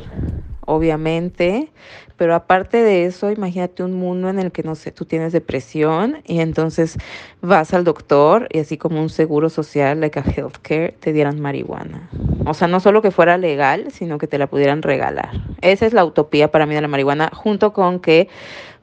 obviamente, 0.66 1.70
pero 2.18 2.34
aparte 2.34 2.82
de 2.82 3.04
eso, 3.06 3.30
imagínate 3.30 3.84
un 3.84 3.94
mundo 3.94 4.28
en 4.28 4.40
el 4.40 4.50
que, 4.50 4.64
no 4.64 4.74
sé, 4.74 4.90
tú 4.90 5.04
tienes 5.04 5.32
depresión 5.32 6.18
y 6.26 6.40
entonces 6.40 6.98
vas 7.40 7.72
al 7.72 7.84
doctor 7.84 8.48
y 8.50 8.58
así 8.58 8.76
como 8.76 9.00
un 9.00 9.08
seguro 9.08 9.48
social, 9.48 10.00
like 10.00 10.18
a 10.18 10.24
healthcare, 10.24 10.96
te 10.98 11.12
dieran 11.12 11.40
marihuana. 11.40 12.10
O 12.44 12.54
sea, 12.54 12.66
no 12.66 12.80
solo 12.80 13.02
que 13.02 13.12
fuera 13.12 13.38
legal, 13.38 13.92
sino 13.92 14.18
que 14.18 14.26
te 14.26 14.36
la 14.36 14.48
pudieran 14.48 14.82
regalar. 14.82 15.30
Esa 15.60 15.86
es 15.86 15.92
la 15.92 16.04
utopía 16.04 16.50
para 16.50 16.66
mí 16.66 16.74
de 16.74 16.80
la 16.80 16.88
marihuana, 16.88 17.30
junto 17.32 17.72
con 17.72 18.00
que 18.00 18.28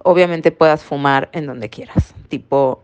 obviamente 0.01 0.51
puedas 0.51 0.83
fumar 0.83 1.29
en 1.33 1.45
donde 1.45 1.69
quieras, 1.69 2.15
tipo 2.29 2.83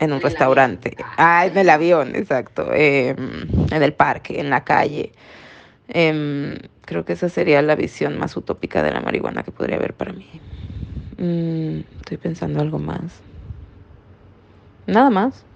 en 0.00 0.12
un 0.12 0.20
restaurante. 0.20 0.96
Ah, 1.16 1.46
en 1.46 1.56
el 1.56 1.70
avión, 1.70 2.16
exacto. 2.16 2.70
Eh, 2.74 3.10
en 3.10 3.82
el 3.82 3.92
parque, 3.92 4.40
en 4.40 4.50
la 4.50 4.64
calle. 4.64 5.12
Eh, 5.88 6.58
creo 6.82 7.04
que 7.04 7.14
esa 7.14 7.28
sería 7.28 7.62
la 7.62 7.74
visión 7.74 8.18
más 8.18 8.36
utópica 8.36 8.82
de 8.82 8.92
la 8.92 9.00
marihuana 9.00 9.42
que 9.42 9.52
podría 9.52 9.76
haber 9.76 9.94
para 9.94 10.12
mí. 10.12 10.26
Mm, 11.16 11.80
estoy 12.00 12.16
pensando 12.18 12.60
algo 12.60 12.78
más. 12.78 13.22
Nada 14.86 15.10
más. 15.10 15.46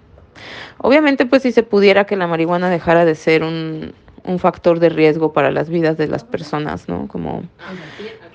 Obviamente, 0.79 1.25
pues 1.25 1.43
si 1.43 1.51
se 1.51 1.63
pudiera 1.63 2.05
que 2.05 2.15
la 2.15 2.27
marihuana 2.27 2.69
dejara 2.69 3.05
de 3.05 3.15
ser 3.15 3.43
un, 3.43 3.93
un 4.23 4.39
factor 4.39 4.79
de 4.79 4.89
riesgo 4.89 5.33
para 5.33 5.51
las 5.51 5.69
vidas 5.69 5.97
de 5.97 6.07
las 6.07 6.23
personas, 6.23 6.87
¿no? 6.89 7.07
Como, 7.07 7.43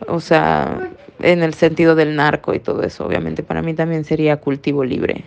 o 0.06 0.20
sea, 0.20 0.90
en 1.18 1.42
el 1.42 1.54
sentido 1.54 1.94
del 1.94 2.16
narco 2.16 2.54
y 2.54 2.60
todo 2.60 2.82
eso, 2.82 3.06
obviamente 3.06 3.42
para 3.42 3.62
mí 3.62 3.74
también 3.74 4.04
sería 4.04 4.38
cultivo 4.38 4.84
libre 4.84 5.24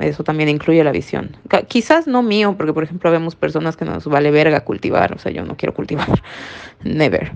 eso 0.00 0.24
también 0.24 0.48
incluye 0.48 0.84
la 0.84 0.92
visión. 0.92 1.36
Quizás 1.68 2.06
no 2.06 2.22
mío, 2.22 2.54
porque 2.56 2.72
por 2.72 2.84
ejemplo 2.84 3.10
vemos 3.10 3.34
personas 3.34 3.76
que 3.76 3.84
nos 3.84 4.06
vale 4.06 4.30
verga 4.30 4.64
cultivar, 4.64 5.14
o 5.14 5.18
sea, 5.18 5.32
yo 5.32 5.44
no 5.44 5.56
quiero 5.56 5.74
cultivar, 5.74 6.22
never. 6.84 7.32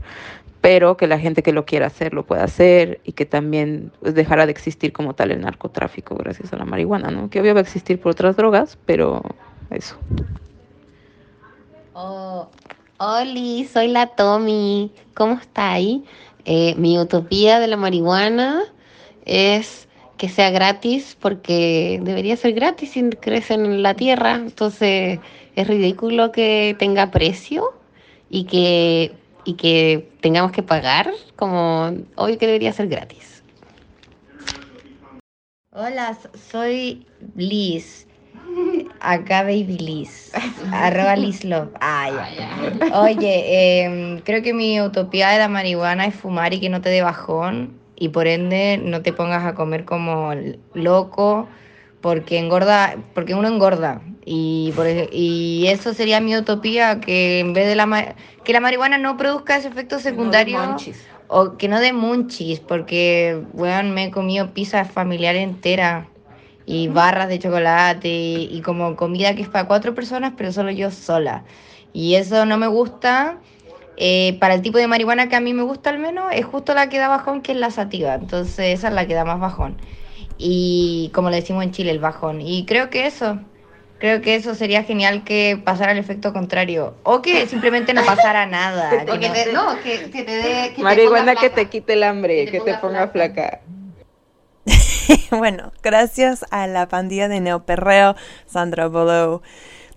Pero 0.60 0.96
que 0.96 1.06
la 1.06 1.18
gente 1.18 1.42
que 1.42 1.52
lo 1.52 1.64
quiera 1.64 1.86
hacer 1.86 2.12
lo 2.12 2.26
pueda 2.26 2.44
hacer 2.44 3.00
y 3.04 3.12
que 3.12 3.24
también 3.24 3.92
pues, 4.00 4.14
dejara 4.14 4.44
de 4.44 4.52
existir 4.52 4.92
como 4.92 5.14
tal 5.14 5.30
el 5.30 5.40
narcotráfico 5.40 6.16
gracias 6.16 6.52
a 6.52 6.56
la 6.56 6.64
marihuana, 6.64 7.10
¿no? 7.10 7.30
Que 7.30 7.40
obvio 7.40 7.54
va 7.54 7.60
a 7.60 7.62
existir 7.62 8.00
por 8.00 8.12
otras 8.12 8.36
drogas, 8.36 8.76
pero 8.84 9.22
eso. 9.70 9.96
Oh, 11.94 12.48
Oli, 12.98 13.64
soy 13.64 13.88
la 13.88 14.08
Tommy. 14.08 14.92
¿Cómo 15.14 15.34
está 15.34 15.72
ahí? 15.72 16.04
Eh, 16.44 16.74
mi 16.76 16.98
utopía 16.98 17.60
de 17.60 17.68
la 17.68 17.76
marihuana 17.76 18.62
es 19.24 19.87
que 20.18 20.28
sea 20.28 20.50
gratis 20.50 21.16
porque 21.18 22.00
debería 22.02 22.36
ser 22.36 22.52
gratis 22.52 22.90
si 22.90 23.08
crece 23.10 23.54
en 23.54 23.82
la 23.82 23.94
tierra. 23.94 24.34
Entonces 24.34 25.20
es 25.56 25.66
ridículo 25.66 26.32
que 26.32 26.76
tenga 26.78 27.10
precio 27.10 27.72
y 28.28 28.44
que, 28.44 29.12
y 29.44 29.54
que 29.54 30.10
tengamos 30.20 30.52
que 30.52 30.62
pagar 30.62 31.10
como 31.36 31.92
hoy 32.16 32.36
que 32.36 32.46
debería 32.46 32.72
ser 32.72 32.88
gratis. 32.88 33.42
Hola, 35.72 36.18
soy 36.50 37.06
Liz. 37.36 38.06
Acá 39.00 39.42
Baby 39.42 39.78
Liz. 39.78 40.32
Arroba 40.72 41.14
Liz 41.14 41.44
Love. 41.44 41.70
Ah, 41.80 42.10
ya. 42.36 43.00
Oye, 43.00 43.84
em, 43.84 44.18
creo 44.20 44.42
que 44.42 44.52
mi 44.52 44.80
utopía 44.80 45.28
de 45.28 45.38
la 45.38 45.48
marihuana 45.48 46.06
es 46.06 46.14
fumar 46.16 46.52
y 46.52 46.60
que 46.60 46.68
no 46.68 46.80
te 46.80 46.88
dé 46.88 47.02
bajón 47.02 47.78
y 47.98 48.10
por 48.10 48.26
ende 48.26 48.80
no 48.82 49.02
te 49.02 49.12
pongas 49.12 49.44
a 49.44 49.54
comer 49.54 49.84
como 49.84 50.32
loco 50.74 51.48
porque 52.00 52.38
engorda, 52.38 52.96
porque 53.14 53.34
uno 53.34 53.48
engorda. 53.48 54.00
Y, 54.24 54.72
por, 54.76 54.86
y 55.10 55.66
eso 55.68 55.94
sería 55.94 56.20
mi 56.20 56.36
utopía 56.36 57.00
que 57.00 57.40
en 57.40 57.54
vez 57.54 57.66
de 57.66 57.74
la 57.74 58.14
que 58.44 58.52
la 58.52 58.60
marihuana 58.60 58.98
no 58.98 59.16
produzca 59.16 59.56
ese 59.56 59.68
efecto 59.68 59.98
secundario 59.98 60.76
o 61.28 61.56
que 61.56 61.68
no 61.68 61.80
dé 61.80 61.92
munchis 61.92 62.60
porque 62.60 63.42
bueno, 63.52 63.92
me 63.92 64.04
he 64.04 64.10
comido 64.10 64.52
pizza 64.52 64.84
familiar 64.84 65.34
entera 65.34 66.08
y 66.66 66.88
barras 66.88 67.28
de 67.28 67.38
chocolate 67.38 68.08
y, 68.08 68.48
y 68.52 68.60
como 68.60 68.96
comida 68.96 69.34
que 69.34 69.42
es 69.42 69.48
para 69.48 69.66
cuatro 69.66 69.94
personas 69.94 70.34
pero 70.36 70.52
solo 70.52 70.70
yo 70.70 70.90
sola. 70.90 71.44
Y 71.94 72.14
eso 72.14 72.44
no 72.44 72.58
me 72.58 72.66
gusta 72.66 73.38
eh, 74.00 74.36
para 74.38 74.54
el 74.54 74.62
tipo 74.62 74.78
de 74.78 74.86
marihuana 74.86 75.28
que 75.28 75.34
a 75.34 75.40
mí 75.40 75.52
me 75.52 75.64
gusta 75.64 75.90
al 75.90 75.98
menos, 75.98 76.26
es 76.32 76.44
justo 76.44 76.72
la 76.72 76.88
que 76.88 76.98
da 76.98 77.08
bajón, 77.08 77.42
que 77.42 77.50
es 77.50 77.58
la 77.58 77.72
sativa. 77.72 78.14
Entonces 78.14 78.78
esa 78.78 78.88
es 78.88 78.94
la 78.94 79.08
que 79.08 79.14
da 79.14 79.24
más 79.24 79.40
bajón. 79.40 79.76
Y 80.38 81.10
como 81.12 81.30
le 81.30 81.36
decimos 81.36 81.64
en 81.64 81.72
Chile, 81.72 81.90
el 81.90 81.98
bajón. 81.98 82.40
Y 82.40 82.64
creo 82.64 82.90
que 82.90 83.06
eso, 83.06 83.40
creo 83.98 84.20
que 84.20 84.36
eso 84.36 84.54
sería 84.54 84.84
genial 84.84 85.24
que 85.24 85.60
pasara 85.64 85.90
el 85.90 85.98
efecto 85.98 86.32
contrario. 86.32 86.94
O 87.02 87.22
que 87.22 87.48
simplemente 87.48 87.92
no 87.92 88.04
pasara 88.04 88.46
nada. 88.46 88.88
que 89.04 89.04
no, 89.04 89.18
te, 89.18 89.52
no, 89.52 89.82
que, 89.82 90.10
que 90.10 90.22
te 90.22 90.36
dé... 90.36 90.74
Marihuana 90.78 91.34
te 91.34 91.40
que 91.40 91.50
te 91.50 91.68
quite 91.68 91.94
el 91.94 92.04
hambre, 92.04 92.46
que 92.46 92.60
te, 92.60 92.74
ponga 92.74 93.08
flaca. 93.08 93.62
bueno, 95.32 95.72
gracias 95.82 96.46
a 96.52 96.68
la 96.68 96.86
pandilla 96.86 97.26
de 97.26 97.40
Neoperreo, 97.40 98.14
Sandra 98.46 98.86
Bolo, 98.86 99.42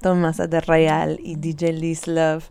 Tomasa 0.01 0.47
de 0.47 0.59
Real 0.59 1.19
y 1.21 1.35
DJ 1.35 1.73
Liz 1.73 2.07
Love 2.07 2.49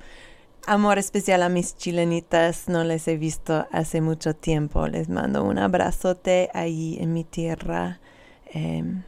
Amor 0.70 0.98
especial 0.98 1.42
a 1.42 1.48
mis 1.48 1.76
chilenitas, 1.76 2.68
no 2.68 2.84
les 2.84 3.08
he 3.08 3.16
visto 3.16 3.66
hace 3.72 4.00
mucho 4.00 4.36
tiempo. 4.36 4.86
Les 4.86 5.08
mando 5.08 5.42
un 5.42 5.58
abrazote 5.58 6.48
ahí 6.54 6.96
en 7.00 7.12
mi 7.12 7.24
tierra, 7.24 7.98
em, 8.46 9.02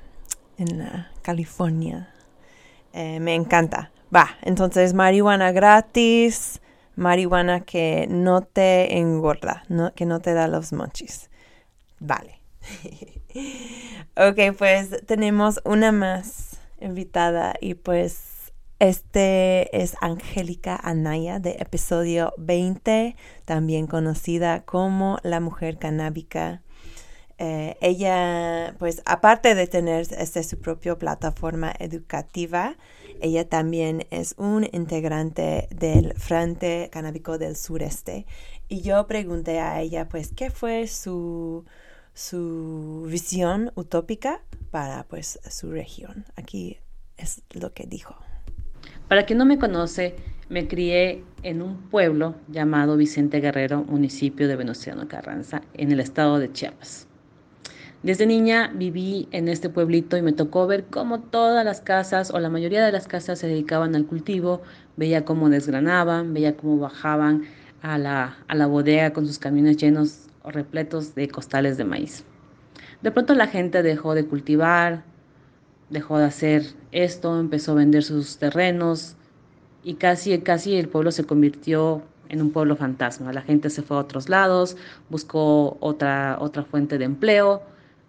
en 0.59 0.79
la 0.79 1.13
California. 1.23 2.13
Eh, 2.93 3.21
me 3.21 3.37
encanta. 3.37 3.93
Va, 4.13 4.31
entonces 4.43 4.93
marihuana 4.93 5.53
gratis, 5.53 6.61
marihuana 6.97 7.61
que 7.61 8.09
no 8.11 8.41
te 8.41 8.99
engorda, 8.99 9.63
no, 9.69 9.95
que 9.95 10.05
no 10.05 10.19
te 10.19 10.35
da 10.35 10.49
los 10.49 10.73
monchis. 10.73 11.31
Vale. 12.01 12.41
ok, 14.17 14.57
pues 14.59 15.07
tenemos 15.07 15.61
una 15.65 15.93
más 15.93 16.59
invitada 16.81 17.55
y 17.61 17.75
pues 17.75 18.32
este 18.83 19.80
es 19.80 19.95
Angélica 20.01 20.74
Anaya 20.74 21.39
de 21.39 21.53
episodio 21.61 22.35
20, 22.37 23.14
también 23.45 23.87
conocida 23.87 24.64
como 24.64 25.18
la 25.22 25.39
mujer 25.39 25.78
canábica. 25.78 26.62
Eh, 27.39 27.76
ella, 27.80 28.74
pues 28.80 29.01
aparte 29.05 29.55
de 29.55 29.68
tener 29.68 30.09
este, 30.18 30.43
su 30.43 30.59
propia 30.59 30.99
plataforma 30.99 31.72
educativa, 31.78 32.76
ella 33.20 33.49
también 33.49 34.05
es 34.11 34.35
un 34.37 34.68
integrante 34.72 35.68
del 35.70 36.14
Frente 36.14 36.91
Canábico 36.91 37.39
del 37.39 37.55
Sureste. 37.55 38.26
Y 38.68 38.80
yo 38.80 39.07
pregunté 39.07 39.61
a 39.61 39.80
ella, 39.80 40.09
pues, 40.09 40.33
¿qué 40.35 40.51
fue 40.51 40.89
su, 40.89 41.64
su 42.14 43.07
visión 43.09 43.70
utópica 43.76 44.43
para, 44.72 45.05
pues, 45.05 45.39
su 45.49 45.70
región? 45.70 46.24
Aquí 46.35 46.78
es 47.16 47.43
lo 47.53 47.72
que 47.74 47.87
dijo. 47.87 48.16
Para 49.09 49.24
quien 49.24 49.39
no 49.39 49.45
me 49.45 49.59
conoce, 49.59 50.16
me 50.49 50.68
crié 50.68 51.24
en 51.43 51.62
un 51.62 51.76
pueblo 51.89 52.35
llamado 52.49 52.97
Vicente 52.97 53.41
Guerrero, 53.41 53.85
municipio 53.85 54.49
de 54.49 54.57
Venustiano 54.57 55.09
Carranza, 55.09 55.62
en 55.74 55.93
el 55.93 56.01
estado 56.01 56.39
de 56.39 56.53
Chiapas. 56.53 57.09
Desde 58.03 58.26
niña 58.26 58.72
viví 58.74 59.28
en 59.30 59.49
este 59.49 59.68
pueblito 59.68 60.16
y 60.16 60.22
me 60.22 60.33
tocó 60.33 60.66
ver 60.66 60.87
cómo 60.87 61.20
todas 61.20 61.64
las 61.64 61.80
casas 61.80 62.33
o 62.33 62.41
la 62.41 62.51
mayoría 62.51 62.85
de 62.85 62.91
las 62.91 63.07
casas 63.07 63.39
se 63.39 63.47
dedicaban 63.47 63.95
al 63.95 64.07
cultivo, 64.07 64.61
veía 64.97 65.24
cómo 65.24 65.49
desgranaban, 65.49 66.35
veía 66.35 66.57
cómo 66.57 66.78
bajaban 66.78 67.45
a 67.80 67.99
la, 67.99 68.39
a 68.49 68.55
la 68.57 68.66
bodega 68.66 69.12
con 69.12 69.26
sus 69.26 69.39
camiones 69.39 69.76
llenos 69.76 70.26
o 70.43 70.51
repletos 70.51 71.14
de 71.14 71.28
costales 71.28 71.76
de 71.76 71.85
maíz. 71.85 72.24
De 73.03 73.12
pronto 73.12 73.35
la 73.35 73.47
gente 73.47 73.83
dejó 73.83 74.14
de 74.14 74.26
cultivar, 74.26 75.05
dejó 75.93 76.18
de 76.18 76.24
hacer 76.24 76.64
esto, 76.90 77.38
empezó 77.38 77.72
a 77.72 77.76
vender 77.76 78.03
sus 78.03 78.38
terrenos 78.38 79.16
y 79.84 79.95
casi, 79.95 80.36
casi 80.38 80.76
el 80.76 80.88
pueblo 80.88 81.12
se 81.12 81.24
convirtió 81.24 82.03
en 82.28 82.40
un 82.40 82.51
pueblo 82.51 82.76
fantasma. 82.76 83.32
La 83.32 83.43
gente 83.43 83.70
se 83.70 83.82
fue 83.82 83.97
a 83.97 84.01
otros 84.01 84.28
lados, 84.28 84.76
buscó 85.11 85.76
otra, 85.80 86.38
fuente 86.70 86.99
de 86.99 87.05
empleo 87.05 87.62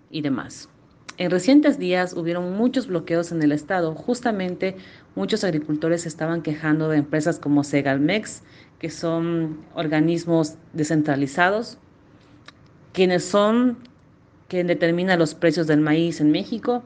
y 0.10 0.22
demás. 0.22 0.70
En 1.18 1.30
recientes 1.30 1.78
días 1.78 2.14
hubieron 2.14 2.54
muchos 2.54 2.88
bloqueos 2.88 3.32
en 3.32 3.44
el 3.44 3.52
estado. 3.52 3.94
Justamente 3.94 4.78
muchos 5.16 5.44
agricultores 5.44 6.06
estaban 6.08 6.42
quejando 6.42 6.90
de 6.90 6.98
empresas 6.98 7.38
como 7.38 7.64
Segalmex, 7.64 8.42
que 8.80 8.90
son 8.90 9.60
organismos 9.76 10.56
descentralizados, 10.74 11.78
quienes 12.94 13.26
son 13.26 13.78
quien 14.48 14.68
determina 14.68 15.18
los 15.18 15.36
precios 15.36 15.68
del 15.68 15.82
maíz 15.82 16.20
en 16.22 16.32
México. 16.32 16.84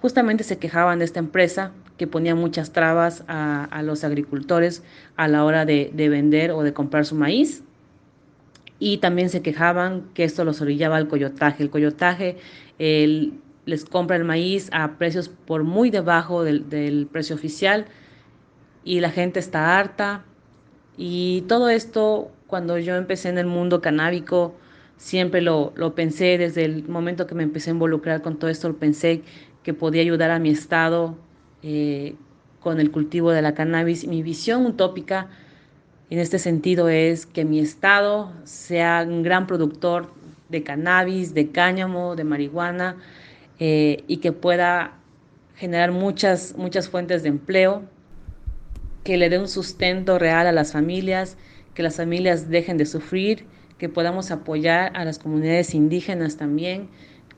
Justamente 0.00 0.44
se 0.44 0.58
quejaban 0.58 0.98
de 0.98 1.04
esta 1.04 1.18
empresa 1.18 1.72
que 1.96 2.06
ponía 2.06 2.34
muchas 2.34 2.72
trabas 2.72 3.24
a, 3.28 3.82
los 3.84 4.04
agricultores 4.04 4.82
a 5.16 5.28
la 5.28 5.44
hora 5.44 5.64
de, 5.66 5.90
de 5.92 6.08
vender 6.08 6.52
o 6.52 6.62
de 6.62 6.72
comprar 6.72 7.04
su 7.04 7.14
maíz 7.14 7.62
y 8.80 8.98
también 8.98 9.28
se 9.28 9.42
quejaban 9.42 10.08
que 10.14 10.24
esto 10.24 10.44
los 10.44 10.60
orillaba 10.62 10.96
al 10.96 11.06
coyotaje. 11.06 11.62
El 11.62 11.70
coyotaje 11.70 12.38
les 12.78 13.84
compra 13.84 14.16
el 14.16 14.24
maíz 14.24 14.70
a 14.72 14.96
precios 14.96 15.28
por 15.28 15.62
muy 15.62 15.90
debajo 15.90 16.42
del, 16.42 17.06
precio 17.12 17.36
oficial 17.36 17.84
y 18.82 19.00
la 19.00 19.10
gente 19.10 19.38
está 19.38 19.78
harta. 19.78 20.24
Y 20.96 21.42
todo 21.42 21.68
esto, 21.68 22.32
cuando 22.46 22.78
yo 22.78 22.96
empecé 22.96 23.28
en 23.28 23.36
el 23.36 23.46
mundo 23.46 23.82
canábico, 23.82 24.54
siempre 24.96 25.42
lo, 25.42 25.74
pensé 25.94 26.38
desde 26.38 26.64
el 26.64 26.88
momento 26.88 27.26
que 27.26 27.34
me 27.34 27.42
empecé 27.42 27.70
a 27.70 27.74
involucrar 27.74 28.22
con 28.22 28.38
todo 28.38 28.50
esto, 28.50 28.74
pensé 28.76 29.22
que 29.70 29.74
podía 29.74 30.02
ayudar 30.02 30.32
a 30.32 30.40
mi 30.40 30.50
estado 30.50 31.16
eh, 31.62 32.16
con 32.58 32.80
el 32.80 32.90
cultivo 32.90 33.30
de 33.30 33.40
la 33.40 33.54
cannabis. 33.54 34.04
Mi 34.04 34.20
visión 34.20 34.66
utópica 34.66 35.28
en 36.10 36.18
este 36.18 36.40
sentido 36.40 36.88
es 36.88 37.24
que 37.24 37.44
mi 37.44 37.60
estado 37.60 38.32
sea 38.42 39.06
un 39.08 39.22
gran 39.22 39.46
productor 39.46 40.12
de 40.48 40.64
cannabis, 40.64 41.34
de 41.34 41.52
cáñamo, 41.52 42.16
de 42.16 42.24
marihuana 42.24 42.96
eh, 43.60 44.02
y 44.08 44.16
que 44.16 44.32
pueda 44.32 44.94
generar 45.54 45.92
muchas, 45.92 46.56
muchas 46.56 46.88
fuentes 46.88 47.22
de 47.22 47.28
empleo, 47.28 47.84
que 49.04 49.18
le 49.18 49.28
dé 49.28 49.38
un 49.38 49.46
sustento 49.46 50.18
real 50.18 50.48
a 50.48 50.52
las 50.52 50.72
familias, 50.72 51.36
que 51.74 51.84
las 51.84 51.94
familias 51.94 52.50
dejen 52.50 52.76
de 52.76 52.86
sufrir, 52.86 53.46
que 53.78 53.88
podamos 53.88 54.32
apoyar 54.32 54.90
a 54.96 55.04
las 55.04 55.20
comunidades 55.20 55.76
indígenas 55.76 56.36
también 56.38 56.88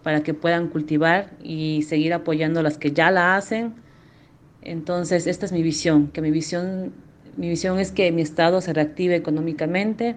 para 0.03 0.22
que 0.22 0.34
puedan 0.34 0.68
cultivar 0.68 1.30
y 1.42 1.82
seguir 1.82 2.12
apoyando 2.14 2.61
a 2.61 2.62
las 2.62 2.78
que 2.78 2.92
ya 2.92 3.11
la 3.11 3.36
hacen. 3.36 3.74
Entonces, 4.62 5.26
esta 5.26 5.46
es 5.46 5.53
mi 5.53 5.62
visión, 5.62 6.09
que 6.09 6.20
mi 6.20 6.30
visión 6.30 6.92
mi 7.36 7.48
visión 7.48 7.78
es 7.78 7.92
que 7.92 8.12
mi 8.12 8.22
estado 8.22 8.61
se 8.61 8.72
reactive 8.72 9.16
económicamente, 9.16 10.16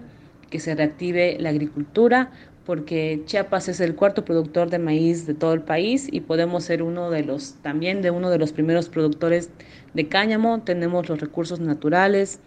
que 0.50 0.60
se 0.60 0.74
reactive 0.74 1.38
la 1.40 1.48
agricultura, 1.48 2.30
porque 2.66 3.22
Chiapas 3.24 3.68
es 3.68 3.80
el 3.80 3.94
cuarto 3.94 4.24
productor 4.24 4.70
de 4.70 4.78
maíz 4.78 5.26
de 5.26 5.34
todo 5.34 5.54
el 5.54 5.62
país 5.62 6.08
y 6.10 6.20
podemos 6.20 6.64
ser 6.64 6.82
uno 6.82 7.10
de 7.10 7.22
los, 7.22 7.54
también 7.62 8.02
de 8.02 8.10
uno 8.10 8.28
de 8.28 8.38
los 8.38 8.52
primeros 8.52 8.88
productores 8.88 9.50
de 9.94 10.08
cáñamo. 10.08 10.60
Tenemos 10.62 11.08
los 11.08 11.20
recursos 11.20 11.60
naturales, 11.60 12.40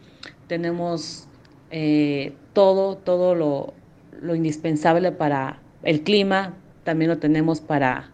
tenemos 0.47 1.27
eh, 1.71 2.33
todo, 2.53 2.95
todo 2.95 3.33
lo, 3.33 3.73
lo, 4.21 4.35
indispensable 4.35 5.11
para 5.11 5.61
el 5.83 6.01
clima, 6.01 6.53
también 6.89 7.09
lo 7.09 7.19
tenemos 7.19 7.61
para, 7.61 8.09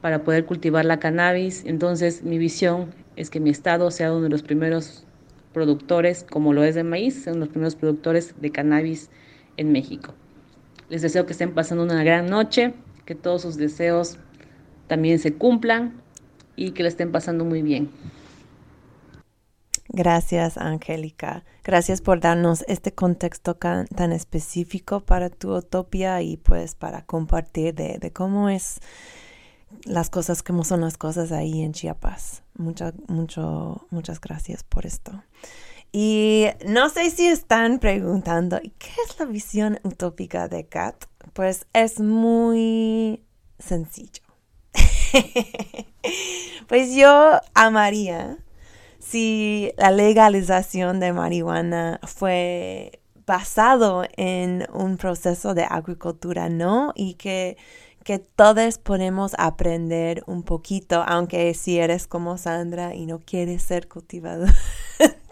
para 0.00 0.24
poder 0.24 0.46
cultivar 0.46 0.86
la 0.86 0.98
cannabis. 0.98 1.62
Entonces 1.66 2.22
mi 2.22 2.38
visión 2.38 2.94
es 3.16 3.28
que 3.28 3.38
mi 3.38 3.50
estado 3.50 3.90
sea 3.90 4.12
uno 4.12 4.22
de 4.22 4.28
los 4.30 4.42
primeros 4.42 5.04
productores, 5.52 6.24
como 6.24 6.54
lo 6.54 6.64
es 6.64 6.74
de 6.74 6.84
maíz, 6.84 7.24
son 7.24 7.38
los 7.38 7.50
primeros 7.50 7.76
productores 7.76 8.34
de 8.40 8.50
cannabis 8.50 9.10
en 9.58 9.72
México. 9.72 10.14
Les 10.88 11.02
deseo 11.02 11.26
que 11.26 11.32
estén 11.32 11.52
pasando 11.52 11.84
una 11.84 12.02
gran 12.02 12.28
noche, 12.28 12.72
que 13.04 13.14
todos 13.14 13.42
sus 13.42 13.58
deseos 13.58 14.16
también 14.86 15.18
se 15.18 15.34
cumplan 15.34 15.92
y 16.56 16.70
que 16.70 16.84
le 16.84 16.88
estén 16.88 17.12
pasando 17.12 17.44
muy 17.44 17.60
bien. 17.60 17.90
Gracias, 19.94 20.56
Angélica. 20.56 21.44
Gracias 21.62 22.00
por 22.00 22.18
darnos 22.18 22.64
este 22.66 22.94
contexto 22.94 23.56
tan 23.56 24.12
específico 24.12 25.00
para 25.00 25.28
tu 25.28 25.54
utopía 25.54 26.22
y 26.22 26.38
pues 26.38 26.74
para 26.74 27.04
compartir 27.04 27.74
de, 27.74 27.98
de 27.98 28.10
cómo 28.10 28.48
es 28.48 28.80
las 29.84 30.08
cosas, 30.08 30.42
cómo 30.42 30.64
son 30.64 30.80
las 30.80 30.96
cosas 30.96 31.30
ahí 31.30 31.62
en 31.62 31.72
Chiapas. 31.72 32.42
Muchas, 32.56 32.94
mucho, 33.06 33.86
muchas 33.90 34.18
gracias 34.18 34.64
por 34.64 34.86
esto. 34.86 35.22
Y 35.92 36.46
no 36.66 36.88
sé 36.88 37.10
si 37.10 37.26
están 37.26 37.78
preguntando, 37.78 38.58
¿qué 38.78 38.90
es 39.06 39.18
la 39.18 39.26
visión 39.26 39.78
utópica 39.82 40.48
de 40.48 40.64
Kat? 40.64 41.04
Pues 41.34 41.66
es 41.74 42.00
muy 42.00 43.22
sencillo. 43.58 44.22
pues 46.66 46.94
yo 46.94 47.38
amaría 47.52 48.38
si 49.04 49.72
la 49.76 49.90
legalización 49.90 51.00
de 51.00 51.12
marihuana 51.12 52.00
fue 52.04 53.00
basado 53.26 54.04
en 54.16 54.66
un 54.72 54.96
proceso 54.96 55.54
de 55.54 55.64
agricultura, 55.64 56.48
¿no? 56.48 56.92
Y 56.94 57.14
que 57.14 57.56
que 58.04 58.18
todos 58.18 58.78
podemos 58.78 59.32
aprender 59.38 60.24
un 60.26 60.42
poquito, 60.42 61.04
aunque 61.06 61.54
si 61.54 61.78
eres 61.78 62.06
como 62.06 62.36
Sandra 62.36 62.94
y 62.94 63.06
no 63.06 63.20
quieres 63.20 63.62
ser 63.62 63.88
cultivador 63.88 64.50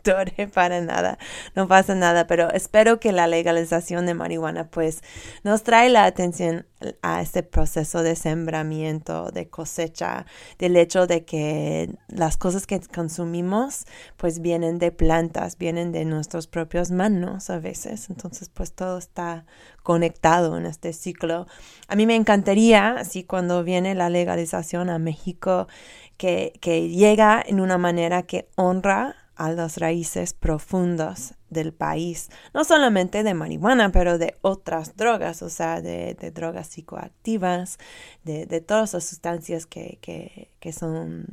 para 0.54 0.80
nada, 0.80 1.18
no 1.54 1.68
pasa 1.68 1.94
nada, 1.94 2.26
pero 2.26 2.50
espero 2.50 3.00
que 3.00 3.12
la 3.12 3.26
legalización 3.26 4.06
de 4.06 4.14
marihuana 4.14 4.70
pues 4.70 5.02
nos 5.42 5.62
trae 5.62 5.88
la 5.88 6.04
atención 6.04 6.66
a 7.02 7.20
este 7.20 7.42
proceso 7.42 8.02
de 8.02 8.16
sembramiento, 8.16 9.30
de 9.30 9.48
cosecha, 9.48 10.24
del 10.58 10.76
hecho 10.76 11.06
de 11.06 11.24
que 11.24 11.94
las 12.08 12.36
cosas 12.36 12.66
que 12.66 12.80
consumimos 12.80 13.84
pues 14.16 14.40
vienen 14.40 14.78
de 14.78 14.90
plantas, 14.90 15.58
vienen 15.58 15.92
de 15.92 16.04
nuestras 16.04 16.46
propias 16.46 16.90
manos 16.90 17.50
a 17.50 17.58
veces, 17.58 18.08
entonces 18.08 18.48
pues 18.48 18.72
todo 18.72 18.98
está 18.98 19.44
conectado 19.82 20.56
en 20.56 20.66
este 20.66 20.92
ciclo. 20.92 21.46
A 21.88 21.96
mí 21.96 22.06
me 22.06 22.16
encantaría, 22.16 22.92
así 22.92 23.24
cuando 23.24 23.62
viene 23.64 23.94
la 23.94 24.08
legalización 24.08 24.88
a 24.88 24.98
México, 24.98 25.68
que, 26.16 26.52
que 26.60 26.88
llega 26.88 27.42
en 27.44 27.60
una 27.60 27.78
manera 27.78 28.22
que 28.22 28.48
honra 28.56 29.16
a 29.40 29.50
las 29.52 29.78
raíces 29.78 30.34
profundas 30.34 31.34
del 31.48 31.72
país, 31.72 32.28
no 32.52 32.62
solamente 32.62 33.22
de 33.22 33.32
marihuana, 33.32 33.90
pero 33.90 34.18
de 34.18 34.36
otras 34.42 34.96
drogas, 34.96 35.40
o 35.40 35.48
sea, 35.48 35.80
de, 35.80 36.12
de 36.12 36.30
drogas 36.30 36.66
psicoactivas, 36.66 37.78
de, 38.22 38.44
de, 38.44 38.60
todas 38.60 38.92
las 38.92 39.04
sustancias 39.04 39.64
que, 39.64 39.96
que, 40.02 40.50
que 40.60 40.72
son 40.74 41.24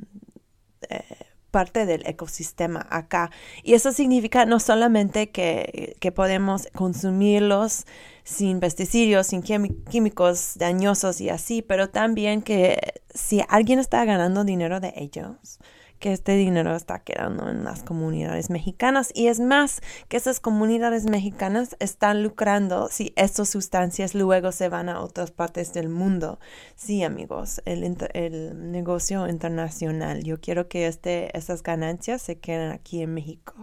eh, 0.89 1.03
parte 1.51 1.86
del 1.86 2.08
ecosistema 2.08 2.88
acá. 2.89 3.30
Y 3.62 3.74
eso 3.74 3.91
significa 3.91 4.45
no 4.45 4.62
solamente 4.62 5.30
que, 5.32 5.97
que 5.99 6.14
podemos 6.14 6.70
consumirlos 6.74 7.86
sin 8.24 8.62
pesticidas, 8.62 9.28
sin 9.28 9.41
químicos 9.41 10.53
dañosos 10.55 11.20
y 11.20 11.28
así, 11.28 11.62
pero 11.62 11.89
también 11.89 12.41
que 12.41 13.01
si 13.14 13.41
alguien 13.49 13.80
está 13.80 14.05
ganando 14.05 14.45
dinero 14.45 14.80
de 14.80 14.93
ellos, 14.95 15.60
que 16.00 16.14
este 16.14 16.34
dinero 16.36 16.76
está 16.76 17.00
quedando 17.00 17.50
en 17.50 17.64
las 17.64 17.84
comunidades 17.84 18.50
mexicanas 18.50 19.12
y 19.14 19.28
es 19.28 19.39
más 19.39 19.82
que 20.08 20.18
esas 20.18 20.39
comunidades 20.39 21.06
mexicanas 21.06 21.76
están 21.80 22.24
lucrando 22.24 22.89
si 22.91 23.14
estas 23.16 23.50
sustancias 23.50 24.16
luego 24.16 24.52
se 24.52 24.70
van 24.70 24.89
a 24.89 25.02
otras 25.02 25.32
partes 25.32 25.74
del 25.74 25.89
mundo. 25.89 26.39
Sí, 26.76 27.04
amigos, 27.04 27.62
el, 27.66 27.98
el 28.14 28.72
negocio 28.72 29.28
internacional. 29.28 30.24
Yo 30.24 30.39
quiero 30.39 30.68
que 30.68 30.88
este, 30.88 31.36
esas 31.38 31.64
ganancias 31.64 32.22
se 32.22 32.39
queden 32.39 32.72
aquí 32.72 33.02
en 33.02 33.14
México. 33.14 33.54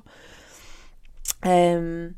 Em, 1.42 2.14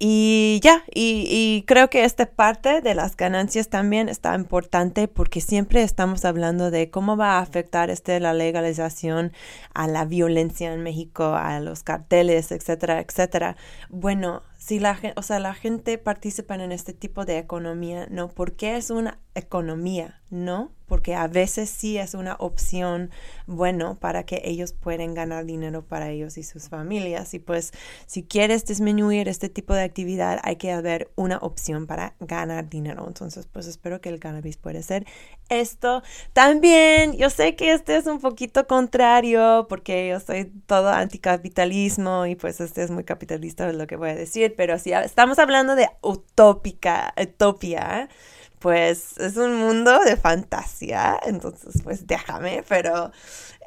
y 0.00 0.60
ya, 0.62 0.84
y, 0.94 1.64
creo 1.66 1.90
que 1.90 2.04
esta 2.04 2.26
parte 2.26 2.80
de 2.80 2.94
las 2.94 3.16
ganancias 3.16 3.68
también 3.68 4.08
está 4.08 4.34
importante 4.36 5.08
porque 5.08 5.40
siempre 5.40 5.82
estamos 5.82 6.24
hablando 6.24 6.70
de 6.70 6.88
cómo 6.88 7.16
va 7.16 7.38
a 7.38 7.40
afectar 7.40 7.90
este, 7.90 8.20
la 8.20 8.32
legalización 8.32 9.32
a 9.74 9.88
la 9.88 10.04
violencia 10.04 10.72
en 10.72 10.84
México, 10.84 11.34
a 11.34 11.58
los 11.58 11.82
carteles, 11.82 12.52
etcétera, 12.52 13.00
etcétera. 13.00 13.56
Bueno, 13.88 14.42
si 14.68 14.78
la 14.80 15.00
o 15.16 15.22
sea, 15.22 15.38
la 15.38 15.54
gente 15.54 15.96
participa 15.96 16.54
en 16.54 16.72
este 16.72 16.92
tipo 16.92 17.24
de 17.24 17.38
economía, 17.38 18.06
¿no? 18.10 18.28
Porque 18.28 18.76
es 18.76 18.90
una 18.90 19.18
economía, 19.34 20.20
¿no? 20.30 20.72
Porque 20.86 21.14
a 21.14 21.26
veces 21.26 21.70
sí 21.70 21.96
es 21.96 22.14
una 22.14 22.34
opción 22.38 23.10
bueno 23.46 23.98
para 23.98 24.24
que 24.24 24.42
ellos 24.44 24.72
puedan 24.72 25.14
ganar 25.14 25.44
dinero 25.44 25.84
para 25.86 26.10
ellos 26.10 26.38
y 26.38 26.42
sus 26.42 26.68
familias. 26.68 27.34
Y 27.34 27.38
pues 27.38 27.72
si 28.06 28.24
quieres 28.24 28.64
disminuir 28.66 29.28
este 29.28 29.48
tipo 29.48 29.74
de 29.74 29.82
actividad, 29.82 30.40
hay 30.42 30.56
que 30.56 30.72
haber 30.72 31.10
una 31.14 31.38
opción 31.38 31.86
para 31.86 32.14
ganar 32.20 32.68
dinero. 32.68 33.04
Entonces, 33.06 33.46
pues 33.46 33.66
espero 33.66 34.00
que 34.00 34.08
el 34.08 34.18
cannabis 34.18 34.56
puede 34.56 34.82
ser 34.82 35.06
esto. 35.50 36.02
También, 36.32 37.16
yo 37.16 37.30
sé 37.30 37.54
que 37.54 37.72
este 37.72 37.96
es 37.96 38.06
un 38.06 38.20
poquito 38.20 38.66
contrario 38.66 39.66
porque 39.68 40.08
yo 40.08 40.20
soy 40.20 40.46
todo 40.66 40.88
anticapitalismo 40.88 42.26
y 42.26 42.34
pues 42.34 42.60
este 42.60 42.82
es 42.82 42.90
muy 42.90 43.04
capitalista 43.04 43.70
lo 43.72 43.86
que 43.86 43.96
voy 43.96 44.10
a 44.10 44.14
decir, 44.14 44.54
pero 44.58 44.76
si 44.76 44.90
estamos 44.90 45.38
hablando 45.38 45.76
de 45.76 45.88
utópica, 46.02 47.14
utopia, 47.16 48.08
pues 48.58 49.16
es 49.18 49.36
un 49.36 49.54
mundo 49.54 50.00
de 50.00 50.16
fantasía, 50.16 51.16
entonces 51.24 51.80
pues 51.84 52.08
déjame, 52.08 52.64
pero 52.68 53.12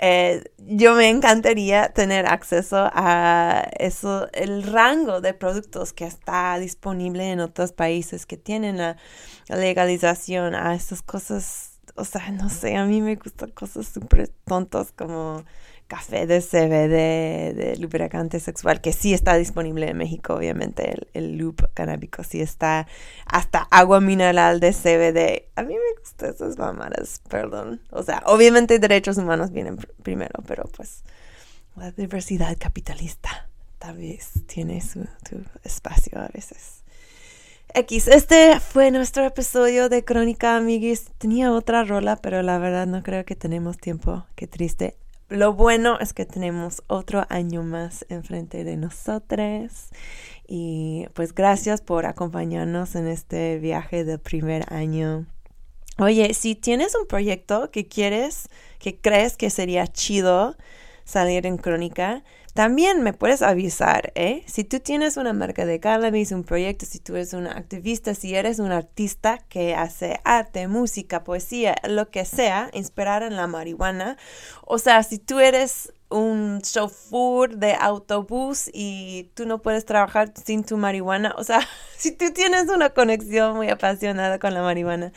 eh, 0.02 0.44
yo 0.58 0.94
me 0.96 1.08
encantaría 1.08 1.94
tener 1.94 2.26
acceso 2.26 2.90
a 2.94 3.70
eso, 3.80 4.28
el 4.34 4.64
rango 4.64 5.22
de 5.22 5.34
productos 5.34 5.94
que 5.94 6.04
está 6.04 6.60
disponible 6.60 7.32
en 7.32 7.40
otros 7.40 7.72
países 7.72 8.26
que 8.26 8.36
tienen 8.36 8.76
la 8.76 8.98
legalización 9.48 10.56
a 10.56 10.76
esas 10.76 11.02
cosas, 11.02 11.80
o 11.96 12.04
sea, 12.04 12.32
no 12.32 12.50
sé, 12.50 12.76
a 12.76 12.84
mí 12.84 13.00
me 13.00 13.16
gustan 13.16 13.52
cosas 13.52 13.88
súper 13.88 14.28
tontas 14.44 14.92
como 14.92 15.46
café 15.92 16.26
de 16.26 16.40
CBD, 16.40 17.54
de 17.54 17.76
lubricante 17.78 18.40
sexual, 18.40 18.80
que 18.80 18.94
sí 18.94 19.14
está 19.14 19.36
disponible 19.36 19.90
en 19.90 19.98
México, 19.98 20.36
obviamente, 20.36 20.96
el, 21.14 21.38
loop 21.38 21.68
canábico 21.74 22.24
sí 22.24 22.40
está, 22.40 22.88
hasta 23.26 23.68
agua 23.70 24.00
mineral 24.00 24.62
de 24.62 24.72
CBD. 24.72 25.50
A 25.58 25.64
mí 25.64 25.74
me 25.74 26.00
gustan 26.00 26.34
esas 26.34 26.58
mamadas, 26.58 27.22
perdón. 27.28 27.82
O 27.90 28.04
sea, 28.04 28.24
obviamente 28.26 28.80
derechos 28.80 29.18
humanos 29.18 29.52
vienen 29.52 29.76
primero, 30.02 30.42
pero 30.48 30.64
pues 30.78 31.04
la 31.76 31.92
diversidad 31.92 32.56
capitalista 32.58 33.50
tal 33.78 33.98
vez 33.98 34.32
tiene 34.48 34.80
su, 34.80 35.06
su 35.30 35.44
espacio 35.66 36.20
a 36.20 36.30
veces. 36.30 36.84
X, 37.74 38.08
este 38.08 38.62
fue 38.62 38.92
nuestro 38.92 39.26
episodio 39.26 39.90
de 39.90 40.06
Crónica 40.06 40.56
Amiguis. 40.56 41.12
Tenía 41.18 41.52
otra 41.52 41.84
rola, 41.84 42.16
pero 42.16 42.42
la 42.44 42.60
verdad 42.60 42.88
no 42.88 43.04
creo 43.04 43.26
que 43.26 43.36
tenemos 43.36 43.78
tiempo. 43.78 44.26
Qué 44.36 44.48
triste. 44.48 45.01
Lo 45.32 45.54
bueno 45.54 45.98
es 46.02 46.12
que 46.12 46.26
tenemos 46.26 46.84
otro 46.88 47.26
año 47.30 47.64
más 47.64 48.06
enfrente 48.10 48.66
de 48.66 48.76
nosotros 48.76 49.88
y 50.46 51.06
pues 51.14 51.34
gracias 51.34 51.80
por 51.80 52.06
acompañarnos 52.06 52.96
en 52.96 53.08
este 53.08 53.58
viaje 53.58 54.04
del 54.04 54.20
primer 54.20 54.66
año. 54.74 55.26
Oye, 55.98 56.34
si 56.34 56.56
tienes 56.56 56.96
un 56.96 57.08
proyecto 57.08 57.72
que 57.72 57.88
quieres, 57.88 58.50
que 58.78 59.00
crees 59.00 59.38
que 59.38 59.50
sería 59.50 59.88
chido 59.88 60.58
salir 61.06 61.46
en 61.46 61.56
crónica, 61.56 62.26
también 62.54 63.02
me 63.02 63.14
puedes 63.14 63.42
avisar, 63.42 64.12
¿eh? 64.16 64.44
Si 64.46 64.64
tú 64.64 64.80
tienes 64.80 65.18
una 65.18 65.34
marca 65.34 65.66
de 65.66 65.80
cannabis, 65.80 66.32
un 66.32 66.44
proyecto, 66.44 66.86
si 66.86 67.00
tú 67.00 67.16
eres 67.16 67.34
un 67.34 67.48
activista, 67.48 68.14
si 68.14 68.36
eres 68.36 68.60
un 68.60 68.72
artista 68.72 69.40
que 69.50 69.74
hace 69.74 70.20
arte, 70.26 70.68
música, 70.68 71.24
poesía, 71.24 71.76
lo 71.88 72.10
que 72.10 72.26
sea, 72.26 72.70
inspirar 72.74 73.24
en 73.24 73.38
la 73.38 73.48
marihuana, 73.48 74.18
o 74.66 74.78
sea, 74.80 75.04
si 75.04 75.18
tú 75.18 75.40
eres 75.40 75.94
un 76.10 76.62
chauffeur 76.62 77.56
de 77.56 77.74
autobús 77.74 78.70
y 78.74 79.32
tú 79.34 79.46
no 79.46 79.62
puedes 79.62 79.86
trabajar 79.86 80.34
sin 80.44 80.64
tu 80.66 80.78
marihuana, 80.78 81.34
o 81.38 81.44
sea, 81.44 81.62
si 81.98 82.12
tú 82.12 82.32
tienes 82.34 82.70
una 82.70 82.90
conexión 82.90 83.56
muy 83.56 83.70
apasionada 83.70 84.40
con 84.40 84.54
la 84.54 84.62
marihuana, 84.62 85.14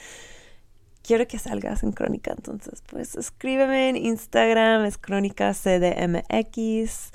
quiero 1.05 1.29
que 1.29 1.39
salgas 1.39 1.83
en 1.83 1.93
Crónica. 1.93 2.33
Entonces, 2.33 2.83
pues 2.91 3.15
escríbeme 3.15 3.91
en 3.91 3.97
Instagram, 3.97 4.85
es 4.85 4.99
Crónica 4.99 5.53
CDMX. 5.53 7.11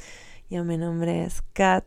Yo 0.49 0.63
mi 0.63 0.77
nombre 0.77 1.25
es 1.25 1.41
Kat. 1.53 1.85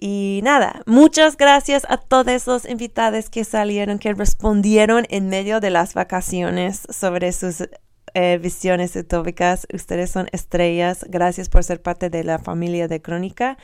Y 0.00 0.40
nada, 0.44 0.82
muchas 0.86 1.36
gracias 1.36 1.84
a 1.88 1.96
todos 1.96 2.46
los 2.46 2.68
invitados 2.68 3.30
que 3.30 3.42
salieron, 3.42 3.98
que 3.98 4.14
respondieron 4.14 5.06
en 5.08 5.28
medio 5.28 5.58
de 5.58 5.70
las 5.70 5.94
vacaciones 5.94 6.82
sobre 6.88 7.32
sus 7.32 7.68
eh, 8.14 8.38
visiones 8.40 8.94
utópicas. 8.94 9.66
Ustedes 9.72 10.10
son 10.10 10.28
estrellas. 10.30 11.04
Gracias 11.08 11.48
por 11.48 11.64
ser 11.64 11.82
parte 11.82 12.10
de 12.10 12.22
la 12.22 12.38
familia 12.38 12.86
de 12.86 13.02
Crónica. 13.02 13.58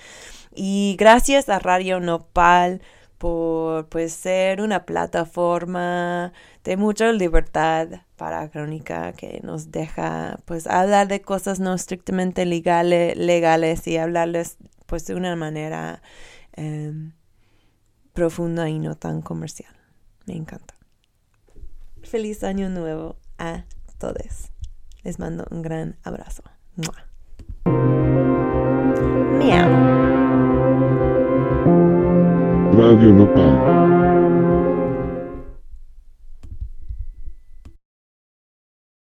Y 0.56 0.96
gracias 0.98 1.48
a 1.48 1.60
Radio 1.60 2.00
Nopal 2.00 2.82
por 3.24 3.88
pues, 3.88 4.12
ser 4.12 4.60
una 4.60 4.84
plataforma 4.84 6.34
de 6.62 6.76
mucha 6.76 7.10
libertad 7.10 7.88
para 8.16 8.50
Crónica 8.50 9.14
que 9.14 9.40
nos 9.42 9.70
deja 9.70 10.38
pues 10.44 10.66
hablar 10.66 11.08
de 11.08 11.22
cosas 11.22 11.58
no 11.58 11.72
estrictamente 11.72 12.44
legales, 12.44 13.16
legales 13.16 13.86
y 13.86 13.96
hablarles 13.96 14.58
pues 14.84 15.06
de 15.06 15.14
una 15.14 15.36
manera 15.36 16.02
em, 16.52 17.14
profunda 18.12 18.68
y 18.68 18.78
no 18.78 18.94
tan 18.94 19.22
comercial. 19.22 19.74
Me 20.26 20.36
encanta. 20.36 20.74
Feliz 22.02 22.44
año 22.44 22.68
nuevo 22.68 23.16
a 23.38 23.64
todos. 23.96 24.50
Les 25.02 25.18
mando 25.18 25.46
un 25.50 25.62
gran 25.62 25.96
abrazo. 26.02 26.42
Miau. 29.38 30.13
Rádio 32.74 33.12
Nopal. 33.12 34.43